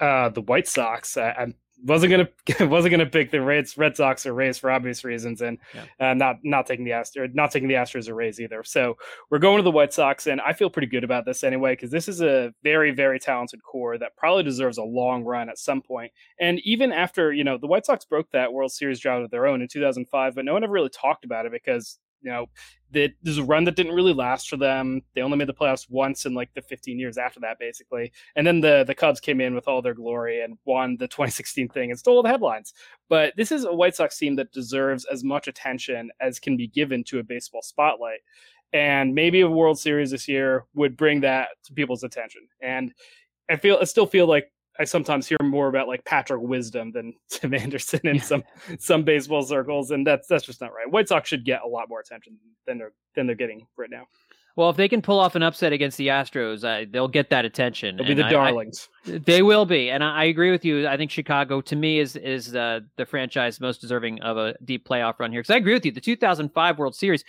Uh, 0.00 0.28
the 0.28 0.42
White 0.42 0.68
Sox. 0.68 1.16
I, 1.16 1.30
I 1.30 1.54
wasn't 1.82 2.10
gonna 2.10 2.68
wasn't 2.70 2.92
gonna 2.92 3.06
pick 3.06 3.30
the 3.30 3.40
Reds, 3.40 3.76
Red 3.76 3.96
Sox 3.96 4.26
or 4.26 4.34
Rays 4.34 4.58
for 4.58 4.70
obvious 4.70 5.04
reasons, 5.04 5.42
and 5.42 5.58
uh, 6.00 6.14
not 6.14 6.36
not 6.42 6.66
taking 6.66 6.84
the 6.84 6.92
Astros, 6.92 7.34
not 7.34 7.50
taking 7.50 7.68
the 7.68 7.74
Astros 7.74 8.08
or 8.08 8.14
Rays 8.14 8.40
either. 8.40 8.62
So 8.64 8.96
we're 9.30 9.38
going 9.38 9.58
to 9.58 9.62
the 9.62 9.70
White 9.70 9.92
Sox, 9.92 10.26
and 10.26 10.40
I 10.40 10.52
feel 10.52 10.70
pretty 10.70 10.88
good 10.88 11.04
about 11.04 11.24
this 11.24 11.44
anyway 11.44 11.72
because 11.72 11.90
this 11.90 12.08
is 12.08 12.22
a 12.22 12.52
very 12.62 12.90
very 12.92 13.18
talented 13.18 13.62
core 13.62 13.98
that 13.98 14.16
probably 14.16 14.42
deserves 14.42 14.78
a 14.78 14.84
long 14.84 15.24
run 15.24 15.48
at 15.48 15.58
some 15.58 15.82
point. 15.82 16.12
And 16.40 16.60
even 16.64 16.92
after 16.92 17.32
you 17.32 17.44
know 17.44 17.58
the 17.58 17.66
White 17.66 17.86
Sox 17.86 18.04
broke 18.04 18.30
that 18.32 18.52
World 18.52 18.72
Series 18.72 19.00
drought 19.00 19.22
of 19.22 19.30
their 19.30 19.46
own 19.46 19.62
in 19.62 19.68
2005, 19.68 20.34
but 20.34 20.44
no 20.44 20.54
one 20.54 20.64
ever 20.64 20.72
really 20.72 20.90
talked 20.90 21.24
about 21.24 21.46
it 21.46 21.52
because 21.52 21.98
you 22.22 22.30
know 22.30 22.46
that 22.92 23.12
there's 23.22 23.38
a 23.38 23.44
run 23.44 23.64
that 23.64 23.76
didn't 23.76 23.94
really 23.94 24.14
last 24.14 24.48
for 24.48 24.56
them. 24.56 25.02
They 25.14 25.20
only 25.20 25.36
made 25.36 25.48
the 25.48 25.54
playoffs 25.54 25.90
once 25.90 26.24
in 26.24 26.34
like 26.34 26.52
the 26.54 26.62
15 26.62 26.98
years 26.98 27.18
after 27.18 27.40
that, 27.40 27.58
basically. 27.58 28.12
And 28.36 28.46
then 28.46 28.60
the 28.60 28.84
the 28.86 28.94
Cubs 28.94 29.20
came 29.20 29.40
in 29.40 29.54
with 29.54 29.68
all 29.68 29.82
their 29.82 29.94
glory 29.94 30.42
and 30.42 30.58
won 30.64 30.96
the 30.98 31.08
2016 31.08 31.68
thing 31.68 31.90
and 31.90 31.98
stole 31.98 32.22
the 32.22 32.28
headlines. 32.28 32.72
But 33.08 33.34
this 33.36 33.52
is 33.52 33.64
a 33.64 33.74
White 33.74 33.96
Sox 33.96 34.16
team 34.16 34.36
that 34.36 34.52
deserves 34.52 35.04
as 35.04 35.24
much 35.24 35.48
attention 35.48 36.10
as 36.20 36.38
can 36.38 36.56
be 36.56 36.68
given 36.68 37.04
to 37.04 37.18
a 37.18 37.24
baseball 37.24 37.62
spotlight. 37.62 38.20
And 38.72 39.14
maybe 39.14 39.40
a 39.40 39.50
World 39.50 39.78
Series 39.78 40.10
this 40.10 40.28
year 40.28 40.64
would 40.74 40.96
bring 40.96 41.20
that 41.20 41.48
to 41.64 41.72
people's 41.72 42.02
attention. 42.02 42.48
And 42.60 42.92
I 43.48 43.56
feel 43.56 43.78
I 43.80 43.84
still 43.84 44.06
feel 44.06 44.26
like 44.26 44.50
I 44.78 44.84
sometimes 44.84 45.26
hear 45.26 45.38
more 45.42 45.68
about 45.68 45.88
like 45.88 46.04
Patrick 46.04 46.40
Wisdom 46.42 46.92
than 46.92 47.14
Tim 47.30 47.54
Anderson 47.54 48.00
in 48.04 48.20
some 48.20 48.44
some 48.78 49.02
baseball 49.02 49.42
circles, 49.42 49.90
and 49.90 50.06
that's 50.06 50.28
that's 50.28 50.44
just 50.44 50.60
not 50.60 50.72
right. 50.74 50.90
White 50.90 51.08
Sox 51.08 51.28
should 51.28 51.44
get 51.44 51.62
a 51.64 51.68
lot 51.68 51.88
more 51.88 52.00
attention 52.00 52.36
than 52.66 52.78
they're 52.78 52.92
than 53.14 53.26
they're 53.26 53.36
getting 53.36 53.66
right 53.76 53.90
now. 53.90 54.04
well 54.56 54.70
if 54.70 54.76
they 54.76 54.88
can 54.88 55.02
pull 55.02 55.18
off 55.18 55.34
an 55.34 55.42
upset 55.42 55.72
against 55.72 55.96
the 55.98 56.08
astros 56.08 56.64
uh, 56.64 56.86
they'll 56.90 57.08
get 57.08 57.28
that 57.30 57.44
attention 57.44 57.96
They'll 57.96 58.06
be 58.06 58.14
the 58.14 58.24
I- 58.24 58.28
I- 58.28 58.30
darlings. 58.30 58.88
They 59.04 59.42
will 59.42 59.66
be, 59.66 59.90
and 59.90 60.02
I, 60.04 60.22
I 60.22 60.24
agree 60.24 60.50
with 60.50 60.64
you. 60.64 60.86
I 60.88 60.96
think 60.96 61.10
Chicago, 61.10 61.60
to 61.62 61.76
me, 61.76 61.98
is 62.00 62.16
is 62.16 62.54
uh, 62.56 62.80
the 62.96 63.06
franchise 63.06 63.60
most 63.60 63.80
deserving 63.80 64.20
of 64.22 64.36
a 64.36 64.54
deep 64.64 64.86
playoff 64.88 65.18
run 65.18 65.30
here. 65.32 65.40
Because 65.42 65.54
I 65.54 65.58
agree 65.58 65.74
with 65.74 65.84
you. 65.86 65.92
The 65.92 66.00
2005 66.00 66.78
World 66.78 66.94
Series, 66.96 67.24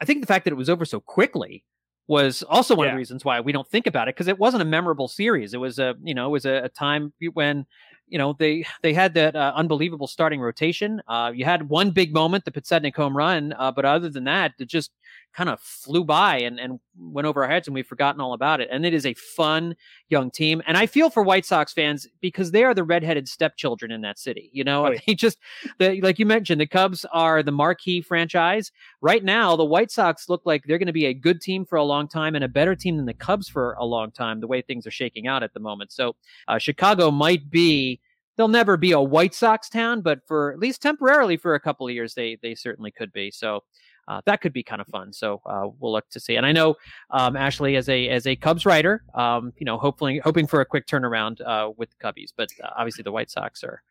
I 0.00 0.04
think 0.04 0.20
the 0.20 0.26
fact 0.26 0.44
that 0.44 0.52
it 0.52 0.56
was 0.56 0.70
over 0.70 0.84
so 0.84 1.00
quickly 1.00 1.64
was 2.08 2.42
also 2.42 2.74
one 2.74 2.86
of 2.86 2.92
the 2.92 2.96
reasons 2.96 3.24
why 3.24 3.40
we 3.40 3.52
don't 3.52 3.68
think 3.68 3.86
about 3.86 4.08
it 4.08 4.14
because 4.14 4.28
it 4.28 4.38
wasn't 4.38 4.62
a 4.62 4.66
memorable 4.66 5.06
series. 5.08 5.54
It 5.54 5.58
was 5.58 5.78
a 5.78 5.94
you 6.02 6.14
know 6.14 6.26
it 6.26 6.30
was 6.30 6.46
a, 6.46 6.64
a 6.64 6.68
time 6.70 7.12
when 7.34 7.66
you 8.08 8.18
know 8.18 8.34
they 8.38 8.66
they 8.82 8.94
had 8.94 9.14
that 9.14 9.36
uh, 9.36 9.52
unbelievable 9.54 10.06
starting 10.06 10.40
rotation. 10.40 11.02
Uh, 11.06 11.30
you 11.34 11.44
had 11.44 11.68
one 11.68 11.90
big 11.90 12.12
moment, 12.12 12.46
the 12.46 12.50
Podsednik 12.50 12.96
home 12.96 13.16
run, 13.16 13.52
uh, 13.58 13.70
but 13.70 13.84
other 13.84 14.08
than 14.08 14.24
that, 14.24 14.54
it 14.58 14.68
just 14.68 14.90
kind 15.34 15.48
of 15.48 15.60
flew 15.60 16.04
by 16.04 16.38
and, 16.38 16.58
and 16.58 16.80
went 16.98 17.26
over 17.26 17.44
our 17.44 17.48
heads 17.50 17.68
and 17.68 17.74
we've 17.74 17.86
forgotten 17.86 18.20
all 18.20 18.32
about 18.32 18.60
it. 18.60 18.68
And 18.72 18.84
it 18.84 18.92
is 18.92 19.06
a 19.06 19.14
fun 19.14 19.76
young 20.08 20.30
team. 20.30 20.62
And 20.66 20.76
I 20.76 20.86
feel 20.86 21.10
for 21.10 21.22
White 21.22 21.46
Sox 21.46 21.72
fans 21.72 22.08
because 22.20 22.50
they 22.50 22.64
are 22.64 22.74
the 22.74 22.82
redheaded 22.82 23.28
stepchildren 23.28 23.92
in 23.92 24.00
that 24.00 24.18
city. 24.18 24.50
You 24.52 24.64
know, 24.64 24.86
Oh, 24.86 24.90
yeah. 24.90 24.98
they 25.06 25.14
just 25.14 25.38
the, 25.78 26.00
like 26.00 26.18
you 26.18 26.26
mentioned, 26.26 26.60
the 26.60 26.66
Cubs 26.66 27.04
are 27.12 27.42
the 27.42 27.52
marquee 27.52 28.00
franchise. 28.00 28.72
Right 29.00 29.22
now, 29.22 29.54
the 29.54 29.64
White 29.64 29.90
Sox 29.90 30.28
look 30.28 30.42
like 30.44 30.64
they're 30.64 30.78
going 30.78 30.86
to 30.86 30.92
be 30.92 31.06
a 31.06 31.14
good 31.14 31.40
team 31.40 31.64
for 31.64 31.76
a 31.76 31.84
long 31.84 32.08
time 32.08 32.34
and 32.34 32.44
a 32.44 32.48
better 32.48 32.74
team 32.74 32.96
than 32.96 33.06
the 33.06 33.14
Cubs 33.14 33.48
for 33.48 33.74
a 33.74 33.84
long 33.84 34.10
time, 34.10 34.40
the 34.40 34.46
way 34.46 34.62
things 34.62 34.86
are 34.86 34.90
shaking 34.90 35.26
out 35.26 35.42
at 35.42 35.54
the 35.54 35.60
moment. 35.60 35.92
So 35.92 36.16
uh, 36.48 36.58
Chicago 36.58 37.10
might 37.10 37.50
be 37.50 38.00
they'll 38.36 38.48
never 38.48 38.76
be 38.76 38.92
a 38.92 39.00
White 39.00 39.34
Sox 39.34 39.68
town, 39.68 40.00
but 40.00 40.20
for 40.26 40.52
at 40.52 40.58
least 40.58 40.80
temporarily 40.80 41.36
for 41.36 41.54
a 41.54 41.60
couple 41.60 41.86
of 41.86 41.92
years, 41.92 42.14
they 42.14 42.38
they 42.42 42.54
certainly 42.54 42.90
could 42.90 43.12
be. 43.12 43.30
So 43.30 43.64
uh, 44.08 44.20
that 44.26 44.40
could 44.40 44.52
be 44.52 44.62
kind 44.64 44.80
of 44.80 44.88
fun. 44.88 45.12
So 45.12 45.40
uh, 45.46 45.68
we'll 45.78 45.92
look 45.92 46.08
to 46.10 46.18
see. 46.18 46.34
And 46.36 46.44
I 46.44 46.50
know 46.52 46.74
um, 47.10 47.36
Ashley, 47.36 47.76
as 47.76 47.88
a 47.88 48.08
as 48.08 48.26
a 48.26 48.34
Cubs 48.34 48.66
writer, 48.66 49.04
um, 49.14 49.52
you 49.58 49.64
know, 49.66 49.78
hopefully 49.78 50.18
hoping 50.24 50.46
for 50.48 50.60
a 50.60 50.64
quick 50.64 50.86
turnaround 50.86 51.40
uh, 51.46 51.70
with 51.76 51.90
the 51.90 51.96
Cubbies, 52.04 52.32
but 52.36 52.48
uh, 52.64 52.70
obviously 52.76 53.02
the 53.04 53.12
White 53.12 53.30
Sox 53.30 53.62
are. 53.62 53.82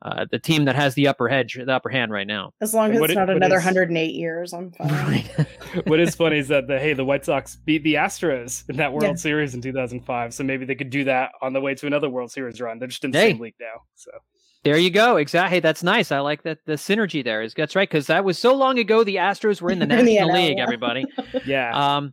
Uh, 0.00 0.24
the 0.30 0.38
team 0.38 0.64
that 0.64 0.76
has 0.76 0.94
the 0.94 1.08
upper 1.08 1.26
hedge, 1.26 1.54
the 1.54 1.72
upper 1.72 1.88
hand 1.88 2.12
right 2.12 2.28
now. 2.28 2.52
As 2.60 2.72
long 2.72 2.92
as 2.92 3.00
what 3.00 3.10
it's 3.10 3.16
it- 3.16 3.18
not 3.18 3.26
what 3.26 3.36
another 3.36 3.56
is- 3.56 3.64
108 3.64 4.14
years, 4.14 4.52
I'm 4.52 4.70
fine. 4.70 5.24
what 5.86 5.98
is 5.98 6.14
funny 6.14 6.38
is 6.38 6.46
that 6.48 6.68
the 6.68 6.78
hey 6.78 6.92
the 6.92 7.04
White 7.04 7.24
Sox 7.24 7.56
beat 7.56 7.82
the 7.82 7.94
Astros 7.94 8.62
in 8.70 8.76
that 8.76 8.92
World 8.92 9.02
Yeah. 9.02 9.14
Series 9.16 9.56
in 9.56 9.60
2005, 9.60 10.32
so 10.34 10.44
maybe 10.44 10.64
they 10.64 10.76
could 10.76 10.90
do 10.90 11.02
that 11.02 11.32
on 11.42 11.52
the 11.52 11.60
way 11.60 11.74
to 11.74 11.88
another 11.88 12.08
World 12.08 12.30
Series 12.30 12.60
run. 12.60 12.78
They're 12.78 12.86
just 12.86 13.02
in 13.04 13.10
the 13.10 13.18
Hey. 13.18 13.30
same 13.32 13.40
league 13.40 13.56
now. 13.60 13.82
So 13.96 14.12
There 14.64 14.76
you 14.76 14.90
go. 14.90 15.16
Exactly. 15.16 15.56
Hey, 15.56 15.60
that's 15.60 15.82
nice. 15.82 16.10
I 16.12 16.18
like 16.18 16.42
that. 16.42 16.58
The 16.66 16.74
synergy 16.74 17.22
there 17.24 17.42
is 17.42 17.54
that's 17.54 17.76
right 17.76 17.88
because 17.88 18.08
that 18.08 18.24
was 18.24 18.38
so 18.38 18.54
long 18.54 18.78
ago. 18.78 19.04
The 19.04 19.16
Astros 19.16 19.60
were 19.62 19.70
in 19.70 19.78
the 19.78 19.86
National 19.94 20.32
League. 20.32 20.58
Everybody. 20.58 21.04
yeah, 21.46 21.96
Um, 21.96 22.12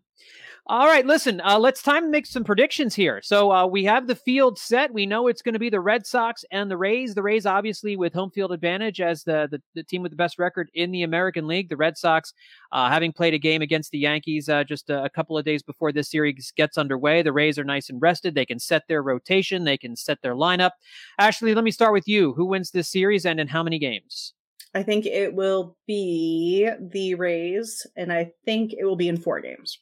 all 0.67 0.87
right, 0.87 1.05
listen. 1.05 1.41
Uh, 1.41 1.59
let's 1.59 1.83
time 1.83 2.05
to 2.05 2.09
make 2.09 2.25
some 2.25 2.43
predictions 2.43 2.95
here. 2.95 3.21
So 3.21 3.51
uh, 3.51 3.67
we 3.67 3.83
have 3.83 4.07
the 4.07 4.15
field 4.15 4.57
set. 4.57 4.91
We 4.91 5.05
know 5.05 5.27
it's 5.27 5.43
going 5.43 5.53
to 5.53 5.59
be 5.59 5.69
the 5.69 5.79
Red 5.79 6.07
Sox 6.07 6.43
and 6.49 6.71
the 6.71 6.77
Rays. 6.77 7.13
The 7.13 7.21
Rays, 7.21 7.45
obviously, 7.45 7.95
with 7.95 8.13
home 8.13 8.31
field 8.31 8.51
advantage 8.51 8.99
as 8.99 9.23
the 9.23 9.47
the, 9.51 9.61
the 9.75 9.83
team 9.83 10.01
with 10.01 10.11
the 10.11 10.15
best 10.15 10.39
record 10.39 10.71
in 10.73 10.89
the 10.89 11.03
American 11.03 11.45
League. 11.45 11.69
The 11.69 11.77
Red 11.77 11.99
Sox, 11.99 12.33
uh, 12.71 12.89
having 12.89 13.13
played 13.13 13.35
a 13.35 13.37
game 13.37 13.61
against 13.61 13.91
the 13.91 13.99
Yankees 13.99 14.49
uh, 14.49 14.63
just 14.63 14.89
a, 14.89 15.03
a 15.03 15.09
couple 15.09 15.37
of 15.37 15.45
days 15.45 15.61
before 15.61 15.91
this 15.91 16.09
series 16.09 16.51
gets 16.57 16.79
underway, 16.79 17.21
the 17.21 17.31
Rays 17.31 17.59
are 17.59 17.63
nice 17.63 17.91
and 17.91 18.01
rested. 18.01 18.33
They 18.33 18.45
can 18.45 18.57
set 18.57 18.87
their 18.87 19.03
rotation. 19.03 19.65
They 19.65 19.77
can 19.77 19.95
set 19.95 20.23
their 20.23 20.33
lineup. 20.33 20.71
Ashley, 21.19 21.53
let 21.53 21.63
me 21.63 21.69
start 21.69 21.93
with 21.93 22.07
you. 22.07 22.33
Who 22.33 22.45
wins 22.45 22.71
this 22.71 22.89
series 22.89 23.27
and 23.27 23.39
in 23.39 23.47
how 23.47 23.61
many 23.61 23.77
games? 23.77 24.33
I 24.73 24.81
think 24.81 25.05
it 25.05 25.35
will 25.35 25.77
be 25.85 26.69
the 26.91 27.13
Rays, 27.13 27.85
and 27.95 28.11
I 28.11 28.31
think 28.45 28.73
it 28.73 28.83
will 28.83 28.97
be 28.97 29.07
in 29.07 29.17
four 29.17 29.39
games. 29.39 29.79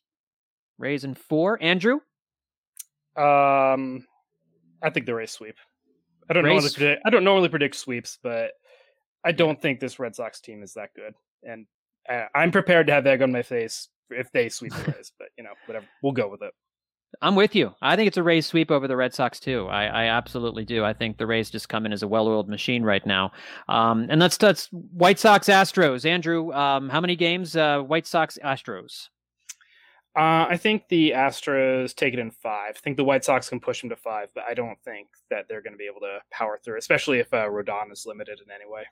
Rays 0.77 1.03
in 1.03 1.13
four. 1.15 1.61
Andrew. 1.61 1.99
um, 3.15 4.05
I 4.81 4.89
think 4.89 5.05
the 5.05 5.15
Rays 5.15 5.31
sweep. 5.31 5.55
I 6.29 6.33
don't 6.33 6.43
normally 6.45 6.69
predict, 6.69 7.01
I 7.05 7.09
don't 7.09 7.23
normally 7.23 7.49
predict 7.49 7.75
sweeps, 7.75 8.17
but 8.21 8.51
I 9.23 9.31
don't 9.31 9.61
think 9.61 9.79
this 9.79 9.99
Red 9.99 10.15
Sox 10.15 10.39
team 10.41 10.63
is 10.63 10.73
that 10.73 10.89
good, 10.95 11.13
and 11.43 11.65
uh, 12.09 12.25
I'm 12.35 12.51
prepared 12.51 12.87
to 12.87 12.93
have 12.93 13.05
egg 13.07 13.21
on 13.21 13.31
my 13.31 13.43
face 13.43 13.89
if 14.09 14.31
they 14.31 14.49
sweep 14.49 14.73
the 14.73 14.91
Rays. 14.97 15.11
but 15.17 15.29
you 15.37 15.43
know, 15.43 15.51
whatever, 15.65 15.85
we'll 16.01 16.13
go 16.13 16.27
with 16.29 16.41
it. 16.41 16.53
I'm 17.21 17.35
with 17.35 17.55
you. 17.55 17.75
I 17.81 17.95
think 17.95 18.07
it's 18.07 18.17
a 18.17 18.23
Rays 18.23 18.47
sweep 18.47 18.71
over 18.71 18.87
the 18.87 18.95
Red 18.97 19.13
Sox 19.13 19.39
too. 19.39 19.67
I, 19.67 19.85
I 19.85 20.05
absolutely 20.05 20.65
do. 20.65 20.83
I 20.83 20.93
think 20.93 21.17
the 21.17 21.27
Rays 21.27 21.51
just 21.51 21.69
come 21.69 21.85
in 21.85 21.93
as 21.93 22.01
a 22.01 22.07
well-oiled 22.07 22.49
machine 22.49 22.83
right 22.83 23.05
now. 23.05 23.31
Um, 23.69 24.07
and 24.09 24.19
let's 24.19 24.37
touch 24.37 24.67
White 24.71 25.19
Sox 25.19 25.47
Astros. 25.47 26.05
Andrew, 26.05 26.51
um, 26.53 26.89
how 26.89 26.99
many 26.99 27.15
games? 27.15 27.55
Uh, 27.55 27.81
White 27.81 28.07
Sox 28.07 28.39
Astros. 28.43 29.09
Uh, 30.15 30.45
I 30.47 30.57
think 30.57 30.89
the 30.89 31.11
Astros 31.11 31.95
take 31.95 32.13
it 32.13 32.19
in 32.19 32.29
five. 32.29 32.75
I 32.75 32.79
think 32.79 32.97
the 32.97 33.03
White 33.03 33.25
Sox 33.25 33.49
can 33.49 33.59
push 33.59 33.81
them 33.81 33.89
to 33.89 33.95
five, 33.95 34.29
but 34.35 34.43
I 34.47 34.53
don't 34.53 34.77
think 34.85 35.07
that 35.31 35.47
they're 35.49 35.61
going 35.61 35.73
to 35.73 35.77
be 35.77 35.87
able 35.87 36.01
to 36.01 36.19
power 36.31 36.59
through, 36.63 36.77
especially 36.77 37.19
if 37.19 37.33
uh, 37.33 37.47
Rodon 37.47 37.91
is 37.91 38.05
limited 38.05 38.39
in 38.45 38.51
any 38.51 38.69
way. 38.69 38.83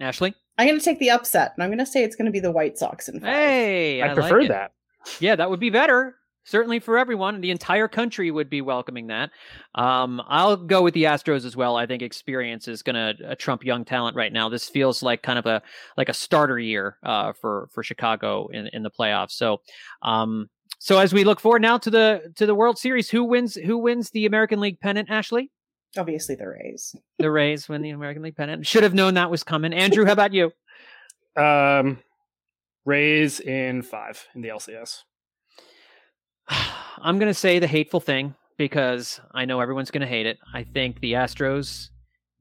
Ashley. 0.00 0.34
I'm 0.56 0.66
going 0.66 0.78
to 0.78 0.84
take 0.84 0.98
the 0.98 1.10
upset, 1.10 1.52
and 1.54 1.62
I'm 1.62 1.68
going 1.68 1.78
to 1.78 1.86
say 1.86 2.02
it's 2.04 2.16
going 2.16 2.26
to 2.26 2.32
be 2.32 2.40
the 2.40 2.50
White 2.50 2.78
Sox 2.78 3.08
in 3.08 3.20
five. 3.20 3.28
Hey, 3.28 4.00
I, 4.00 4.12
I, 4.12 4.14
prefer 4.14 4.40
like 4.40 4.48
that. 4.48 4.72
Yeah, 5.20 5.36
that 5.36 5.50
would 5.50 5.60
be 5.60 5.70
better. 5.70 6.16
Certainly 6.46 6.78
for 6.78 6.96
everyone. 6.96 7.40
The 7.40 7.50
entire 7.50 7.88
country 7.88 8.30
would 8.30 8.48
be 8.48 8.60
welcoming 8.60 9.08
that. 9.08 9.30
Um, 9.74 10.22
I'll 10.28 10.56
go 10.56 10.80
with 10.80 10.94
the 10.94 11.02
Astros 11.04 11.44
as 11.44 11.56
well. 11.56 11.76
I 11.76 11.86
think 11.86 12.02
experience 12.02 12.68
is 12.68 12.82
going 12.82 12.94
to 12.94 13.32
uh, 13.32 13.34
trump 13.34 13.64
young 13.64 13.84
talent 13.84 14.16
right 14.16 14.32
now. 14.32 14.48
This 14.48 14.68
feels 14.68 15.02
like 15.02 15.22
kind 15.22 15.40
of 15.40 15.46
a 15.46 15.60
like 15.96 16.08
a 16.08 16.14
starter 16.14 16.58
year 16.58 16.98
uh, 17.02 17.32
for 17.32 17.68
for 17.72 17.82
Chicago 17.82 18.46
in, 18.52 18.68
in 18.72 18.84
the 18.84 18.90
playoffs. 18.90 19.32
So, 19.32 19.60
um, 20.02 20.48
so 20.78 20.98
as 20.98 21.12
we 21.12 21.24
look 21.24 21.40
forward 21.40 21.62
now 21.62 21.78
to 21.78 21.90
the 21.90 22.32
to 22.36 22.46
the 22.46 22.54
World 22.54 22.78
Series, 22.78 23.10
who 23.10 23.24
wins 23.24 23.56
who 23.56 23.76
wins 23.76 24.10
the 24.10 24.24
American 24.24 24.60
League 24.60 24.78
pennant? 24.78 25.10
Ashley, 25.10 25.50
Obviously, 25.98 26.36
the 26.36 26.46
Rays. 26.46 26.94
the 27.18 27.30
Rays 27.30 27.68
win 27.68 27.82
the 27.82 27.90
American 27.90 28.22
League 28.22 28.36
pennant. 28.36 28.64
Should 28.66 28.84
have 28.84 28.94
known 28.94 29.14
that 29.14 29.30
was 29.32 29.42
coming. 29.42 29.72
Andrew, 29.72 30.04
how 30.04 30.12
about 30.12 30.32
you? 30.32 30.52
Um, 31.36 31.98
Rays 32.86 33.40
in 33.40 33.82
five 33.82 34.26
in 34.34 34.40
the 34.40 34.48
LCS. 34.48 35.02
I'm 36.98 37.18
going 37.18 37.30
to 37.30 37.34
say 37.34 37.58
the 37.58 37.66
hateful 37.66 38.00
thing 38.00 38.34
because 38.56 39.20
I 39.32 39.44
know 39.44 39.60
everyone's 39.60 39.90
going 39.90 40.02
to 40.02 40.06
hate 40.06 40.26
it. 40.26 40.38
I 40.54 40.64
think 40.64 41.00
the 41.00 41.12
Astros 41.14 41.90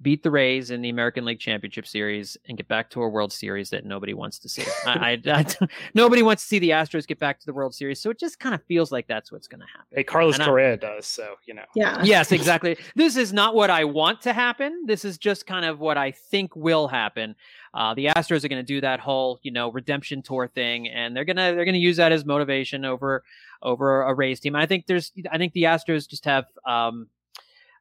beat 0.05 0.21
the 0.21 0.29
Rays 0.29 0.69
in 0.69 0.83
the 0.83 0.89
American 0.89 1.25
League 1.25 1.39
Championship 1.39 1.87
Series 1.87 2.37
and 2.47 2.55
get 2.55 2.67
back 2.67 2.91
to 2.91 3.01
a 3.01 3.09
World 3.09 3.33
Series 3.33 3.71
that 3.71 3.85
nobody 3.85 4.13
wants 4.13 4.37
to 4.37 4.47
see. 4.47 4.61
I, 4.85 5.19
I, 5.25 5.31
I, 5.39 5.67
nobody 5.95 6.21
wants 6.21 6.43
to 6.43 6.47
see 6.47 6.59
the 6.59 6.69
Astros 6.69 7.07
get 7.07 7.17
back 7.17 7.39
to 7.39 7.45
the 7.47 7.53
World 7.53 7.73
Series, 7.73 7.99
so 7.99 8.11
it 8.11 8.19
just 8.19 8.39
kind 8.39 8.53
of 8.53 8.63
feels 8.65 8.91
like 8.91 9.07
that's 9.07 9.31
what's 9.31 9.47
going 9.47 9.61
to 9.61 9.65
happen. 9.65 9.87
Hey, 9.91 10.03
Carlos 10.03 10.37
Correa 10.37 10.77
does, 10.77 11.07
so 11.07 11.33
you 11.47 11.55
know. 11.55 11.63
Yeah. 11.75 12.03
Yes, 12.03 12.31
exactly. 12.31 12.77
this 12.95 13.17
is 13.17 13.33
not 13.33 13.55
what 13.55 13.71
I 13.71 13.83
want 13.83 14.21
to 14.21 14.33
happen. 14.33 14.83
This 14.85 15.05
is 15.05 15.17
just 15.17 15.47
kind 15.47 15.65
of 15.65 15.79
what 15.79 15.97
I 15.97 16.11
think 16.11 16.55
will 16.55 16.87
happen. 16.87 17.35
Uh, 17.73 17.95
the 17.95 18.05
Astros 18.05 18.43
are 18.43 18.47
going 18.47 18.61
to 18.61 18.63
do 18.63 18.81
that 18.81 18.99
whole, 18.99 19.39
you 19.41 19.51
know, 19.51 19.71
redemption 19.71 20.21
tour 20.21 20.47
thing, 20.47 20.87
and 20.87 21.15
they're 21.15 21.25
gonna 21.25 21.55
they're 21.55 21.65
gonna 21.65 21.79
use 21.79 21.97
that 21.97 22.11
as 22.11 22.25
motivation 22.25 22.85
over 22.85 23.23
over 23.63 24.03
a 24.03 24.13
Rays 24.13 24.39
team. 24.39 24.55
I 24.55 24.67
think 24.67 24.85
there's 24.85 25.11
I 25.31 25.39
think 25.39 25.53
the 25.53 25.63
Astros 25.63 26.07
just 26.07 26.25
have 26.25 26.45
um, 26.67 27.07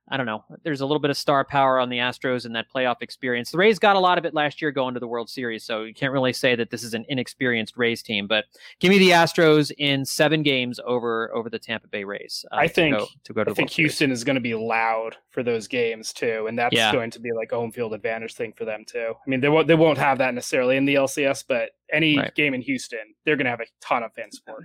I 0.09 0.19
don't 0.19 0.27
know. 0.27 0.45
There's 0.65 0.83
a 0.83 0.87
little 0.87 1.01
bit 1.01 1.11
of 1.11 1.17
star 1.17 1.45
power 1.45 1.81
on 1.81 1.89
the 1.89 1.97
Astros 1.97 2.45
and 2.45 2.55
that 2.55 2.67
playoff 2.75 2.97
experience. 3.01 3.51
The 3.51 3.57
Rays 3.59 3.79
got 3.79 3.97
a 3.97 3.99
lot 3.99 4.19
of 4.19 4.27
it 4.27 4.35
last 4.35 4.61
year 4.61 4.71
going 4.71 4.93
to 4.95 5.01
the 5.01 5.07
World 5.07 5.31
Series, 5.31 5.65
so 5.65 5.85
you 5.85 5.95
can't 5.95 6.13
really 6.13 6.35
say 6.35 6.55
that 6.57 6.71
this 6.71 6.83
is 6.83 6.93
an 6.93 7.07
inexperienced 7.09 7.77
Rays 7.79 8.03
team. 8.03 8.27
But 8.27 8.45
give 8.81 8.91
me 8.91 8.99
the 8.99 9.11
Astros 9.11 9.73
in 9.79 10.05
seven 10.05 10.43
games 10.43 10.79
over 10.85 11.35
over 11.35 11.49
the 11.49 11.59
Tampa 11.59 11.89
Bay 11.89 12.05
Rays. 12.05 12.45
Uh, 12.53 12.57
I 12.57 12.69
think 12.69 12.97
to 12.97 13.01
go, 13.01 13.07
to, 13.25 13.33
go 13.33 13.45
to 13.45 13.51
I 13.53 13.55
think 13.55 13.71
Houston 13.71 14.09
Series. 14.09 14.19
is 14.19 14.25
going 14.25 14.35
to 14.35 14.43
be 14.43 14.55
loud 14.55 15.17
for 15.31 15.43
those 15.43 15.67
games 15.69 16.13
too, 16.13 16.47
and 16.49 16.59
that's 16.59 16.75
yeah. 16.75 16.93
going 16.93 17.11
to 17.13 17.21
be 17.21 17.33
like 17.33 17.53
a 17.53 17.57
home 17.57 17.73
field 17.73 17.95
advantage 17.95 18.35
thing 18.35 18.53
for 18.53 18.67
them 18.67 18.85
too. 18.87 19.15
I 19.15 19.31
mean, 19.31 19.41
they 19.41 19.49
won't 19.49 19.67
they 19.67 19.75
won't 19.75 19.99
have 19.99 20.19
that 20.19 20.35
necessarily 20.35 20.77
in 20.77 20.85
the 20.85 20.97
LCS, 20.97 21.45
but 21.49 21.71
any 21.91 22.19
right. 22.19 22.35
game 22.35 22.53
in 22.53 22.61
Houston, 22.61 23.15
they're 23.25 23.37
going 23.37 23.47
to 23.47 23.51
have 23.51 23.61
a 23.61 23.67
ton 23.81 24.03
of 24.03 24.13
fan 24.13 24.31
support. 24.31 24.65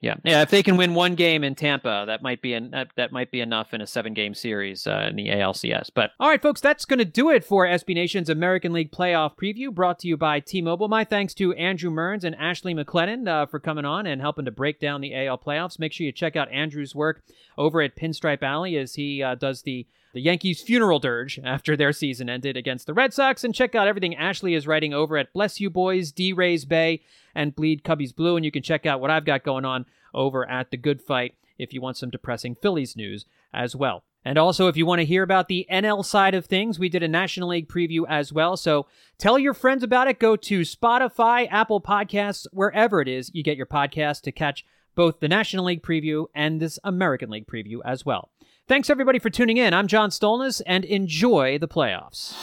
Yeah, 0.00 0.14
yeah. 0.24 0.42
If 0.42 0.50
they 0.50 0.62
can 0.62 0.76
win 0.76 0.94
one 0.94 1.16
game 1.16 1.42
in 1.42 1.56
Tampa, 1.56 2.04
that 2.06 2.22
might 2.22 2.40
be 2.40 2.54
an, 2.54 2.70
that, 2.70 2.88
that 2.96 3.10
might 3.10 3.32
be 3.32 3.40
enough 3.40 3.74
in 3.74 3.80
a 3.80 3.86
seven-game 3.86 4.34
series 4.34 4.86
uh, 4.86 5.08
in 5.10 5.16
the 5.16 5.28
ALCS. 5.28 5.90
But 5.92 6.12
all 6.20 6.28
right, 6.28 6.40
folks, 6.40 6.60
that's 6.60 6.84
going 6.84 7.00
to 7.00 7.04
do 7.04 7.30
it 7.30 7.42
for 7.42 7.66
SB 7.66 7.94
Nation's 7.94 8.28
American 8.28 8.72
League 8.72 8.92
playoff 8.92 9.32
preview, 9.36 9.74
brought 9.74 9.98
to 10.00 10.08
you 10.08 10.16
by 10.16 10.38
T-Mobile. 10.38 10.86
My 10.86 11.02
thanks 11.02 11.34
to 11.34 11.52
Andrew 11.54 11.90
Mearns 11.90 12.22
and 12.22 12.36
Ashley 12.36 12.74
MacLennon 12.74 13.26
uh, 13.26 13.46
for 13.46 13.58
coming 13.58 13.84
on 13.84 14.06
and 14.06 14.20
helping 14.20 14.44
to 14.44 14.52
break 14.52 14.78
down 14.78 15.00
the 15.00 15.14
AL 15.14 15.38
playoffs. 15.38 15.80
Make 15.80 15.92
sure 15.92 16.06
you 16.06 16.12
check 16.12 16.36
out 16.36 16.50
Andrew's 16.52 16.94
work 16.94 17.24
over 17.56 17.82
at 17.82 17.96
Pinstripe 17.96 18.42
Alley 18.42 18.76
as 18.76 18.94
he 18.94 19.20
uh, 19.20 19.34
does 19.34 19.62
the 19.62 19.86
the 20.12 20.20
Yankees' 20.20 20.62
funeral 20.62 20.98
dirge 20.98 21.38
after 21.44 21.76
their 21.76 21.92
season 21.92 22.28
ended 22.28 22.56
against 22.56 22.86
the 22.86 22.94
Red 22.94 23.12
Sox, 23.12 23.44
and 23.44 23.54
check 23.54 23.74
out 23.74 23.88
everything 23.88 24.14
Ashley 24.16 24.54
is 24.54 24.66
writing 24.66 24.94
over 24.94 25.16
at 25.16 25.32
Bless 25.32 25.60
You 25.60 25.70
Boys, 25.70 26.12
D 26.12 26.32
Rays 26.32 26.64
Bay, 26.64 27.02
and 27.34 27.54
Bleed 27.54 27.84
Cubbies 27.84 28.14
Blue. 28.14 28.36
And 28.36 28.44
you 28.44 28.50
can 28.50 28.62
check 28.62 28.86
out 28.86 29.00
what 29.00 29.10
I've 29.10 29.24
got 29.24 29.44
going 29.44 29.64
on 29.64 29.86
over 30.14 30.48
at 30.48 30.70
The 30.70 30.76
Good 30.76 31.02
Phight 31.02 31.34
if 31.58 31.72
you 31.72 31.80
want 31.80 31.96
some 31.96 32.10
depressing 32.10 32.54
Phillies 32.54 32.96
news 32.96 33.26
as 33.52 33.76
well. 33.76 34.04
And 34.24 34.36
also, 34.36 34.68
if 34.68 34.76
you 34.76 34.84
want 34.84 34.98
to 35.00 35.06
hear 35.06 35.22
about 35.22 35.48
the 35.48 35.66
NL 35.70 36.04
side 36.04 36.34
of 36.34 36.46
things, 36.46 36.78
we 36.78 36.88
did 36.88 37.02
a 37.02 37.08
National 37.08 37.48
League 37.50 37.68
preview 37.68 38.02
as 38.08 38.32
well. 38.32 38.56
So 38.56 38.86
tell 39.16 39.38
your 39.38 39.54
friends 39.54 39.82
about 39.82 40.08
it. 40.08 40.18
Go 40.18 40.36
to 40.36 40.60
Spotify, 40.62 41.48
Apple 41.50 41.80
Podcasts, 41.80 42.46
wherever 42.52 43.00
it 43.00 43.08
is 43.08 43.30
you 43.32 43.42
get 43.42 43.56
your 43.56 43.66
podcast 43.66 44.22
to 44.22 44.32
catch 44.32 44.64
both 44.94 45.20
the 45.20 45.28
National 45.28 45.66
League 45.66 45.82
preview 45.82 46.26
and 46.34 46.60
this 46.60 46.78
American 46.82 47.30
League 47.30 47.46
preview 47.46 47.78
as 47.84 48.04
well. 48.04 48.30
Thanks 48.68 48.90
everybody 48.90 49.18
for 49.18 49.30
tuning 49.30 49.56
in. 49.56 49.72
I'm 49.72 49.86
John 49.86 50.10
Stolnis, 50.10 50.60
and 50.66 50.84
enjoy 50.84 51.56
the 51.56 51.66
playoffs. 51.66 52.34